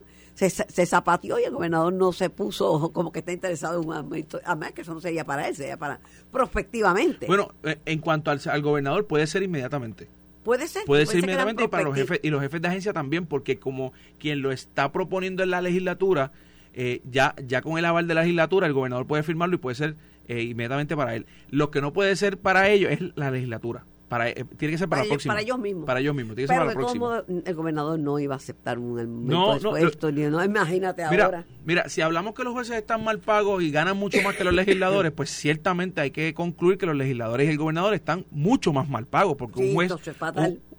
se, 0.49 0.65
se 0.69 0.87
zapateó 0.87 1.39
y 1.39 1.45
el 1.45 1.51
gobernador 1.51 1.93
no 1.93 2.13
se 2.13 2.31
puso 2.31 2.93
como 2.93 3.13
que 3.13 3.19
está 3.19 3.33
interesado 3.33 3.83
en 3.83 3.89
un 3.89 3.95
aumento. 3.95 4.41
Además 4.45 4.73
que 4.73 4.81
eso 4.81 4.95
no 4.95 5.01
sería 5.01 5.25
para 5.25 5.47
él, 5.47 5.55
sería 5.55 5.77
para 5.77 6.01
prospectivamente. 6.31 7.27
Bueno, 7.27 7.53
eh, 7.63 7.79
en 7.85 7.99
cuanto 7.99 8.31
al, 8.31 8.63
gobernador, 8.63 9.07
puede 9.07 9.27
ser 9.27 9.43
inmediatamente. 9.43 10.09
Puede 10.43 10.67
ser. 10.69 10.85
Puede, 10.87 11.05
ser 11.05 11.19
inmediatamente 11.19 11.65
y 11.65 11.69
para 11.69 11.83
los 11.85 11.95
jefes 11.95 12.21
y 12.23 12.31
los 12.31 12.41
jefes 12.41 12.63
de 12.63 12.69
agencia 12.69 12.95
también, 12.95 13.27
porque 13.27 13.59
como 13.59 13.93
quien 14.19 14.41
lo 14.41 14.53
está 14.53 14.91
proponiendo 14.93 15.43
en 15.43 15.51
la 15.51 15.61
legislatura, 15.61 16.33
eh, 16.73 17.03
ya, 17.11 17.35
ya 17.47 17.61
con 17.61 17.77
el 17.77 17.85
aval 17.85 18.09
de 18.09 18.15
la 18.15 18.23
legislatura, 18.23 18.67
el 18.67 18.73
gobernador 18.73 19.07
puede 19.07 19.23
firmarlo 19.23 19.57
y 19.57 19.59
puede 19.59 19.75
ser 19.75 19.97
eh, 20.29 20.43
inmediatamente 20.43 20.97
para 20.97 21.15
él. 21.15 21.27
Lo 21.51 21.71
que 21.71 21.83
no 21.83 21.93
puede 21.93 22.17
ser 22.17 22.39
para 22.39 22.71
ellos 22.71 22.91
es 22.91 23.01
la 23.17 23.31
legislatura. 23.31 23.85
Para, 24.11 24.29
eh, 24.29 24.45
tiene 24.57 24.73
que 24.73 24.79
ser 24.79 24.89
para, 24.89 25.05
ellos, 25.05 25.25
para 25.25 25.41
ellos 25.41 25.57
mismos. 25.57 25.87
Para 25.87 26.01
ellos 26.01 26.17
mismos. 26.17 26.35
Tiene 26.35 26.49
que 26.49 26.53
Pero 26.53 26.67
ser 26.91 27.01
para 27.01 27.23
de 27.23 27.43
el 27.49 27.55
gobernador 27.55 27.97
no 27.97 28.19
iba 28.19 28.35
a 28.35 28.39
aceptar 28.39 28.77
un 28.77 28.99
aumento 28.99 29.71
no, 29.71 30.11
de 30.11 30.31
no, 30.31 30.45
imagínate 30.45 31.05
ahora. 31.05 31.47
Mira, 31.65 31.89
si 31.89 32.01
hablamos 32.01 32.35
que 32.35 32.43
los 32.43 32.53
jueces 32.53 32.77
están 32.77 33.05
mal 33.05 33.21
pagos 33.21 33.63
y 33.63 33.71
ganan 33.71 33.97
mucho 33.97 34.21
más 34.23 34.35
que 34.35 34.43
los 34.43 34.53
legisladores, 34.53 35.13
pues 35.17 35.31
ciertamente 35.31 36.01
hay 36.01 36.11
que 36.11 36.35
concluir 36.35 36.77
que 36.77 36.87
los 36.87 36.97
legisladores 36.97 37.47
y 37.47 37.53
el 37.53 37.57
gobernador 37.57 37.95
están 37.95 38.27
mucho 38.33 38.73
más 38.73 38.89
mal 38.89 39.07
pagos, 39.07 39.37
porque 39.37 39.61
un 39.61 39.75
juez, 39.75 39.93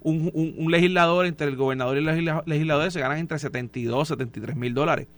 un, 0.02 0.30
un, 0.34 0.54
un, 0.58 0.70
legislador 0.70 1.24
entre 1.24 1.46
el 1.46 1.56
gobernador 1.56 1.96
y 1.96 2.02
los 2.02 2.46
legisladores 2.46 2.92
se 2.92 3.00
ganan 3.00 3.16
entre 3.16 3.38
72, 3.38 4.08
73 4.08 4.56
mil 4.56 4.74
dólares. 4.74 5.08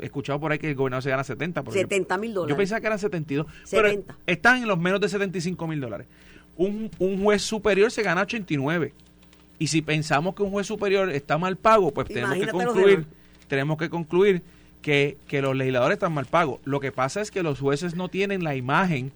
He 0.00 0.06
escuchado 0.06 0.40
por 0.40 0.50
ahí 0.50 0.58
que 0.58 0.70
el 0.70 0.74
gobernador 0.74 1.04
se 1.04 1.10
gana 1.10 1.22
70. 1.22 1.62
70 1.70 2.18
mil 2.18 2.34
dólares. 2.34 2.52
Yo 2.52 2.56
pensaba 2.56 2.80
que 2.80 2.86
eran 2.88 2.98
72. 2.98 3.46
70. 3.62 4.06
Pero 4.06 4.18
están 4.26 4.60
en 4.60 4.66
los 4.66 4.78
menos 4.80 5.00
de 5.00 5.08
75 5.08 5.68
mil 5.68 5.80
dólares 5.80 6.08
un, 6.60 6.90
un 6.98 7.22
juez 7.22 7.40
superior 7.40 7.90
se 7.90 8.02
gana 8.02 8.22
89. 8.22 8.92
Y 9.58 9.68
si 9.68 9.80
pensamos 9.80 10.34
que 10.34 10.42
un 10.42 10.50
juez 10.50 10.66
superior 10.66 11.10
está 11.10 11.38
mal 11.38 11.56
pago, 11.56 11.90
pues 11.90 12.08
tenemos 12.08 12.38
que 12.38 12.48
concluir, 12.48 13.06
tenemos 13.48 13.78
que 13.78 13.88
concluir 13.88 14.42
que, 14.82 15.16
que, 15.26 15.40
los 15.40 15.56
legisladores 15.56 15.96
están 15.96 16.12
mal 16.12 16.26
pagos. 16.26 16.60
Lo 16.64 16.78
que 16.80 16.92
pasa 16.92 17.22
es 17.22 17.30
que 17.30 17.42
los 17.42 17.60
jueces 17.60 17.94
no 17.94 18.08
tienen 18.08 18.44
la 18.44 18.56
imagen 18.56 19.10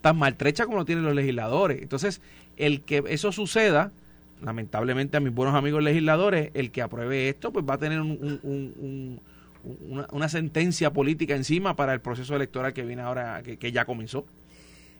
tan 0.00 0.16
maltrecha 0.16 0.64
como 0.64 0.78
lo 0.78 0.84
tienen 0.86 1.04
los 1.04 1.14
legisladores. 1.14 1.82
Entonces, 1.82 2.22
el 2.56 2.80
que 2.80 3.04
eso 3.08 3.32
suceda, 3.32 3.92
lamentablemente 4.42 5.18
a 5.18 5.20
mis 5.20 5.34
buenos 5.34 5.54
amigos 5.54 5.82
legisladores, 5.82 6.50
el 6.54 6.70
que 6.70 6.80
apruebe 6.80 7.28
esto, 7.28 7.52
pues 7.52 7.66
va 7.68 7.74
a 7.74 7.78
tener 7.78 8.00
un, 8.00 9.20
una, 9.88 10.06
una, 10.10 10.28
sentencia 10.30 10.90
política 10.90 11.34
encima 11.34 11.76
para 11.76 11.92
el 11.92 12.00
proceso 12.00 12.34
electoral 12.34 12.72
que 12.72 12.82
viene 12.82 13.02
ahora, 13.02 13.42
que, 13.42 13.58
que 13.58 13.72
ya 13.72 13.84
comenzó. 13.84 14.24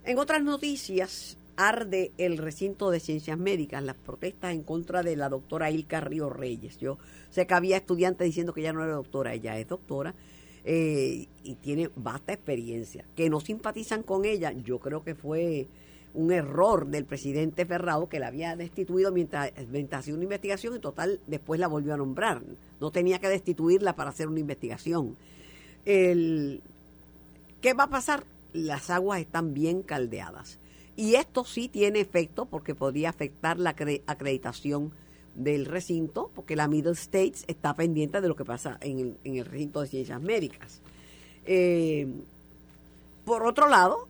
En 0.05 0.19
otras 0.19 0.43
noticias, 0.43 1.39
arde 1.59 2.13
el 2.19 2.39
recinto 2.39 2.91
de 2.91 3.01
ciencias 3.01 3.37
médicas, 3.37 3.83
las 3.83 3.97
protestas 3.97 4.55
en 4.55 4.63
contra 4.63 5.03
de 5.03 5.17
la 5.17 5.29
doctora 5.29 5.73
Ilka 5.73 6.01
Río 6.01 6.31
Reyes. 6.31 6.79
Yo 6.79 6.99
sé 7.31 7.49
que 7.49 7.55
había 7.55 7.77
estudiantes 7.77 8.25
diciendo 8.25 8.55
que 8.55 8.61
ella 8.61 8.73
no 8.73 8.85
era 8.85 8.95
doctora, 8.95 9.35
ella 9.35 9.59
es 9.59 9.67
doctora 9.67 10.15
eh, 10.65 11.27
y 11.43 11.55
tiene 11.57 11.91
vasta 11.97 12.33
experiencia. 12.33 13.05
Que 13.17 13.29
no 13.29 13.41
simpatizan 13.41 14.05
con 14.05 14.25
ella, 14.25 14.53
yo 14.53 14.79
creo 14.79 15.03
que 15.03 15.17
fue 15.17 15.67
un 16.15 16.31
error 16.33 16.87
del 16.87 17.05
presidente 17.05 17.67
Ferrado 17.67 18.09
que 18.09 18.21
la 18.21 18.29
había 18.29 18.55
destituido 18.55 19.11
mientras, 19.11 19.51
mientras 19.69 20.01
hacía 20.01 20.15
una 20.15 20.23
investigación 20.23 20.77
y 20.77 20.79
total 20.79 21.21
después 21.27 21.59
la 21.59 21.67
volvió 21.67 21.93
a 21.93 21.97
nombrar. 21.97 22.41
No 22.81 22.93
tenía 22.93 23.19
que 23.19 23.29
destituirla 23.29 23.97
para 23.97 24.11
hacer 24.11 24.29
una 24.29 24.39
investigación. 24.39 25.17
¿Qué 25.85 26.61
va 27.77 27.85
a 27.85 27.91
pasar? 27.91 28.23
Las 28.53 28.91
aguas 28.91 29.21
están 29.21 29.55
bien 29.55 29.83
caldeadas 29.83 30.61
y 30.99 31.15
esto 31.15 31.45
sí 31.45 31.69
tiene 31.69 32.01
efecto 32.01 32.47
porque 32.47 32.75
podría 32.75 33.11
afectar 33.11 33.61
la 33.61 33.71
acreditación 33.71 34.91
del 35.37 35.65
recinto, 35.65 36.29
porque 36.35 36.57
la 36.57 36.67
Middle 36.67 36.95
States 36.95 37.45
está 37.47 37.73
pendiente 37.75 38.21
de 38.21 38.27
lo 38.27 38.35
que 38.35 38.45
pasa 38.45 38.79
en 38.81 39.17
el, 39.23 39.45
recinto 39.45 39.81
de 39.81 39.87
ciencias 39.87 40.21
médicas. 40.21 40.81
Eh, 41.47 42.09
por 43.25 43.47
otro 43.47 43.69
lado, 43.69 44.09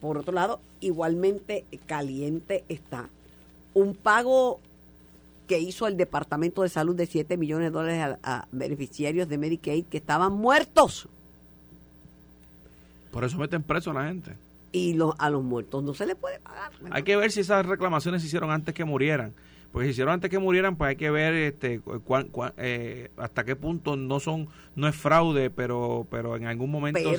por 0.00 0.16
otro 0.16 0.32
lado, 0.32 0.60
igualmente 0.80 1.66
caliente 1.84 2.64
está 2.70 3.10
un 3.74 3.94
pago 3.94 4.60
que 5.46 5.58
hizo 5.58 5.86
el 5.86 5.98
Departamento 5.98 6.62
de 6.62 6.70
Salud 6.70 6.96
de 6.96 7.04
7 7.04 7.36
millones 7.36 7.66
de 7.66 7.70
dólares 7.70 8.18
a 8.22 8.48
beneficiarios 8.50 9.28
de 9.28 9.36
Medicaid 9.36 9.84
que 9.84 9.98
estaban 9.98 10.32
muertos. 10.32 11.06
Por 13.10 13.24
eso 13.24 13.36
meten 13.36 13.62
preso 13.62 13.90
a 13.90 13.94
la 13.94 14.06
gente 14.06 14.42
y 14.74 14.98
a 15.18 15.30
los 15.30 15.44
muertos 15.44 15.84
no 15.84 15.94
se 15.94 16.04
les 16.04 16.16
puede 16.16 16.40
pagar. 16.40 16.72
Hay 16.90 17.04
que 17.04 17.16
ver 17.16 17.30
si 17.30 17.40
esas 17.40 17.64
reclamaciones 17.64 18.22
se 18.22 18.26
hicieron 18.26 18.50
antes 18.50 18.74
que 18.74 18.84
murieran. 18.84 19.32
Porque 19.70 19.86
si 19.86 19.90
hicieron 19.92 20.14
antes 20.14 20.30
que 20.30 20.38
murieran, 20.38 20.76
pues 20.76 20.90
hay 20.90 20.96
que 20.96 21.10
ver 21.10 21.32
este, 21.34 21.80
eh, 22.56 23.10
hasta 23.16 23.44
qué 23.44 23.56
punto 23.56 23.96
no 23.96 24.20
son 24.20 24.48
no 24.76 24.88
es 24.88 24.94
fraude, 24.94 25.50
pero 25.50 26.06
pero 26.10 26.36
en 26.36 26.46
algún 26.46 26.70
momento 26.70 26.98
es, 27.00 27.18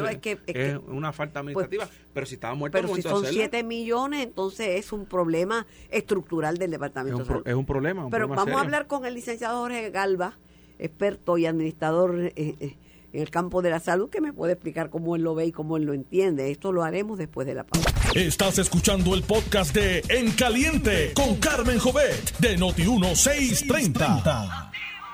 una 0.88 1.12
falta 1.12 1.42
pues, 1.44 1.56
administrativa. 1.56 1.90
pero 2.14 2.26
si 2.26 2.36
estaban 2.36 2.58
muertos, 2.58 2.82
pero 2.82 2.96
si 2.96 3.02
son 3.02 3.26
7 3.26 3.64
millones, 3.64 4.24
entonces 4.24 4.80
es 4.80 4.94
un 4.94 5.06
problema 5.06 5.66
estructural 5.90 6.58
del 6.58 6.72
departamento. 6.72 7.24
Es 7.24 7.30
un, 7.30 7.42
es 7.46 7.56
un 7.56 7.66
problema. 7.66 8.10
pero 8.10 8.28
vamos 8.28 8.56
a 8.56 8.62
hablar 8.62 8.88
con 8.88 9.06
el 9.06 9.16
licenciado 9.16 9.60
Jorge 9.60 9.92
Galva, 9.92 10.38
experto 10.80 11.38
y 11.38 11.46
administrador. 11.46 12.32
Eh, 12.36 12.56
eh, 12.60 12.78
en 13.16 13.22
el 13.22 13.30
campo 13.30 13.62
de 13.62 13.70
la 13.70 13.80
salud 13.80 14.10
que 14.10 14.20
me 14.20 14.34
puede 14.34 14.54
explicar 14.54 14.90
cómo 14.90 15.16
él 15.16 15.22
lo 15.22 15.36
ve 15.36 15.46
y 15.46 15.52
cómo 15.54 15.78
él 15.78 15.84
lo 15.84 15.94
entiende. 15.94 16.52
Esto 16.52 16.74
lo 16.74 16.84
haremos 16.84 17.18
después 17.18 17.48
de 17.48 17.54
la 17.54 17.64
pausa. 17.64 17.90
Estás 18.14 18.60
escuchando 18.60 19.16
el 19.16 19.24
podcast 19.24 19.74
de 19.74 20.04
En 20.10 20.32
Caliente 20.32 21.14
con 21.14 21.38
Carmen 21.38 21.80
Jovet 21.80 22.38
de 22.40 22.58
Noti1630. 22.58 24.72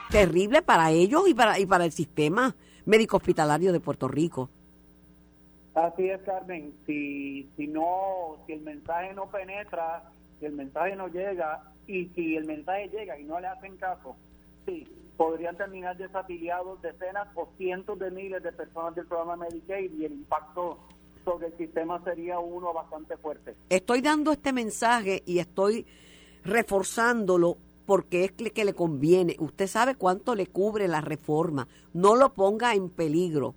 Terrible 0.10 0.64
para 0.64 0.90
ellos 0.90 1.28
y 1.28 1.36
para, 1.36 1.60
y 1.60 1.68
para 1.68 1.86
el 1.86 1.92
sistema 1.92 2.56
médico 2.86 3.18
hospitalario 3.18 3.72
de 3.72 3.80
Puerto 3.80 4.08
Rico. 4.08 4.50
Así 5.76 6.10
es, 6.10 6.22
Carmen. 6.24 6.74
Si, 6.88 7.48
si 7.56 7.68
no, 7.68 8.38
si 8.48 8.54
el 8.54 8.62
mensaje 8.62 9.14
no 9.14 9.30
penetra, 9.30 10.10
si 10.40 10.48
el 10.48 10.54
mensaje 10.54 10.96
no 10.96 11.08
llega 11.08 11.72
y 11.86 12.08
si 12.16 12.36
el 12.36 12.46
mensaje 12.46 12.90
llega 12.90 13.20
y 13.20 13.26
no 13.26 13.40
le 13.40 13.46
hacen 13.46 13.78
caso, 13.78 14.16
sí, 14.66 14.88
podrían 15.22 15.56
terminar 15.56 15.96
desafiliados 15.98 16.82
decenas 16.82 17.28
o 17.36 17.48
cientos 17.56 18.00
de 18.00 18.10
miles 18.10 18.42
de 18.42 18.52
personas 18.52 18.96
del 18.96 19.06
programa 19.06 19.36
Medicaid 19.36 19.94
y 19.94 20.06
el 20.06 20.14
impacto 20.14 20.80
sobre 21.24 21.50
el 21.50 21.58
sistema 21.58 22.04
sería 22.04 22.40
uno 22.40 22.74
bastante 22.74 23.16
fuerte. 23.18 23.56
Estoy 23.70 24.02
dando 24.02 24.32
este 24.32 24.52
mensaje 24.52 25.22
y 25.28 25.38
estoy 25.38 25.86
reforzándolo 26.44 27.60
porque 27.86 28.26
es 28.26 28.32
que 28.32 28.66
le 28.66 28.74
conviene. 28.74 29.36
Usted 29.38 29.68
sabe 29.68 29.94
cuánto 29.94 30.34
le 30.34 30.48
cubre 30.48 30.88
la 30.88 31.02
reforma. 31.02 31.68
No 31.94 32.16
lo 32.16 32.34
ponga 32.34 32.74
en 32.74 32.90
peligro. 32.90 33.54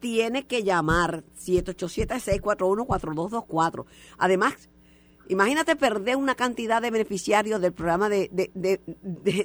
Tiene 0.00 0.46
que 0.46 0.64
llamar 0.64 1.24
787-641-4224. 1.38 3.86
Además, 4.18 4.68
imagínate 5.30 5.76
perder 5.76 6.16
una 6.16 6.34
cantidad 6.34 6.82
de 6.82 6.90
beneficiarios 6.90 7.62
del 7.62 7.72
programa 7.72 8.10
de, 8.10 8.28
de, 8.30 8.50
de, 8.52 8.82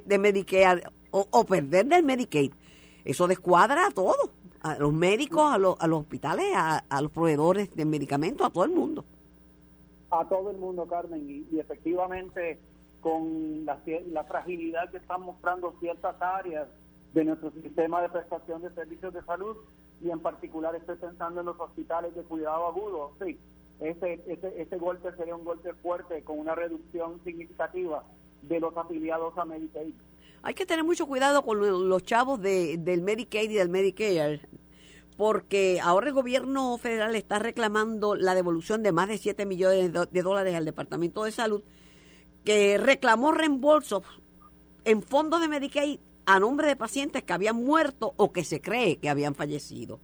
de, 0.06 0.20
Medicare 0.20 0.84
o, 1.12 1.45
perder 1.45 1.86
del 1.86 2.04
Medicaid. 2.04 2.52
Eso 3.06 3.28
descuadra 3.28 3.88
a 3.88 3.91
todo. 3.91 4.32
A 4.62 4.78
los 4.78 4.93
médicos, 4.93 5.52
a 5.52 5.58
los, 5.58 5.76
a 5.80 5.88
los 5.88 6.02
hospitales, 6.02 6.45
a, 6.56 6.78
a 6.78 7.02
los 7.02 7.12
proveedores 7.12 7.76
de 7.76 7.84
medicamentos, 7.84 8.45
a 8.45 8.52
todo 8.52 8.63
el 8.63 8.71
mundo. 8.71 9.04
A 10.12 10.24
todo 10.28 10.52
el 10.52 10.58
mundo, 10.58 10.86
Carmen. 10.86 11.47
y 11.52 11.60
efectivamente 11.60 12.60
con 13.02 13.65
la, 13.65 13.80
la 14.12 14.24
fragilidad 14.24 14.89
que 14.91 14.97
están 14.97 15.21
mostrando 15.21 15.74
ciertas 15.80 16.15
áreas 16.21 16.67
de 17.13 17.26
nuestro 17.26 17.52
sistema 17.52 18.02
de 18.02 18.10
prestación 18.10 18.62
de 18.62 18.69
servicios 18.71 19.13
de 19.13 19.24
salud 19.24 19.58
y 20.02 20.10
en 20.10 20.19
particular 20.19 20.76
estoy 20.76 20.95
pensando 20.95 21.41
en 21.41 21.47
los 21.47 21.60
hospitales 21.60 22.15
de 22.15 22.24
cuidado 22.24 22.67
agudo. 22.67 23.12
Sí, 23.24 23.38
ese, 23.82 24.24
ese, 24.28 24.62
ese 24.62 24.78
golpe 24.78 25.12
sería 25.13 25.36
un 25.36 25.43
golpe 25.43 25.74
fuerte 25.74 26.24
con 26.24 26.39
una 26.39 26.56
reducción 26.56 27.19
significativa 27.24 28.04
de 28.43 28.60
los 28.60 28.76
afiliados 28.78 29.38
a 29.38 29.45
Medicaid. 29.45 29.93
Hay 30.44 30.54
que 30.54 30.66
tener 30.66 30.84
mucho 30.84 31.06
cuidado 31.06 31.44
con 31.44 31.90
los 31.90 32.04
chavos 32.04 32.42
de, 32.42 32.78
del 32.78 33.02
Medicaid 33.02 33.50
y 33.50 33.56
del 33.56 33.70
Medicare, 33.70 34.42
porque 35.18 35.80
ahora 35.84 36.08
el 36.08 36.14
gobierno 36.14 36.78
federal 36.78 37.16
está 37.16 37.38
reclamando 37.40 38.16
la 38.16 38.34
devolución 38.34 38.82
de 38.82 38.92
más 38.92 39.08
de 39.08 39.18
7 39.18 39.46
millones 39.46 39.92
de 40.12 40.22
dólares 40.22 40.56
al 40.56 40.66
Departamento 40.66 41.24
de 41.24 41.32
Salud 41.32 41.62
que 42.44 42.78
reclamó 42.78 43.32
reembolso 43.32 44.04
en 44.84 45.02
fondos 45.04 45.42
de 45.42 45.48
Medicaid 45.48 46.00
a 46.26 46.40
nombre 46.40 46.68
de 46.68 46.76
pacientes 46.76 47.24
que 47.24 47.34
habían 47.34 47.58
muerto 47.58 48.14
o 48.18 48.32
que 48.32 48.44
se 48.44 48.62
cree 48.62 48.98
que 48.98 49.10
habían 49.10 49.36
fallecido. 49.36 50.00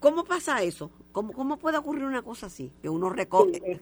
¿Cómo, 0.00 0.24
pasa 0.24 0.62
eso? 0.64 0.90
¿Cómo, 1.12 1.32
¿Cómo 1.32 1.58
puede 1.58 1.78
ocurrir 1.78 2.04
una 2.04 2.22
cosa 2.22 2.46
así? 2.46 2.72
Que 2.82 2.88
uno 2.88 3.08
recoge... 3.08 3.78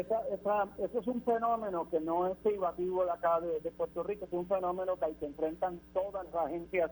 eso 0.00 1.00
es 1.00 1.06
un 1.06 1.22
fenómeno 1.22 1.88
que 1.88 2.00
no 2.00 2.26
es 2.26 2.36
privativo 2.38 3.04
de 3.04 3.10
acá 3.10 3.40
de, 3.40 3.70
Puerto 3.70 4.02
Rico, 4.02 4.26
es 4.26 4.32
un 4.32 4.46
fenómeno 4.46 4.96
que 4.96 5.04
al 5.06 5.16
que 5.16 5.26
enfrentan 5.26 5.80
todas 5.94 6.24
las 6.26 6.34
agencias 6.34 6.90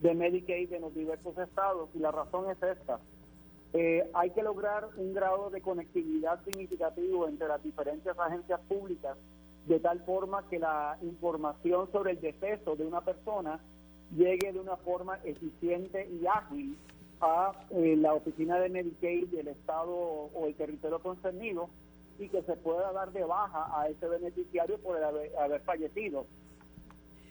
de 0.00 0.14
Medicaid 0.14 0.72
en 0.72 0.82
los 0.82 0.94
diversos 0.94 1.36
estados 1.38 1.88
y 1.94 1.98
la 1.98 2.10
razón 2.10 2.50
es 2.50 2.60
esta. 2.62 2.98
Eh, 3.72 4.10
hay 4.14 4.30
que 4.30 4.42
lograr 4.42 4.88
un 4.96 5.14
grado 5.14 5.50
de 5.50 5.60
conectividad 5.60 6.42
significativo 6.44 7.28
entre 7.28 7.46
las 7.46 7.62
diferentes 7.62 8.18
agencias 8.18 8.60
públicas 8.68 9.16
de 9.66 9.78
tal 9.78 10.00
forma 10.00 10.48
que 10.48 10.58
la 10.58 10.98
información 11.02 11.90
sobre 11.92 12.12
el 12.12 12.20
deceso 12.20 12.74
de 12.74 12.84
una 12.84 13.02
persona 13.02 13.60
llegue 14.16 14.52
de 14.52 14.58
una 14.58 14.76
forma 14.78 15.20
eficiente 15.22 16.08
y 16.08 16.26
ágil 16.26 16.76
a 17.20 17.52
eh, 17.70 17.94
la 17.96 18.14
oficina 18.14 18.58
de 18.58 18.70
Medicaid 18.70 19.28
del 19.28 19.48
Estado 19.48 19.92
o 19.92 20.46
el 20.46 20.54
territorio 20.56 20.98
concernido 20.98 21.68
y 22.20 22.28
que 22.28 22.42
se 22.42 22.56
pueda 22.56 22.92
dar 22.92 23.12
de 23.12 23.24
baja 23.24 23.68
a 23.78 23.88
ese 23.88 24.06
beneficiario 24.06 24.78
por 24.78 24.96
haber 25.02 25.60
fallecido. 25.62 26.26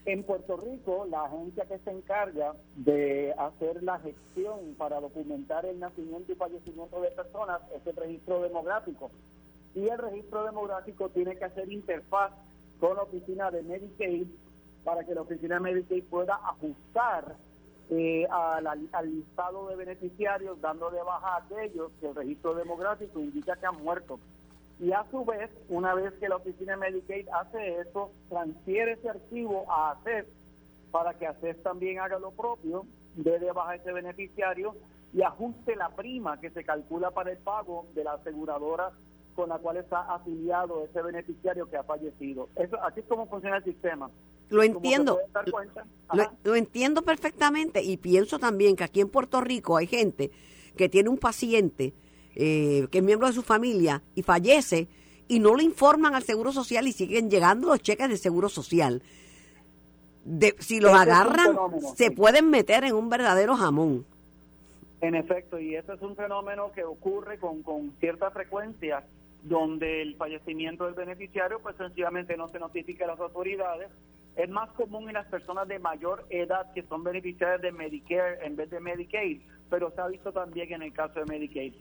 En 0.05 0.23
Puerto 0.23 0.57
Rico, 0.57 1.05
la 1.09 1.25
agencia 1.25 1.65
que 1.65 1.77
se 1.79 1.91
encarga 1.91 2.55
de 2.75 3.33
hacer 3.37 3.83
la 3.83 3.99
gestión 3.99 4.73
para 4.77 4.99
documentar 4.99 5.65
el 5.65 5.79
nacimiento 5.79 6.31
y 6.31 6.35
fallecimiento 6.35 6.99
de 7.01 7.11
personas 7.11 7.61
es 7.75 7.85
el 7.85 7.95
registro 7.95 8.41
demográfico. 8.41 9.11
Y 9.75 9.87
el 9.87 9.97
registro 9.99 10.45
demográfico 10.45 11.09
tiene 11.09 11.37
que 11.37 11.45
hacer 11.45 11.71
interfaz 11.71 12.31
con 12.79 12.95
la 12.95 13.03
oficina 13.03 13.51
de 13.51 13.61
Medicaid 13.61 14.27
para 14.83 15.03
que 15.03 15.13
la 15.13 15.21
oficina 15.21 15.55
de 15.55 15.61
Medicaid 15.61 16.03
pueda 16.05 16.39
ajustar 16.43 17.35
eh, 17.91 18.25
al, 18.31 18.65
al, 18.65 19.15
listado 19.15 19.67
de 19.67 19.75
beneficiarios, 19.75 20.59
dando 20.61 20.89
de 20.89 21.03
baja 21.03 21.35
a 21.35 21.37
aquellos 21.43 21.91
que 21.99 22.07
el 22.07 22.15
registro 22.15 22.55
demográfico 22.55 23.19
indica 23.19 23.57
que 23.57 23.65
han 23.65 23.83
muerto. 23.83 24.19
Y 24.79 24.93
a 24.93 25.05
su 25.11 25.25
vez, 25.25 25.49
una 25.67 25.93
vez 25.93 26.13
que 26.19 26.29
la 26.29 26.37
oficina 26.37 26.73
de 26.73 26.77
Medicaid 26.79 27.27
hace 27.29 27.79
eso, 27.81 28.11
transfiere 28.29 28.93
ese 28.93 29.09
archivo 29.09 29.69
a 29.69 29.91
ACES 29.91 30.25
para 30.91 31.13
que 31.15 31.27
ACES 31.27 31.61
también 31.63 31.99
haga 31.99 32.17
lo 32.17 32.31
propio, 32.31 32.85
dé 33.15 33.39
de 33.39 33.51
baja 33.51 33.75
ese 33.75 33.91
beneficiario 33.91 34.75
y 35.13 35.21
ajuste 35.21 35.75
la 35.75 35.89
prima 35.89 36.39
que 36.39 36.49
se 36.51 36.63
calcula 36.63 37.11
para 37.11 37.31
el 37.31 37.37
pago 37.39 37.87
de 37.93 38.03
la 38.03 38.13
aseguradora 38.13 38.91
con 39.35 39.49
la 39.49 39.57
cual 39.57 39.77
está 39.77 40.01
afiliado 40.13 40.85
ese 40.85 41.01
beneficiario 41.01 41.69
que 41.69 41.77
ha 41.77 41.83
fallecido. 41.83 42.49
Eso, 42.55 42.81
así 42.81 43.01
es 43.01 43.05
como 43.05 43.27
funciona 43.27 43.57
el 43.57 43.63
sistema. 43.63 44.09
Lo 44.49 44.63
entiendo. 44.63 45.19
Lo, 46.13 46.23
lo, 46.43 46.55
entiendo 46.55 47.03
perfectamente 47.03 47.83
y 47.83 47.97
pienso 47.97 48.39
también 48.39 48.75
que 48.75 48.83
aquí 48.83 49.01
en 49.01 49.09
Puerto 49.09 49.41
Rico 49.41 49.77
hay 49.77 49.87
gente 49.87 50.31
que 50.75 50.89
tiene 50.89 51.09
un 51.09 51.17
paciente 51.17 51.93
eh, 52.35 52.87
que 52.91 52.99
es 52.99 53.03
miembro 53.03 53.27
de 53.27 53.33
su 53.33 53.41
familia 53.41 54.01
y 54.15 54.23
fallece 54.23 54.87
y 55.27 55.39
no 55.39 55.55
le 55.55 55.63
informan 55.63 56.15
al 56.15 56.23
Seguro 56.23 56.51
Social 56.51 56.87
y 56.87 56.91
siguen 56.91 57.29
llegando 57.29 57.67
los 57.67 57.81
cheques 57.81 58.09
del 58.09 58.17
Seguro 58.17 58.49
Social. 58.49 59.01
De, 60.25 60.55
si 60.59 60.79
los 60.79 60.91
agarran, 60.91 61.55
se 61.95 62.11
pueden 62.11 62.49
meter 62.49 62.83
en 62.83 62.93
un 62.93 63.09
verdadero 63.09 63.55
jamón. 63.55 64.05
En 65.01 65.15
efecto, 65.15 65.59
y 65.59 65.75
ese 65.75 65.93
es 65.93 66.01
un 66.01 66.15
fenómeno 66.15 66.71
que 66.73 66.83
ocurre 66.83 67.37
con, 67.37 67.63
con 67.63 67.93
cierta 67.99 68.31
frecuencia, 68.31 69.03
donde 69.43 70.01
el 70.01 70.15
fallecimiento 70.15 70.85
del 70.85 70.95
beneficiario, 70.95 71.59
pues 71.59 71.75
sencillamente 71.77 72.35
no 72.35 72.49
se 72.49 72.59
notifica 72.59 73.05
a 73.05 73.09
las 73.09 73.19
autoridades. 73.19 73.89
Es 74.35 74.49
más 74.49 74.69
común 74.71 75.07
en 75.07 75.13
las 75.13 75.27
personas 75.27 75.67
de 75.67 75.79
mayor 75.79 76.25
edad 76.29 76.73
que 76.73 76.83
son 76.83 77.03
beneficiarias 77.03 77.61
de 77.61 77.71
Medicare 77.71 78.45
en 78.45 78.55
vez 78.55 78.69
de 78.69 78.79
Medicaid, 78.79 79.41
pero 79.69 79.91
se 79.91 80.01
ha 80.01 80.07
visto 80.07 80.31
también 80.31 80.73
en 80.73 80.81
el 80.81 80.93
caso 80.93 81.19
de 81.19 81.25
Medicaid. 81.25 81.73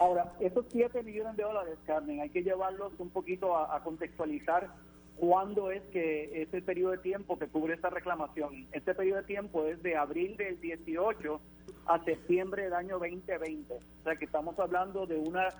Ahora, 0.00 0.32
esos 0.40 0.64
7 0.70 1.02
millones 1.02 1.36
de 1.36 1.42
dólares, 1.42 1.78
Carmen, 1.84 2.22
hay 2.22 2.30
que 2.30 2.42
llevarlos 2.42 2.90
un 2.98 3.10
poquito 3.10 3.54
a, 3.54 3.82
contextualizar 3.82 4.70
cuándo 5.16 5.70
es 5.70 5.82
que 5.92 6.40
ese 6.40 6.62
periodo 6.62 6.92
de 6.92 6.98
tiempo 6.98 7.38
que 7.38 7.48
cubre 7.48 7.74
esta 7.74 7.90
reclamación. 7.90 8.66
Este 8.72 8.94
periodo 8.94 9.18
de 9.18 9.26
tiempo 9.26 9.66
es 9.66 9.82
de 9.82 9.96
abril 9.96 10.38
del 10.38 10.58
18 10.58 11.38
a 11.84 12.02
septiembre 12.02 12.62
del 12.62 12.72
año 12.72 12.98
2020. 12.98 13.74
O 13.74 14.02
sea 14.02 14.16
que 14.16 14.24
estamos 14.24 14.58
hablando 14.58 15.06
de 15.06 15.18
una 15.18 15.50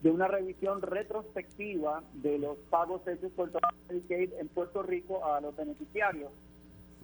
de 0.00 0.10
una 0.10 0.26
revisión 0.26 0.80
retrospectiva 0.80 2.02
de 2.14 2.38
los 2.38 2.56
pagos 2.70 3.06
hechos 3.06 3.30
por 3.32 3.52
Medicaid 3.88 4.32
en 4.40 4.48
Puerto 4.48 4.82
Rico 4.82 5.22
a 5.24 5.40
los 5.42 5.54
beneficiarios. 5.54 6.32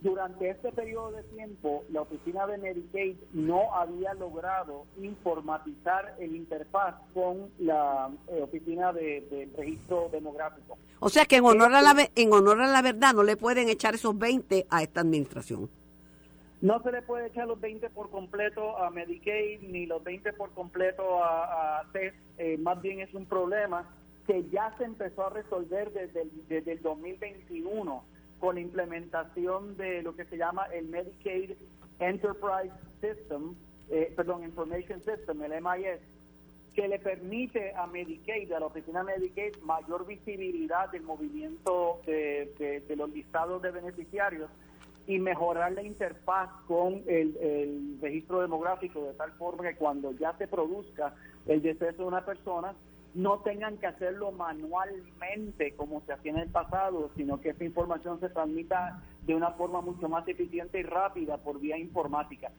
Durante 0.00 0.50
este 0.50 0.70
periodo 0.70 1.10
de 1.12 1.22
tiempo, 1.24 1.84
la 1.90 2.02
oficina 2.02 2.46
de 2.46 2.58
Medicaid 2.58 3.16
no 3.32 3.74
había 3.74 4.14
logrado 4.14 4.86
informatizar 5.00 6.14
el 6.20 6.36
interfaz 6.36 6.94
con 7.12 7.50
la 7.58 8.10
eh, 8.28 8.42
oficina 8.42 8.92
de, 8.92 9.50
registro 9.56 10.08
demográfico. 10.12 10.78
O 11.00 11.08
sea 11.08 11.24
que 11.24 11.36
en 11.36 11.44
honor, 11.44 11.74
a 11.74 11.82
la, 11.82 11.94
en 12.14 12.32
honor 12.32 12.60
a 12.60 12.68
la 12.68 12.82
verdad 12.82 13.12
no 13.14 13.24
le 13.24 13.36
pueden 13.36 13.68
echar 13.68 13.94
esos 13.94 14.16
20 14.16 14.66
a 14.70 14.82
esta 14.82 15.00
administración. 15.00 15.68
No 16.60 16.82
se 16.82 16.92
le 16.92 17.02
puede 17.02 17.28
echar 17.28 17.48
los 17.48 17.60
20 17.60 17.90
por 17.90 18.10
completo 18.10 18.78
a 18.78 18.90
Medicaid 18.90 19.62
ni 19.62 19.86
los 19.86 20.02
20 20.04 20.32
por 20.34 20.50
completo 20.50 21.24
a, 21.24 21.80
a 21.80 21.92
TES. 21.92 22.14
Eh, 22.38 22.56
más 22.58 22.80
bien 22.82 23.00
es 23.00 23.12
un 23.14 23.26
problema 23.26 23.88
que 24.26 24.44
ya 24.50 24.74
se 24.76 24.84
empezó 24.84 25.26
a 25.26 25.30
resolver 25.30 25.92
desde 25.92 26.28
desde 26.48 26.72
el 26.72 26.82
2021 26.82 28.04
con 28.38 28.54
la 28.56 28.60
implementación 28.60 29.76
de 29.76 30.02
lo 30.02 30.14
que 30.14 30.24
se 30.24 30.36
llama 30.36 30.66
el 30.72 30.86
Medicaid 30.88 31.52
Enterprise 31.98 32.72
System, 33.00 33.54
eh, 33.90 34.12
perdón, 34.14 34.44
Information 34.44 35.02
System, 35.02 35.42
el 35.42 35.52
MIS, 35.62 36.00
que 36.74 36.86
le 36.86 36.98
permite 37.00 37.74
a 37.74 37.86
Medicaid, 37.86 38.52
a 38.52 38.60
la 38.60 38.66
oficina 38.66 39.02
Medicaid, 39.02 39.56
mayor 39.62 40.06
visibilidad 40.06 40.90
del 40.90 41.02
movimiento 41.02 42.00
de, 42.06 42.84
los 42.96 43.10
listados 43.10 43.60
de 43.62 43.72
beneficiarios 43.72 44.48
y 45.08 45.18
mejorar 45.18 45.72
la 45.72 45.82
interfaz 45.82 46.50
con 46.68 47.02
el, 47.08 47.36
el 47.38 47.98
registro 48.00 48.42
demográfico 48.42 49.02
de 49.06 49.14
tal 49.14 49.32
forma 49.32 49.64
que 49.64 49.74
cuando 49.74 50.12
ya 50.12 50.36
se 50.36 50.46
produzca 50.46 51.14
el 51.46 51.62
deceso 51.62 52.02
de 52.02 52.08
una 52.08 52.24
persona, 52.24 52.74
no 53.14 53.38
tengan 53.40 53.78
que 53.78 53.86
hacerlo 53.86 54.32
manualmente 54.32 55.74
como 55.74 56.02
se 56.02 56.12
hacía 56.12 56.32
en 56.32 56.38
el 56.38 56.50
pasado, 56.50 57.10
sino 57.16 57.40
que 57.40 57.50
esta 57.50 57.64
información 57.64 58.20
se 58.20 58.28
transmita 58.28 59.02
de 59.26 59.34
una 59.34 59.52
forma 59.52 59.80
mucho 59.80 60.08
más 60.08 60.26
eficiente 60.28 60.80
y 60.80 60.82
rápida 60.82 61.38
por 61.38 61.58
vía 61.60 61.78
informática. 61.78 62.50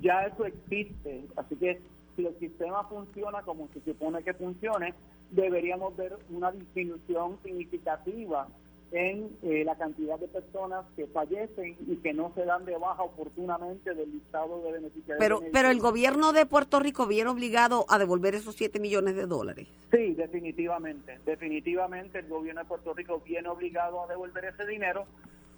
Ya 0.00 0.22
eso 0.24 0.44
existe, 0.44 1.26
así 1.36 1.56
que 1.56 1.80
si 2.16 2.26
el 2.26 2.38
sistema 2.38 2.84
funciona 2.84 3.42
como 3.42 3.68
se 3.68 3.80
supone 3.80 4.22
que 4.22 4.34
funcione, 4.34 4.94
deberíamos 5.30 5.96
ver 5.96 6.16
una 6.30 6.52
disminución 6.52 7.38
significativa 7.42 8.48
en 8.90 9.36
eh, 9.42 9.64
la 9.64 9.76
cantidad 9.76 10.18
de 10.18 10.28
personas 10.28 10.84
que 10.96 11.06
fallecen 11.06 11.76
y 11.86 11.96
que 11.96 12.14
no 12.14 12.32
se 12.34 12.44
dan 12.44 12.64
de 12.64 12.76
baja 12.78 13.02
oportunamente 13.02 13.94
del 13.94 14.12
listado 14.12 14.62
de 14.62 14.72
beneficiarios. 14.72 15.18
Pero, 15.18 15.40
pero 15.52 15.70
el 15.70 15.78
gobierno 15.78 16.32
de 16.32 16.46
Puerto 16.46 16.80
Rico 16.80 17.06
viene 17.06 17.30
obligado 17.30 17.84
a 17.88 17.98
devolver 17.98 18.34
esos 18.34 18.54
7 18.56 18.80
millones 18.80 19.14
de 19.16 19.26
dólares. 19.26 19.68
Sí, 19.90 20.14
definitivamente. 20.14 21.18
Definitivamente 21.26 22.20
el 22.20 22.28
gobierno 22.28 22.62
de 22.62 22.68
Puerto 22.68 22.94
Rico 22.94 23.20
viene 23.24 23.48
obligado 23.48 24.02
a 24.02 24.06
devolver 24.06 24.46
ese 24.46 24.66
dinero 24.66 25.04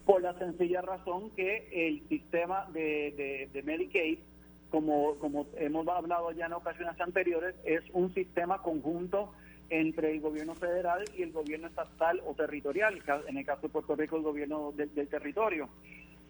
por 0.05 0.23
la 0.23 0.37
sencilla 0.39 0.83
razón 0.83 1.31
que 1.31 1.69
el 1.73 2.09
sistema 2.09 2.67
de, 2.73 3.49
de, 3.53 3.63
Medicaid, 3.63 4.19
como, 4.71 5.15
como 5.17 5.47
hemos 5.57 5.87
hablado 5.87 6.33
ya 6.33 6.47
en 6.47 6.53
ocasiones 6.55 7.01
anteriores, 7.01 7.55
es 7.65 7.83
un 7.93 8.13
sistema 8.13 8.61
conjunto 8.63 9.33
entre 9.71 10.13
el 10.13 10.21
gobierno 10.21 10.55
federal 10.55 11.05
y 11.17 11.23
el 11.23 11.33
gobierno 11.33 11.69
estatal 11.69 12.21
o 12.27 12.35
territorial, 12.35 13.03
en 13.27 13.39
el 13.39 13.47
caso 13.47 13.63
de 13.63 13.69
Puerto 13.71 13.97
Rico 13.97 14.17
el 14.17 14.23
gobierno 14.23 14.73
del, 14.73 14.91
territorio. 15.09 15.69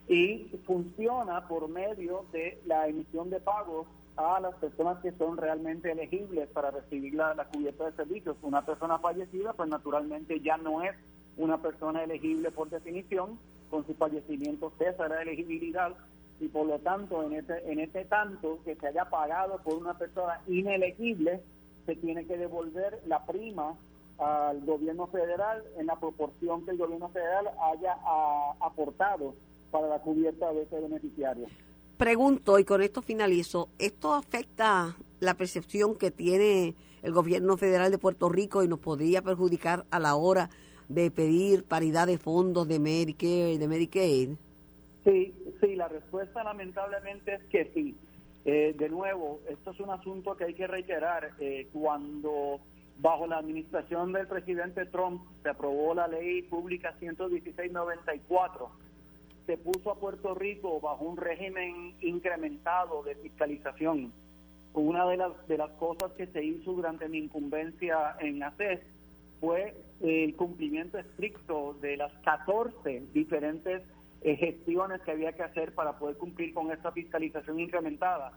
Y 0.09 0.50
funciona 0.66 1.48
por 1.48 1.68
medio 1.68 2.26
de 2.33 2.61
la 2.66 2.87
emisión 2.88 3.31
de 3.31 3.40
pagos 3.40 3.87
a 4.16 4.40
las 4.40 4.55
personas 4.57 4.98
que 5.03 5.12
son 5.12 5.37
realmente 5.37 5.90
elegibles 5.90 6.48
para 6.48 6.70
recibir 6.70 7.14
la, 7.14 7.35
la 7.35 7.46
cubierta 7.46 7.87
de 7.87 7.96
servicios. 7.96 8.37
Una 8.42 8.64
persona 8.64 8.98
fallecida, 8.98 9.53
pues 9.55 9.68
naturalmente 9.68 10.40
ya 10.40 10.57
no 10.57 10.83
es 10.83 10.94
una 11.37 11.62
persona 11.62 12.05
elegible 12.05 12.50
por 12.50 12.68
definición, 12.68 13.38
con 13.70 13.87
su 13.87 13.94
fallecimiento 13.94 14.72
cesa 14.79 15.09
la 15.09 15.22
elegibilidad 15.22 15.94
y 16.40 16.48
por 16.48 16.66
lo 16.66 16.79
tanto 16.79 17.22
en 17.22 17.35
ese, 17.35 17.70
en 17.70 17.81
ese 17.81 18.05
tanto 18.07 18.59
que 18.64 18.74
se 18.74 18.88
haya 18.88 19.05
pagado 19.05 19.59
por 19.62 19.74
una 19.74 19.96
persona 19.96 20.40
inelegible, 20.48 21.40
se 21.86 21.96
tiene 21.96 22.26
que 22.26 22.36
devolver 22.36 23.00
la 23.06 23.24
prima 23.26 23.76
al 24.18 24.60
gobierno 24.64 25.06
federal 25.06 25.64
en 25.78 25.86
la 25.86 25.98
proporción 25.98 26.64
que 26.64 26.72
el 26.72 26.78
gobierno 26.78 27.08
federal 27.08 27.48
haya 27.72 27.96
aportado 28.60 29.34
para 29.70 29.88
la 29.88 30.00
cubierta 30.00 30.52
de 30.52 30.62
ese 30.62 30.80
beneficiario. 30.80 31.46
Pregunto, 31.96 32.58
y 32.58 32.64
con 32.64 32.82
esto 32.82 33.02
finalizo, 33.02 33.68
¿esto 33.78 34.14
afecta 34.14 34.96
la 35.20 35.34
percepción 35.34 35.96
que 35.96 36.10
tiene 36.10 36.74
el 37.02 37.12
gobierno 37.12 37.56
federal 37.56 37.90
de 37.90 37.98
Puerto 37.98 38.28
Rico 38.28 38.62
y 38.62 38.68
nos 38.68 38.78
podría 38.78 39.22
perjudicar 39.22 39.84
a 39.90 39.98
la 39.98 40.16
hora 40.16 40.50
de 40.88 41.10
pedir 41.10 41.64
paridad 41.64 42.06
de 42.06 42.18
fondos 42.18 42.66
de 42.68 42.78
Medicare 42.78 43.52
y 43.52 43.58
de 43.58 43.68
Medicaid? 43.68 44.30
Sí, 45.04 45.34
sí, 45.60 45.76
la 45.76 45.88
respuesta 45.88 46.42
lamentablemente 46.44 47.34
es 47.34 47.42
que 47.44 47.70
sí. 47.74 47.96
Eh, 48.44 48.74
de 48.79 48.88
nuevo, 48.88 49.40
esto 49.48 49.72
es 49.72 49.81
un 49.81 49.90
asunto 49.90 50.37
que 50.37 50.44
hay 50.44 50.55
que 50.55 50.66
reiterar. 50.66 51.33
Eh, 51.40 51.68
cuando 51.72 52.61
bajo 52.98 53.26
la 53.26 53.38
administración 53.38 54.12
del 54.12 54.26
presidente 54.26 54.87
Trump 54.87 55.22
se 55.42 55.50
aprobó 55.50 55.94
la 55.94 56.09
ley 56.09 56.42
pública 56.42 56.92
11694, 56.98 58.70
se 59.46 59.57
puso 59.57 59.90
a 59.90 59.98
Puerto 59.98 60.35
Rico 60.35 60.81
bajo 60.81 61.05
un 61.05 61.16
régimen 61.16 61.94
incrementado 62.00 63.03
de 63.03 63.14
fiscalización. 63.16 64.12
Una 64.72 65.07
de 65.07 65.16
las, 65.16 65.48
de 65.48 65.59
las 65.59 65.70
cosas 65.72 66.12
que 66.12 66.26
se 66.29 66.44
hizo 66.44 66.72
durante 66.72 67.09
mi 67.09 67.18
incumbencia 67.18 68.16
en 68.20 68.42
ACES 68.42 68.81
fue 69.40 69.74
el 70.00 70.37
cumplimiento 70.37 70.98
estricto 70.98 71.74
de 71.81 71.96
las 71.96 72.12
14 72.22 73.03
diferentes 73.12 73.83
eh, 74.22 74.37
gestiones 74.37 75.00
que 75.00 75.12
había 75.12 75.33
que 75.33 75.42
hacer 75.42 75.74
para 75.74 75.98
poder 75.98 76.18
cumplir 76.18 76.52
con 76.52 76.70
esta 76.70 76.92
fiscalización 76.92 77.59
incrementada. 77.59 78.33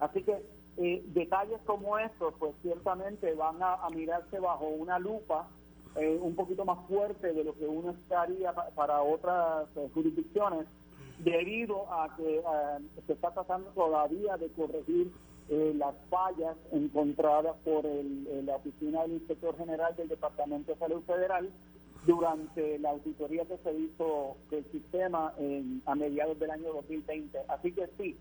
Así 0.00 0.22
que 0.24 0.42
eh, 0.76 1.04
detalles 1.06 1.60
como 1.66 1.96
estos, 1.98 2.34
pues 2.40 2.52
ciertamente 2.62 3.32
van 3.34 3.62
a, 3.62 3.88
mirarse 3.94 4.40
bajo 4.40 4.66
una 4.66 4.98
lupa 4.98 5.48
eh, 5.94 6.18
un 6.20 6.34
poquito 6.34 6.64
más 6.64 6.84
fuerte 6.88 7.32
de 7.32 7.44
lo 7.44 7.54
que 7.54 7.64
uno 7.64 7.92
estaría 7.92 8.52
para 8.74 9.02
otras 9.02 9.68
jurisdicciones, 9.94 10.66
debido 11.20 11.92
a 11.92 12.16
que 12.16 12.42
se 13.06 13.12
está 13.12 13.30
tratando 13.30 13.68
todavía 13.70 14.36
de 14.36 14.48
corregir 14.48 15.12
las 15.48 15.94
fallas 16.08 16.56
encontradas 16.72 17.56
por 17.64 17.84
la 17.84 18.56
Oficina 18.56 19.02
del 19.02 19.12
Inspector 19.12 19.56
General 19.58 19.94
del 19.96 20.08
Departamento 20.08 20.72
de 20.72 20.78
Salud 20.78 21.02
Federal 21.02 21.50
durante 22.06 22.78
la 22.78 22.90
auditoría 22.90 23.44
que 23.44 23.58
se 23.58 23.72
hizo 23.74 24.36
del 24.50 24.64
sistema 24.72 25.34
a 25.86 25.94
mediados 25.94 26.38
del 26.38 26.50
año 26.50 26.72
2020. 26.72 27.38
Así 27.48 27.72
que 27.72 27.88
sí, 27.98 28.16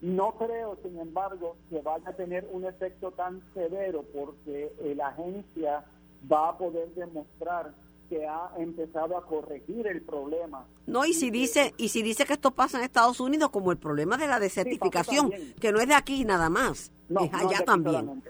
no 0.00 0.32
creo, 0.32 0.76
sin 0.82 0.98
embargo, 0.98 1.56
que 1.68 1.80
vaya 1.82 2.08
a 2.08 2.12
tener 2.14 2.48
un 2.52 2.64
efecto 2.64 3.10
tan 3.12 3.42
severo 3.54 4.04
porque 4.14 4.72
la 4.96 5.08
agencia 5.08 5.84
va 6.30 6.50
a 6.50 6.58
poder 6.58 6.88
demostrar 6.94 7.72
que 8.08 8.26
ha 8.26 8.50
empezado 8.56 9.18
a 9.18 9.26
corregir 9.26 9.86
el 9.86 10.00
problema. 10.02 10.64
No, 10.86 11.04
y 11.04 11.12
si 11.12 11.30
dice 11.30 11.74
y 11.76 11.90
si 11.90 12.02
dice 12.02 12.24
que 12.24 12.32
esto 12.32 12.52
pasa 12.52 12.78
en 12.78 12.84
Estados 12.84 13.20
Unidos 13.20 13.50
como 13.50 13.70
el 13.70 13.76
problema 13.76 14.16
de 14.16 14.26
la 14.26 14.40
desertificación, 14.40 15.30
que 15.60 15.72
no 15.72 15.80
es 15.80 15.88
de 15.88 15.94
aquí 15.94 16.24
nada 16.24 16.48
más, 16.48 16.90
es 17.10 17.34
allá 17.34 17.64
también. 17.66 18.22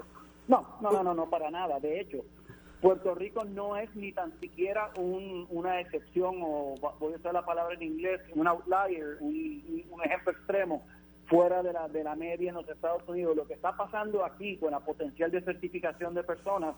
No, 0.49 0.67
no, 0.81 0.91
no, 0.91 1.03
no, 1.05 1.15
no, 1.15 1.31
para 1.31 1.51
nada. 1.51 1.79
De 1.79 2.01
hecho, 2.01 2.25
Puerto 2.81 3.15
Rico 3.15 3.45
no 3.45 3.77
es 3.77 3.95
ni 3.97 4.13
tan 4.13 4.39
siquiera 4.41 4.91
una 4.97 5.81
excepción, 5.81 6.37
o 6.43 6.75
voy 7.01 7.15
a 7.15 7.17
usar 7.17 7.35
la 7.35 7.45
palabra 7.45 7.75
en 7.75 7.83
inglés, 7.83 8.21
un 8.35 8.47
outlier, 8.47 9.17
un, 9.21 10.01
ejemplo 10.05 10.33
extremo 10.33 10.85
fuera 11.27 11.63
de 11.63 11.73
la, 11.73 11.89
de 11.89 12.05
la 12.05 12.15
media 12.15 12.51
en 12.51 12.55
los 12.55 12.69
Estados 12.69 13.03
Unidos. 13.09 13.37
Lo 13.37 13.47
que 13.47 13.55
está 13.55 13.77
pasando 13.77 14.25
aquí 14.25 14.57
con 14.59 14.71
la 14.71 14.81
potencial 14.81 15.31
de 15.31 15.41
certificación 15.43 16.15
de 16.15 16.23
personas 16.23 16.77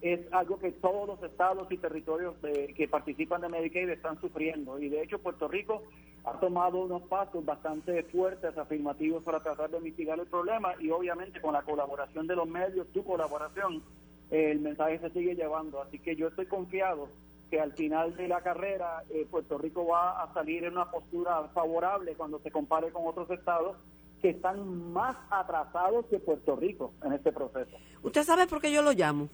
es 0.00 0.20
algo 0.32 0.58
que 0.58 0.70
todos 0.70 1.08
los 1.08 1.22
estados 1.22 1.66
y 1.70 1.76
territorios 1.78 2.34
que 2.76 2.88
participan 2.88 3.40
de 3.40 3.48
Medicaid 3.48 3.88
están 3.88 4.20
sufriendo. 4.20 4.78
Y 4.78 4.88
de 4.88 5.02
hecho 5.02 5.18
Puerto 5.18 5.48
Rico 5.48 5.82
ha 6.24 6.38
tomado 6.38 6.78
unos 6.78 7.02
pasos 7.02 7.44
bastante 7.44 8.02
fuertes, 8.04 8.56
afirmativos 8.56 9.22
para 9.24 9.40
tratar 9.40 9.70
de 9.70 9.80
mitigar 9.80 10.18
el 10.20 10.26
problema 10.26 10.74
y 10.78 10.90
obviamente 10.90 11.40
con 11.40 11.52
la 11.52 11.62
colaboración 11.62 12.26
de 12.26 12.36
los 12.36 12.46
medios, 12.46 12.86
tu 12.92 13.02
colaboración, 13.02 13.82
el 14.30 14.60
mensaje 14.60 14.98
se 14.98 15.10
sigue 15.10 15.34
llevando. 15.34 15.80
Así 15.82 15.98
que 15.98 16.16
yo 16.16 16.28
estoy 16.28 16.46
confiado 16.46 17.08
que 17.50 17.60
al 17.60 17.72
final 17.72 18.16
de 18.16 18.28
la 18.28 18.42
carrera 18.42 19.04
eh, 19.10 19.26
Puerto 19.30 19.58
Rico 19.58 19.86
va 19.86 20.22
a 20.22 20.32
salir 20.34 20.64
en 20.64 20.72
una 20.74 20.90
postura 20.90 21.48
favorable 21.54 22.14
cuando 22.14 22.38
se 22.40 22.50
compare 22.50 22.90
con 22.90 23.06
otros 23.06 23.30
estados 23.30 23.76
que 24.20 24.30
están 24.30 24.92
más 24.92 25.16
atrasados 25.30 26.06
que 26.06 26.18
Puerto 26.18 26.56
Rico 26.56 26.92
en 27.04 27.12
este 27.12 27.32
proceso. 27.32 27.70
¿Usted 28.02 28.24
sabe 28.24 28.46
por 28.46 28.60
qué 28.60 28.72
yo 28.72 28.82
lo 28.82 28.92
llamo? 28.92 29.28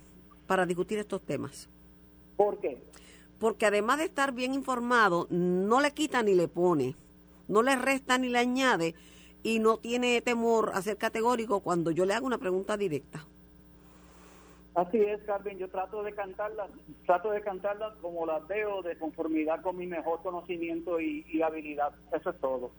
Para 0.47 0.67
discutir 0.67 0.99
estos 0.99 1.23
temas. 1.23 1.69
¿Por 2.37 2.59
qué? 2.61 2.83
Porque 3.39 3.67
además 3.67 3.99
de 3.99 4.05
estar 4.05 4.33
bien 4.33 4.55
informado, 4.55 5.27
no 5.31 5.81
le 5.81 5.93
quita 5.93 6.23
ni 6.23 6.35
le 6.35 6.49
pone, 6.49 6.97
no 7.49 7.63
le 7.63 7.77
resta 7.77 8.19
ni 8.19 8.29
le 8.29 8.39
añade 8.39 8.95
y 9.43 9.59
no 9.59 9.79
tiene 9.79 10.21
temor 10.21 10.71
a 10.75 10.83
ser 10.83 10.99
categórico 10.99 11.61
cuando 11.61 11.91
yo 11.91 12.05
le 12.05 12.15
hago 12.15 12.27
una 12.27 12.39
pregunta 12.39 12.77
directa. 12.77 13.27
Así 14.75 14.99
es, 14.99 15.23
Carmen, 15.23 15.57
yo 15.57 15.69
trato 15.69 16.03
de 16.03 16.13
cantarlas, 16.13 16.69
trato 17.07 17.31
de 17.31 17.41
cantarlas 17.43 17.95
como 18.01 18.27
las 18.27 18.47
veo, 18.49 18.83
de 18.83 18.99
conformidad 18.99 19.63
con 19.63 19.77
mi 19.77 19.87
mejor 19.87 20.21
conocimiento 20.21 21.01
y, 21.01 21.41
habilidad. 21.43 21.93
Eso 22.13 22.31
es 22.31 22.41
todo. 22.41 22.73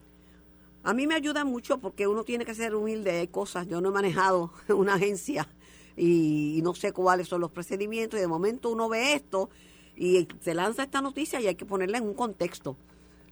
A 0.83 0.93
mí 0.93 1.07
me 1.07 1.15
ayuda 1.15 1.45
mucho 1.45 1.79
porque 1.79 2.05
uno 2.05 2.25
tiene 2.25 2.43
que 2.43 2.53
ser 2.53 2.75
humilde, 2.75 3.11
hay 3.11 3.27
cosas, 3.29 3.67
yo 3.67 3.79
no 3.79 3.89
he 3.89 3.91
manejado 3.93 4.51
una 4.67 4.95
agencia 4.95 5.47
y, 5.95 6.59
no 6.63 6.75
sé 6.75 6.91
cuáles 6.91 7.29
son 7.29 7.39
los 7.39 7.51
procedimientos 7.51 8.19
y 8.19 8.21
de 8.21 8.27
momento 8.27 8.71
uno 8.71 8.89
ve 8.89 9.13
esto 9.13 9.49
y 9.95 10.27
se 10.41 10.53
lanza 10.53 10.83
esta 10.83 11.01
noticia 11.01 11.39
y 11.39 11.47
hay 11.47 11.55
que 11.55 11.65
ponerla 11.65 11.99
en 11.99 12.03
un 12.03 12.13
contexto. 12.13 12.75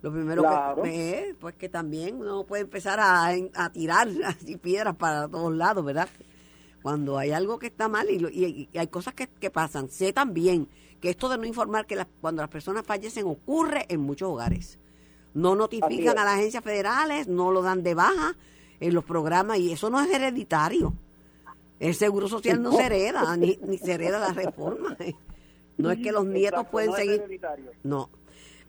Lo 0.01 0.11
primero 0.11 0.41
que 0.41 0.81
ve, 0.81 1.35
pues 1.39 1.55
que 1.55 1.67
también 1.67 2.15
uno 2.15 2.45
puede 2.45 2.63
empezar 2.63 2.99
a, 3.01 3.27
a 3.27 3.69
tirar 3.71 4.07
así 4.25 4.55
piedras 4.55 4.95
para 4.95 5.27
todos 5.27 5.53
lados, 5.53 5.83
¿verdad? 5.83 6.07
Cuando 6.83 7.17
hay 7.17 7.31
algo 7.31 7.57
que 7.57 7.67
está 7.67 7.87
mal 7.87 8.07
y, 8.09 8.69
hay 8.77 8.87
cosas 8.87 9.13
que, 9.13 9.49
pasan. 9.49 9.89
Sé 9.89 10.11
también 10.11 10.67
que 10.99 11.09
esto 11.09 11.29
de 11.29 11.37
no 11.37 11.45
informar 11.45 11.87
que 11.87 12.05
cuando 12.19 12.41
las 12.41 12.49
personas 12.49 12.85
fallecen 12.85 13.25
ocurre 13.25 13.85
en 13.87 14.01
muchos 14.01 14.29
hogares. 14.29 14.77
No 15.33 15.55
notifican 15.55 16.19
a 16.19 16.25
las 16.25 16.35
agencias 16.35 16.63
federales, 16.63 17.27
no 17.27 17.51
lo 17.51 17.61
dan 17.61 17.83
de 17.83 17.95
baja 17.95 18.35
en 18.81 18.93
los 18.93 19.05
programas 19.05 19.57
y 19.59 19.71
eso 19.71 19.89
no 19.89 19.99
es 20.01 20.13
hereditario. 20.13 20.93
El 21.79 21.95
seguro 21.95 22.27
social 22.27 22.61
no, 22.61 22.73
se 22.73 22.85
hereda, 22.85 23.35
ni, 23.37 23.57
ni, 23.65 23.77
se 23.77 23.93
hereda 23.93 24.19
la 24.19 24.33
reforma. 24.33 24.95
No 25.75 25.89
es 25.89 25.97
que 26.03 26.11
los 26.11 26.23
nietos 26.23 26.67
pueden 26.67 26.93
seguir. 26.93 27.41
No. 27.81 28.11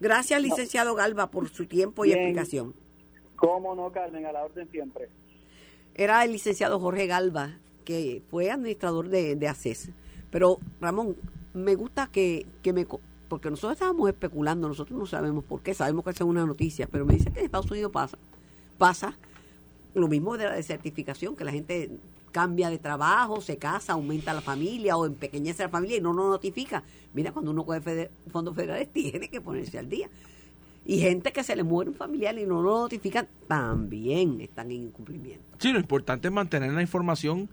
Gracias, 0.00 0.40
licenciado 0.40 0.94
Galva, 0.94 1.31
por 1.31 1.50
su 1.50 1.66
tiempo 1.66 2.07
y 2.07 2.12
explicación. 2.12 2.74
Cómo 3.37 3.74
no, 3.74 3.92
Carmen, 3.92 4.24
a 4.24 4.33
la 4.33 4.42
orden 4.42 4.66
siempre. 4.70 5.11
Era 5.94 6.24
el 6.24 6.33
licenciado 6.33 6.81
Jorge 6.81 7.07
Galva, 7.07 7.59
que 7.85 8.23
fue 8.31 8.51
administrador 8.51 9.09
de, 9.09 9.37
de 9.37 9.49
ACES. 9.49 9.90
Pero, 10.31 10.59
Ramón, 10.81 11.16
me 11.53 11.75
gusta 11.75 12.09
que, 12.09 12.47
que 12.62 12.73
me... 12.73 12.87
Porque 13.29 13.51
nosotros 13.51 13.73
estábamos 13.73 14.09
especulando, 14.09 14.68
nosotros 14.68 14.99
no 14.99 15.07
sabemos 15.07 15.44
por 15.44 15.61
qué, 15.62 15.75
sabemos 15.75 16.05
que 16.05 16.11
es 16.11 16.20
una 16.20 16.44
noticia, 16.44 16.87
pero 16.87 17.05
me 17.05 17.14
dice 17.14 17.33
que 17.33 17.40
en 17.40 17.47
Estados 17.47 17.70
Unidos 17.70 17.90
pasa, 17.90 18.18
pasa 18.79 19.16
lo 19.94 20.09
mismo 20.09 20.37
de 20.37 20.44
la 20.44 20.55
desertificación, 20.55 21.37
que 21.37 21.44
la 21.44 21.53
gente 21.53 21.90
cambia 22.33 22.68
de 22.68 22.79
trabajo, 22.79 23.40
se 23.40 23.59
casa, 23.59 23.92
aumenta 23.92 24.35
la 24.35 24.40
familia 24.40 24.97
o 24.97 25.07
empequeñece 25.07 25.62
la 25.62 25.68
familia 25.68 25.99
y 25.99 26.01
no 26.01 26.12
nos 26.12 26.29
notifica. 26.29 26.83
Mira, 27.12 27.31
cuando 27.31 27.53
uno 27.53 27.64
coge 27.64 28.11
fondos 28.31 28.57
federales 28.57 28.88
tiene 28.92 29.29
que 29.29 29.40
ponerse 29.40 29.79
al 29.79 29.88
día. 29.88 30.11
Y 30.85 30.99
gente 30.99 31.33
que 31.33 31.44
se 31.44 31.57
le 31.57 31.62
muere 31.62 31.90
un 31.90 31.97
familiar 31.97 32.37
y 32.38 32.44
no 32.44 32.61
lo 32.61 32.81
notifican, 32.81 33.29
también 33.47 34.40
están 34.40 34.70
en 34.70 34.87
incumplimiento. 34.87 35.44
Sí, 35.59 35.73
lo 35.73 35.79
importante 35.79 36.29
es 36.29 36.35
mantener 36.35 36.73
la 36.73 36.83
información 36.83 37.49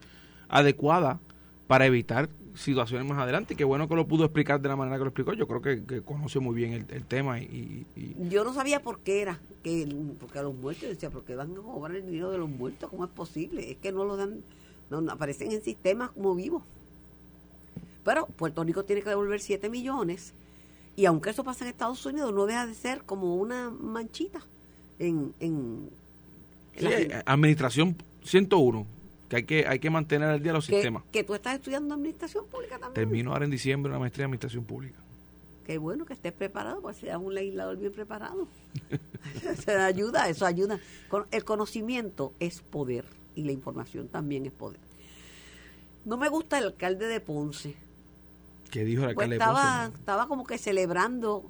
adecuada 0.52 1.20
para 1.68 1.86
evitar 1.88 2.30
situaciones 2.54 3.08
más 3.08 3.18
adelante. 3.18 3.54
Y 3.54 3.58
qué 3.58 3.64
bueno 3.64 3.88
que 3.88 3.96
lo 3.96 4.06
pudo 4.08 4.26
explicar 4.26 4.62
de 4.62 4.68
la 4.70 4.76
manera 4.76 4.98
que 4.98 5.04
lo 5.06 5.10
explicó. 5.10 5.34
Yo 5.34 5.48
creo 5.48 5.62
que, 5.62 5.84
que 5.86 6.02
conoce 6.02 6.40
muy 6.40 6.54
bien 6.54 6.74
el, 6.74 6.86
el 6.90 7.06
tema 7.06 7.40
y, 7.40 7.86
y- 7.96 8.16
Yo 8.30 8.44
no 8.44 8.54
sabía 8.54 8.82
por 8.82 9.00
qué 9.00 9.22
era, 9.22 9.40
que 9.64 9.88
porque 10.20 10.40
a 10.40 10.44
los 10.44 10.54
muertos, 10.54 10.84
yo 10.84 10.90
decía, 10.90 11.10
¿por 11.10 11.24
qué 11.24 11.34
van 11.36 11.52
a 11.54 11.56
cobrar 11.62 11.96
el 11.96 12.06
dinero 12.06 12.30
de 12.30 12.38
los 12.38 12.50
muertos? 12.50 12.90
¿Cómo 12.90 13.06
es 13.06 13.10
posible? 13.12 13.72
Es 13.72 13.78
que 13.78 13.92
no 13.94 14.04
lo 14.04 14.18
dan, 14.18 14.42
no, 14.90 15.00
no, 15.02 15.12
aparecen 15.14 15.52
en 15.54 15.64
sistemas 15.64 16.12
como 16.12 16.36
vivos. 16.36 16.62
Pero 18.04 18.26
Puerto 18.28 18.64
Rico 18.64 18.84
tiene 18.84 19.02
que 19.02 19.10
devolver 19.10 19.40
7 19.40 19.70
millones 19.70 20.34
y 20.98 21.06
aunque 21.06 21.30
eso 21.30 21.44
pasa 21.44 21.64
en 21.64 21.70
Estados 21.72 22.06
Unidos, 22.06 22.34
no 22.34 22.46
deja 22.46 22.68
de 22.68 22.74
ser 22.74 23.04
como 23.04 23.36
una 23.36 23.70
manchita 23.70 24.42
en... 25.00 25.34
en 25.40 25.90
Sí, 26.76 26.84
la- 26.84 27.00
eh, 27.00 27.24
administración 27.26 27.96
101, 28.24 28.86
que 29.32 29.38
hay 29.38 29.44
que 29.44 29.65
hay 29.67 29.80
que 29.80 29.89
mantener 29.89 30.28
al 30.30 30.44
día 30.44 30.52
los 30.54 30.67
que, 30.67 30.74
sistemas. 30.76 31.04
que 31.12 31.24
tú 31.24 31.34
estás 31.34 31.56
estudiando 31.56 31.96
administración 31.96 32.46
pública 32.48 32.78
también. 32.78 32.94
Termino 32.94 33.32
ahora 33.32 33.46
en 33.46 33.52
diciembre 33.52 33.89
una 33.89 34.00
maestría 34.00 34.24
en 34.26 34.32
administración 34.32 34.65
pública. 34.65 35.00
Qué 35.65 35.78
bueno 35.78 36.06
que 36.06 36.13
estés 36.13 36.34
preparado, 36.34 36.82
pues 36.82 36.98
seas 36.98 37.17
un 37.17 37.34
legislador 37.34 37.78
bien 37.78 37.94
preparado. 37.94 38.48
eso 39.46 39.72
ayuda, 39.80 40.28
eso 40.28 40.46
ayuda. 40.46 40.80
Con- 41.08 41.26
El 41.32 41.46
conocimiento 41.46 42.34
es 42.39 42.62
poder 42.62 43.06
y 43.36 43.44
la 43.46 43.54
información 43.54 44.08
también 44.10 44.46
es 44.46 44.52
poder. 44.52 44.80
No 46.04 46.17
me 46.17 46.28
gusta 46.30 46.58
el 46.58 46.65
alcalde 46.65 47.08
de 47.08 47.20
Ponce. 47.22 47.76
¿Qué 48.70 48.84
dijo 48.84 49.06
el 49.06 49.13
Pues 49.15 49.26
alcalde 49.30 49.36
de 49.36 49.62
estaba, 49.62 49.84
Ponce? 49.86 50.00
estaba 50.00 50.28
como 50.28 50.44
que 50.46 50.58
celebrando 50.58 51.46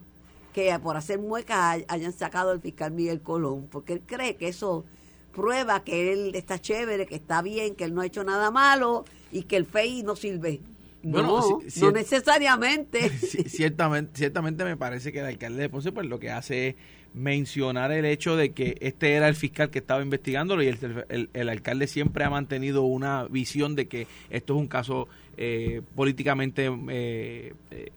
que 0.54 0.78
por 0.80 0.98
hacer 0.98 1.18
muecas 1.18 1.58
hay- 1.58 1.86
hayan 1.88 2.12
sacado 2.14 2.52
al 2.52 2.60
fiscal 2.62 2.92
Miguel 2.92 3.22
Colón, 3.22 3.68
porque 3.72 3.94
él 3.94 4.02
cree 4.06 4.36
que 4.36 4.50
eso 4.50 4.84
prueba 5.32 5.84
que 5.84 6.12
él 6.14 6.32
está 6.36 6.60
chévere, 6.60 7.06
que 7.06 7.16
está 7.16 7.42
bien, 7.42 7.76
que 7.76 7.84
él 7.86 7.94
no 7.94 8.02
ha 8.02 8.06
hecho 8.06 8.24
nada 8.24 8.52
malo 8.52 9.06
y 9.32 9.44
que 9.44 9.56
el 9.58 9.66
FEI 9.66 10.04
no 10.04 10.16
sirve. 10.16 10.60
Bueno, 11.04 11.30
no, 11.30 11.62
si- 11.68 11.80
no 11.82 11.92
necesariamente. 11.92 13.10
Ciertamente, 13.50 14.12
ciertamente 14.18 14.64
me 14.64 14.78
parece 14.78 15.12
que 15.12 15.20
el 15.20 15.26
alcalde 15.26 15.62
de 15.64 15.70
Ponce 15.70 15.92
pues 15.92 16.06
lo 16.08 16.20
que 16.20 16.30
hace 16.30 16.68
es 16.70 16.76
mencionar 17.14 17.92
el 17.92 18.06
hecho 18.06 18.36
de 18.38 18.52
que 18.54 18.78
este 18.80 19.14
era 19.14 19.28
el 19.28 19.36
fiscal 19.36 19.70
que 19.70 19.80
estaba 19.80 20.02
investigándolo 20.02 20.62
y 20.64 20.68
el, 20.68 21.06
el- 21.10 21.30
el 21.34 21.50
alcalde 21.50 21.88
siempre 21.88 22.24
ha 22.24 22.30
mantenido 22.30 22.84
una 22.84 23.26
visión 23.26 23.76
de 23.76 23.88
que 23.88 24.08
esto 24.30 24.54
es 24.54 24.60
un 24.60 24.68
caso 24.68 25.08
eh, 25.38 25.82
políticamente 25.96 26.70
eh, 26.90 27.54
eh, 27.72 27.92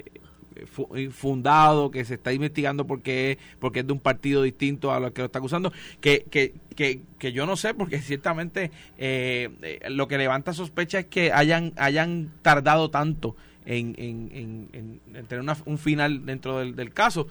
fundado, 1.11 1.91
que 1.91 2.05
se 2.05 2.15
está 2.15 2.33
investigando 2.33 2.87
porque, 2.87 3.39
porque 3.59 3.81
es 3.81 3.87
de 3.87 3.93
un 3.93 4.01
partido 4.01 4.43
distinto 4.43 4.93
a 4.93 5.01
lo 5.01 5.13
que 5.13 5.23
lo 5.23 5.27
está 5.27 5.39
acusando, 5.39 5.73
que, 6.01 6.25
que, 6.31 6.55
que, 6.77 7.03
que 7.19 7.33
yo 7.33 7.47
no 7.47 7.57
sé, 7.57 7.75
porque 7.75 8.01
ciertamente 8.01 8.71
eh, 8.99 9.49
eh, 9.63 9.81
lo 9.91 10.09
que 10.09 10.19
levanta 10.19 10.53
sospecha 10.53 11.01
es 11.01 11.07
que 11.07 11.33
hayan, 11.33 11.73
hayan 11.77 12.33
tardado 12.43 12.91
tanto 12.91 13.37
en, 13.67 13.95
en, 13.99 14.31
en- 14.33 14.69
en- 14.73 15.01
en 15.17 15.27
tener 15.27 15.43
una- 15.43 15.57
un 15.65 15.79
final 15.79 16.27
dentro 16.27 16.59
del, 16.59 16.75
caso. 16.93 17.27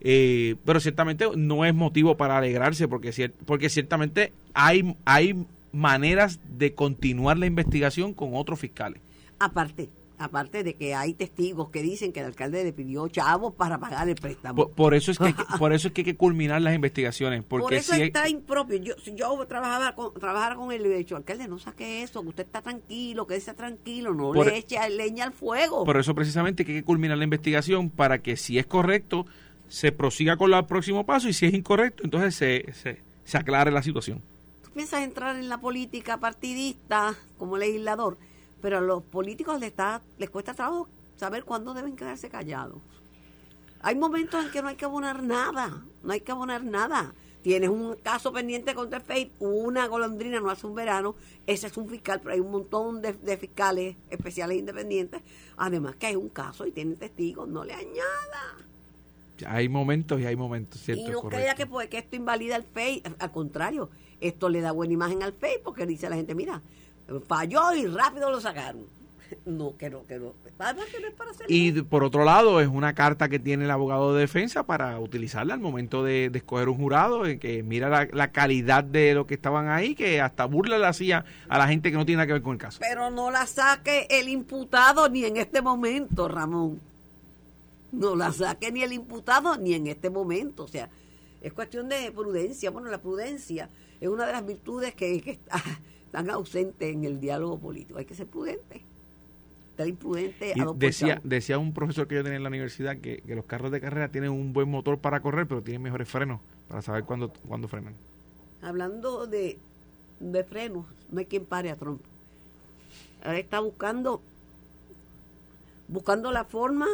Eh, 0.00 0.56
pero 0.64 0.78
ciertamente 0.78 1.26
no 1.36 1.64
es 1.64 1.74
motivo 1.74 2.16
para 2.16 2.36
alegrarse 2.36 2.86
porque, 2.86 3.30
porque 3.46 3.68
ciertamente 3.70 4.32
hay, 4.52 4.94
hay 5.04 5.46
maneras 5.72 6.38
de 6.48 6.74
continuar 6.74 7.38
la 7.38 7.46
investigación 7.46 8.12
con 8.12 8.30
otros 8.34 8.58
fiscales. 8.60 9.00
Aparte, 9.38 9.88
aparte 10.18 10.62
de 10.64 10.74
que 10.74 10.94
hay 10.94 11.14
testigos 11.14 11.68
que 11.70 11.82
dicen 11.82 12.12
que 12.12 12.20
el 12.20 12.26
alcalde 12.26 12.64
le 12.64 12.72
pidió 12.72 13.08
chavos 13.08 13.54
para 13.54 13.78
pagar 13.78 14.08
el 14.08 14.14
préstamo. 14.14 14.54
Por, 14.66 14.74
por 14.74 14.94
eso 14.94 15.10
es 15.10 15.18
que 15.18 15.24
hay 15.26 15.32
que- 15.34 15.44
por 15.58 15.72
eso 15.72 15.88
es 15.88 15.94
que 15.94 16.00
hay 16.00 16.04
que 16.06 16.16
culminar 16.16 16.60
las 16.62 16.74
investigaciones 16.74 17.42
porque 17.44 17.62
Por 17.64 17.74
eso 17.74 17.92
si 17.94 18.00
hay- 18.02 18.06
está 18.08 18.28
impropio. 18.28 18.76
Yo, 18.78 18.94
si 19.04 19.14
yo 19.14 19.44
trabajaba 19.46 19.94
con, 19.94 20.14
trabajara 20.14 20.54
con 20.56 20.72
él, 20.72 20.78
le 20.82 20.88
hubiera 20.88 20.98
dicho, 20.98 21.16
alcalde, 21.16 21.48
no 21.48 21.58
saque 21.58 22.02
eso, 22.02 22.22
que 22.22 22.28
usted 22.28 22.44
está 22.46 22.62
tranquilo, 22.62 23.26
que 23.26 23.36
está 23.36 23.54
tranquilo, 23.54 24.14
no 24.14 24.32
Por- 24.32 24.46
le 24.46 24.58
eche 24.58 24.76
leña 24.90 25.24
al 25.24 25.32
fuego. 25.32 25.84
Por 25.84 25.96
eso 25.98 26.14
precisamente 26.14 26.64
que 26.64 26.72
hay 26.72 26.78
que 26.78 26.84
culminar 26.84 27.18
la 27.18 27.24
investigación 27.24 27.90
para 27.90 28.18
que 28.18 28.36
si 28.36 28.58
es 28.58 28.66
correcto 28.66 29.26
se 29.68 29.92
prosiga 29.92 30.36
con 30.36 30.52
el 30.54 30.64
próximo 30.64 31.04
paso 31.04 31.28
y 31.28 31.32
si 31.32 31.46
es 31.46 31.52
incorrecto 31.54 32.04
entonces 32.04 32.34
se, 32.36 32.72
se, 32.72 33.02
se 33.24 33.36
aclare 33.38 33.70
la 33.72 33.82
situación. 33.82 34.22
Tú 34.62 34.70
piensas 34.70 35.02
entrar 35.02 35.34
en 35.36 35.48
la 35.48 35.58
política 35.58 36.18
partidista 36.18 37.14
como 37.36 37.56
legislador, 37.58 38.16
pero 38.60 38.78
a 38.78 38.80
los 38.80 39.02
políticos 39.02 39.60
les, 39.60 39.70
está, 39.70 40.02
les 40.18 40.30
cuesta 40.30 40.54
trabajo 40.54 40.88
saber 41.16 41.44
cuándo 41.44 41.74
deben 41.74 41.96
quedarse 41.96 42.28
callados. 42.28 42.78
Hay 43.80 43.94
momentos 43.94 44.44
en 44.44 44.50
que 44.50 44.62
no 44.62 44.68
hay 44.68 44.76
que 44.76 44.84
abonar 44.84 45.22
nada, 45.22 45.84
no 46.02 46.12
hay 46.12 46.20
que 46.20 46.32
abonar 46.32 46.64
nada. 46.64 47.14
Tienes 47.42 47.70
un 47.70 47.94
caso 48.02 48.32
pendiente 48.32 48.74
contra 48.74 48.98
el 48.98 49.04
FEI, 49.04 49.30
una 49.38 49.86
golondrina 49.86 50.40
no 50.40 50.50
hace 50.50 50.66
un 50.66 50.74
verano, 50.74 51.14
ese 51.46 51.68
es 51.68 51.76
un 51.76 51.88
fiscal, 51.88 52.20
pero 52.20 52.34
hay 52.34 52.40
un 52.40 52.50
montón 52.50 53.00
de, 53.00 53.12
de 53.12 53.36
fiscales 53.36 53.96
especiales 54.10 54.58
independientes. 54.58 55.22
Además 55.56 55.94
que 55.94 56.06
hay 56.06 56.16
un 56.16 56.28
caso 56.28 56.66
y 56.66 56.72
tienen 56.72 56.96
testigos, 56.96 57.48
no 57.48 57.64
le 57.64 57.74
añada. 57.74 58.56
Hay 59.46 59.68
momentos 59.68 60.20
y 60.20 60.26
hay 60.26 60.34
momentos, 60.34 60.80
¿cierto? 60.80 61.02
Y 61.02 61.08
no 61.10 61.20
correcto. 61.20 61.42
crea 61.42 61.54
que, 61.54 61.66
pues, 61.66 61.88
que 61.88 61.98
esto 61.98 62.16
invalida 62.16 62.56
al 62.56 62.64
FEI. 62.64 63.02
Al 63.18 63.30
contrario, 63.30 63.90
esto 64.20 64.48
le 64.48 64.60
da 64.60 64.72
buena 64.72 64.94
imagen 64.94 65.22
al 65.22 65.32
FEI 65.32 65.60
porque 65.62 65.86
dice 65.86 66.06
a 66.06 66.10
la 66.10 66.16
gente, 66.16 66.34
mira, 66.34 66.62
falló 67.26 67.74
y 67.74 67.86
rápido 67.86 68.30
lo 68.30 68.40
sacaron. 68.40 68.84
No, 69.44 69.76
que 69.76 69.90
no, 69.90 70.06
que 70.06 70.20
no. 70.20 70.34
Además 70.56 70.86
que 70.86 71.00
no 71.00 71.08
es 71.08 71.14
para 71.14 71.32
hacer 71.32 71.46
Y 71.48 71.72
por 71.82 72.04
otro 72.04 72.24
lado, 72.24 72.60
es 72.60 72.68
una 72.68 72.94
carta 72.94 73.28
que 73.28 73.40
tiene 73.40 73.64
el 73.64 73.70
abogado 73.72 74.14
de 74.14 74.20
defensa 74.20 74.64
para 74.66 75.00
utilizarla 75.00 75.54
al 75.54 75.58
momento 75.60 76.04
de, 76.04 76.30
de 76.30 76.38
escoger 76.38 76.68
un 76.68 76.76
jurado, 76.76 77.26
en 77.26 77.40
que 77.40 77.64
mira 77.64 77.88
la, 77.88 78.08
la 78.12 78.30
calidad 78.30 78.84
de 78.84 79.14
lo 79.14 79.26
que 79.26 79.34
estaban 79.34 79.68
ahí, 79.68 79.96
que 79.96 80.20
hasta 80.20 80.44
burla 80.44 80.78
le 80.78 80.86
hacía 80.86 81.24
a 81.48 81.58
la 81.58 81.66
gente 81.66 81.90
que 81.90 81.96
no 81.96 82.06
tiene 82.06 82.18
nada 82.18 82.28
que 82.28 82.32
ver 82.34 82.42
con 82.42 82.52
el 82.52 82.58
caso. 82.58 82.78
Pero 82.80 83.10
no 83.10 83.32
la 83.32 83.46
saque 83.48 84.06
el 84.10 84.28
imputado 84.28 85.08
ni 85.08 85.24
en 85.24 85.38
este 85.38 85.60
momento, 85.60 86.28
Ramón. 86.28 86.80
No 87.90 88.14
la 88.14 88.32
saque 88.32 88.70
ni 88.70 88.82
el 88.84 88.92
imputado 88.92 89.56
ni 89.56 89.74
en 89.74 89.88
este 89.88 90.08
momento. 90.08 90.62
O 90.64 90.68
sea, 90.68 90.88
es 91.40 91.52
cuestión 91.52 91.88
de 91.88 92.12
prudencia. 92.12 92.70
Bueno, 92.70 92.90
la 92.90 92.98
prudencia 92.98 93.70
es 94.00 94.08
una 94.08 94.24
de 94.26 94.32
las 94.32 94.46
virtudes 94.46 94.94
que, 94.94 95.20
que 95.20 95.32
está- 95.32 95.60
están 96.06 96.30
ausentes 96.30 96.94
en 96.94 97.04
el 97.04 97.20
diálogo 97.20 97.58
político. 97.58 97.98
Hay 97.98 98.04
que 98.04 98.14
ser 98.14 98.26
prudente. 98.26 98.82
Estar 99.70 99.86
imprudente 99.86 100.54
a 100.58 100.64
dos 100.64 100.78
decía, 100.78 101.20
decía 101.22 101.58
un 101.58 101.74
profesor 101.74 102.08
que 102.08 102.14
yo 102.14 102.22
tenía 102.22 102.38
en 102.38 102.42
la 102.42 102.48
universidad 102.48 102.96
que, 102.96 103.18
que 103.18 103.34
los 103.34 103.44
carros 103.44 103.70
de 103.70 103.78
carrera 103.78 104.08
tienen 104.08 104.30
un 104.30 104.54
buen 104.54 104.70
motor 104.70 104.98
para 104.98 105.20
correr, 105.20 105.46
pero 105.46 105.62
tienen 105.62 105.82
mejores 105.82 106.08
frenos 106.08 106.40
para 106.66 106.80
saber 106.80 107.04
cuándo, 107.04 107.30
cuándo 107.46 107.68
frenan. 107.68 107.94
Hablando 108.62 109.26
de, 109.26 109.58
de 110.18 110.44
frenos, 110.44 110.86
no 111.10 111.18
hay 111.18 111.26
quien 111.26 111.44
pare 111.44 111.70
a 111.70 111.76
Trump. 111.76 112.00
Ahora 113.22 113.38
está 113.38 113.60
buscando, 113.60 114.22
buscando 115.88 116.32
la 116.32 116.44
forma, 116.44 116.86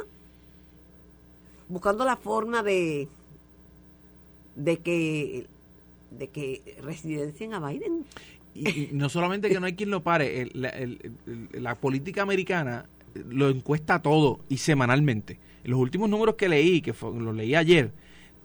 buscando 1.68 2.04
la 2.04 2.16
forma 2.16 2.64
de, 2.64 3.06
de 4.56 4.78
que, 4.78 5.46
de 6.10 6.28
que 6.28 6.78
residencien 6.82 7.54
a 7.54 7.60
Biden. 7.60 8.04
Y, 8.54 8.68
y 8.68 8.90
no 8.92 9.08
solamente 9.08 9.48
que 9.48 9.58
no 9.60 9.66
hay 9.66 9.74
quien 9.74 9.90
lo 9.90 10.02
pare, 10.02 10.42
el- 10.42 10.50
la, 10.54 10.68
el- 10.70 11.12
el- 11.26 11.62
la 11.62 11.74
política 11.74 12.22
americana 12.22 12.86
lo 13.28 13.48
encuesta 13.50 14.00
todo 14.02 14.40
y 14.48 14.58
semanalmente. 14.58 15.38
En 15.64 15.70
los 15.70 15.80
últimos 15.80 16.08
números 16.10 16.34
que 16.36 16.48
leí, 16.48 16.80
que 16.80 16.92
fue- 16.92 17.12
los 17.18 17.34
leí 17.34 17.54
ayer, 17.54 17.92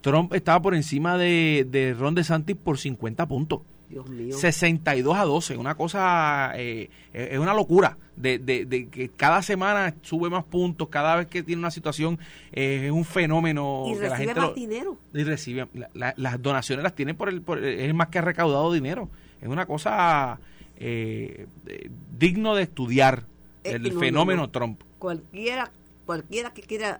Trump 0.01 0.33
estaba 0.33 0.61
por 0.61 0.75
encima 0.75 1.17
de, 1.17 1.65
de 1.69 1.93
Ron 1.93 2.15
DeSantis 2.15 2.55
por 2.55 2.77
50 2.77 3.27
puntos. 3.27 3.61
Dios 3.89 4.09
mío. 4.09 4.35
62 4.37 5.15
a 5.17 5.23
12, 5.23 5.55
una 5.55 5.75
cosa, 5.75 6.51
eh, 6.55 6.89
eh, 7.13 7.29
es 7.31 7.39
una 7.39 7.53
locura, 7.53 7.97
de, 8.17 8.37
de- 8.37 8.65
de 8.65 8.87
que 8.89 9.07
cada 9.09 9.41
semana 9.41 9.95
sube 10.01 10.29
más 10.29 10.43
puntos, 10.43 10.89
cada 10.89 11.15
vez 11.15 11.27
que 11.27 11.41
tiene 11.41 11.59
una 11.61 11.71
situación 11.71 12.19
eh, 12.51 12.83
es 12.87 12.91
un 12.91 13.05
fenómeno 13.05 13.85
y 13.87 13.93
que 13.93 13.99
la 14.01 14.09
recibe 14.09 14.25
gente 14.27 14.39
más 14.41 14.49
lo- 14.49 14.55
dinero. 14.55 14.97
y 15.13 15.23
recibe 15.23 15.67
la- 15.73 15.89
la- 15.93 16.13
las 16.17 16.41
donaciones 16.41 16.83
las 16.83 16.95
tienen 16.95 17.15
por 17.15 17.29
el 17.29 17.41
por, 17.41 17.63
es 17.63 17.93
más 17.93 18.09
que 18.09 18.19
ha 18.19 18.21
recaudado 18.21 18.73
dinero 18.73 19.09
es 19.41 19.47
una 19.47 19.65
cosa 19.65 20.39
eh, 20.77 21.47
eh, 21.65 21.89
digno 22.17 22.55
de 22.55 22.63
estudiar 22.63 23.25
el 23.63 23.83
no, 23.83 23.89
no, 23.89 23.99
fenómeno 23.99 24.41
no. 24.43 24.49
Trump 24.49 24.81
Cualquiera, 24.99 25.71
cualquiera 26.05 26.53
que 26.53 26.61
quiera 26.63 26.99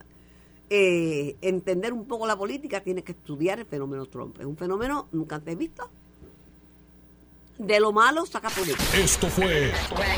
eh, 0.69 1.35
entender 1.41 1.93
un 1.93 2.05
poco 2.05 2.27
la 2.27 2.35
política 2.35 2.81
tiene 2.81 3.01
que 3.03 3.13
estudiar 3.13 3.59
el 3.59 3.65
fenómeno 3.65 4.05
Trump. 4.05 4.37
Es 4.39 4.45
un 4.45 4.57
fenómeno 4.57 5.07
nunca 5.11 5.37
antes 5.37 5.57
visto. 5.57 5.89
De 7.57 7.79
lo 7.79 7.91
malo 7.91 8.27
saca 8.27 8.49
política. 8.49 8.83
Esto 8.95 9.29
fue 9.29 9.71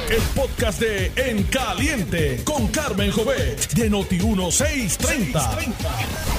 el 0.10 0.22
podcast 0.36 0.82
de 0.82 1.14
En 1.16 1.44
Caliente 1.44 2.44
con 2.44 2.68
Carmen 2.68 3.12
Jovet 3.12 3.72
de 3.74 3.90
Noti1630. 3.90 6.39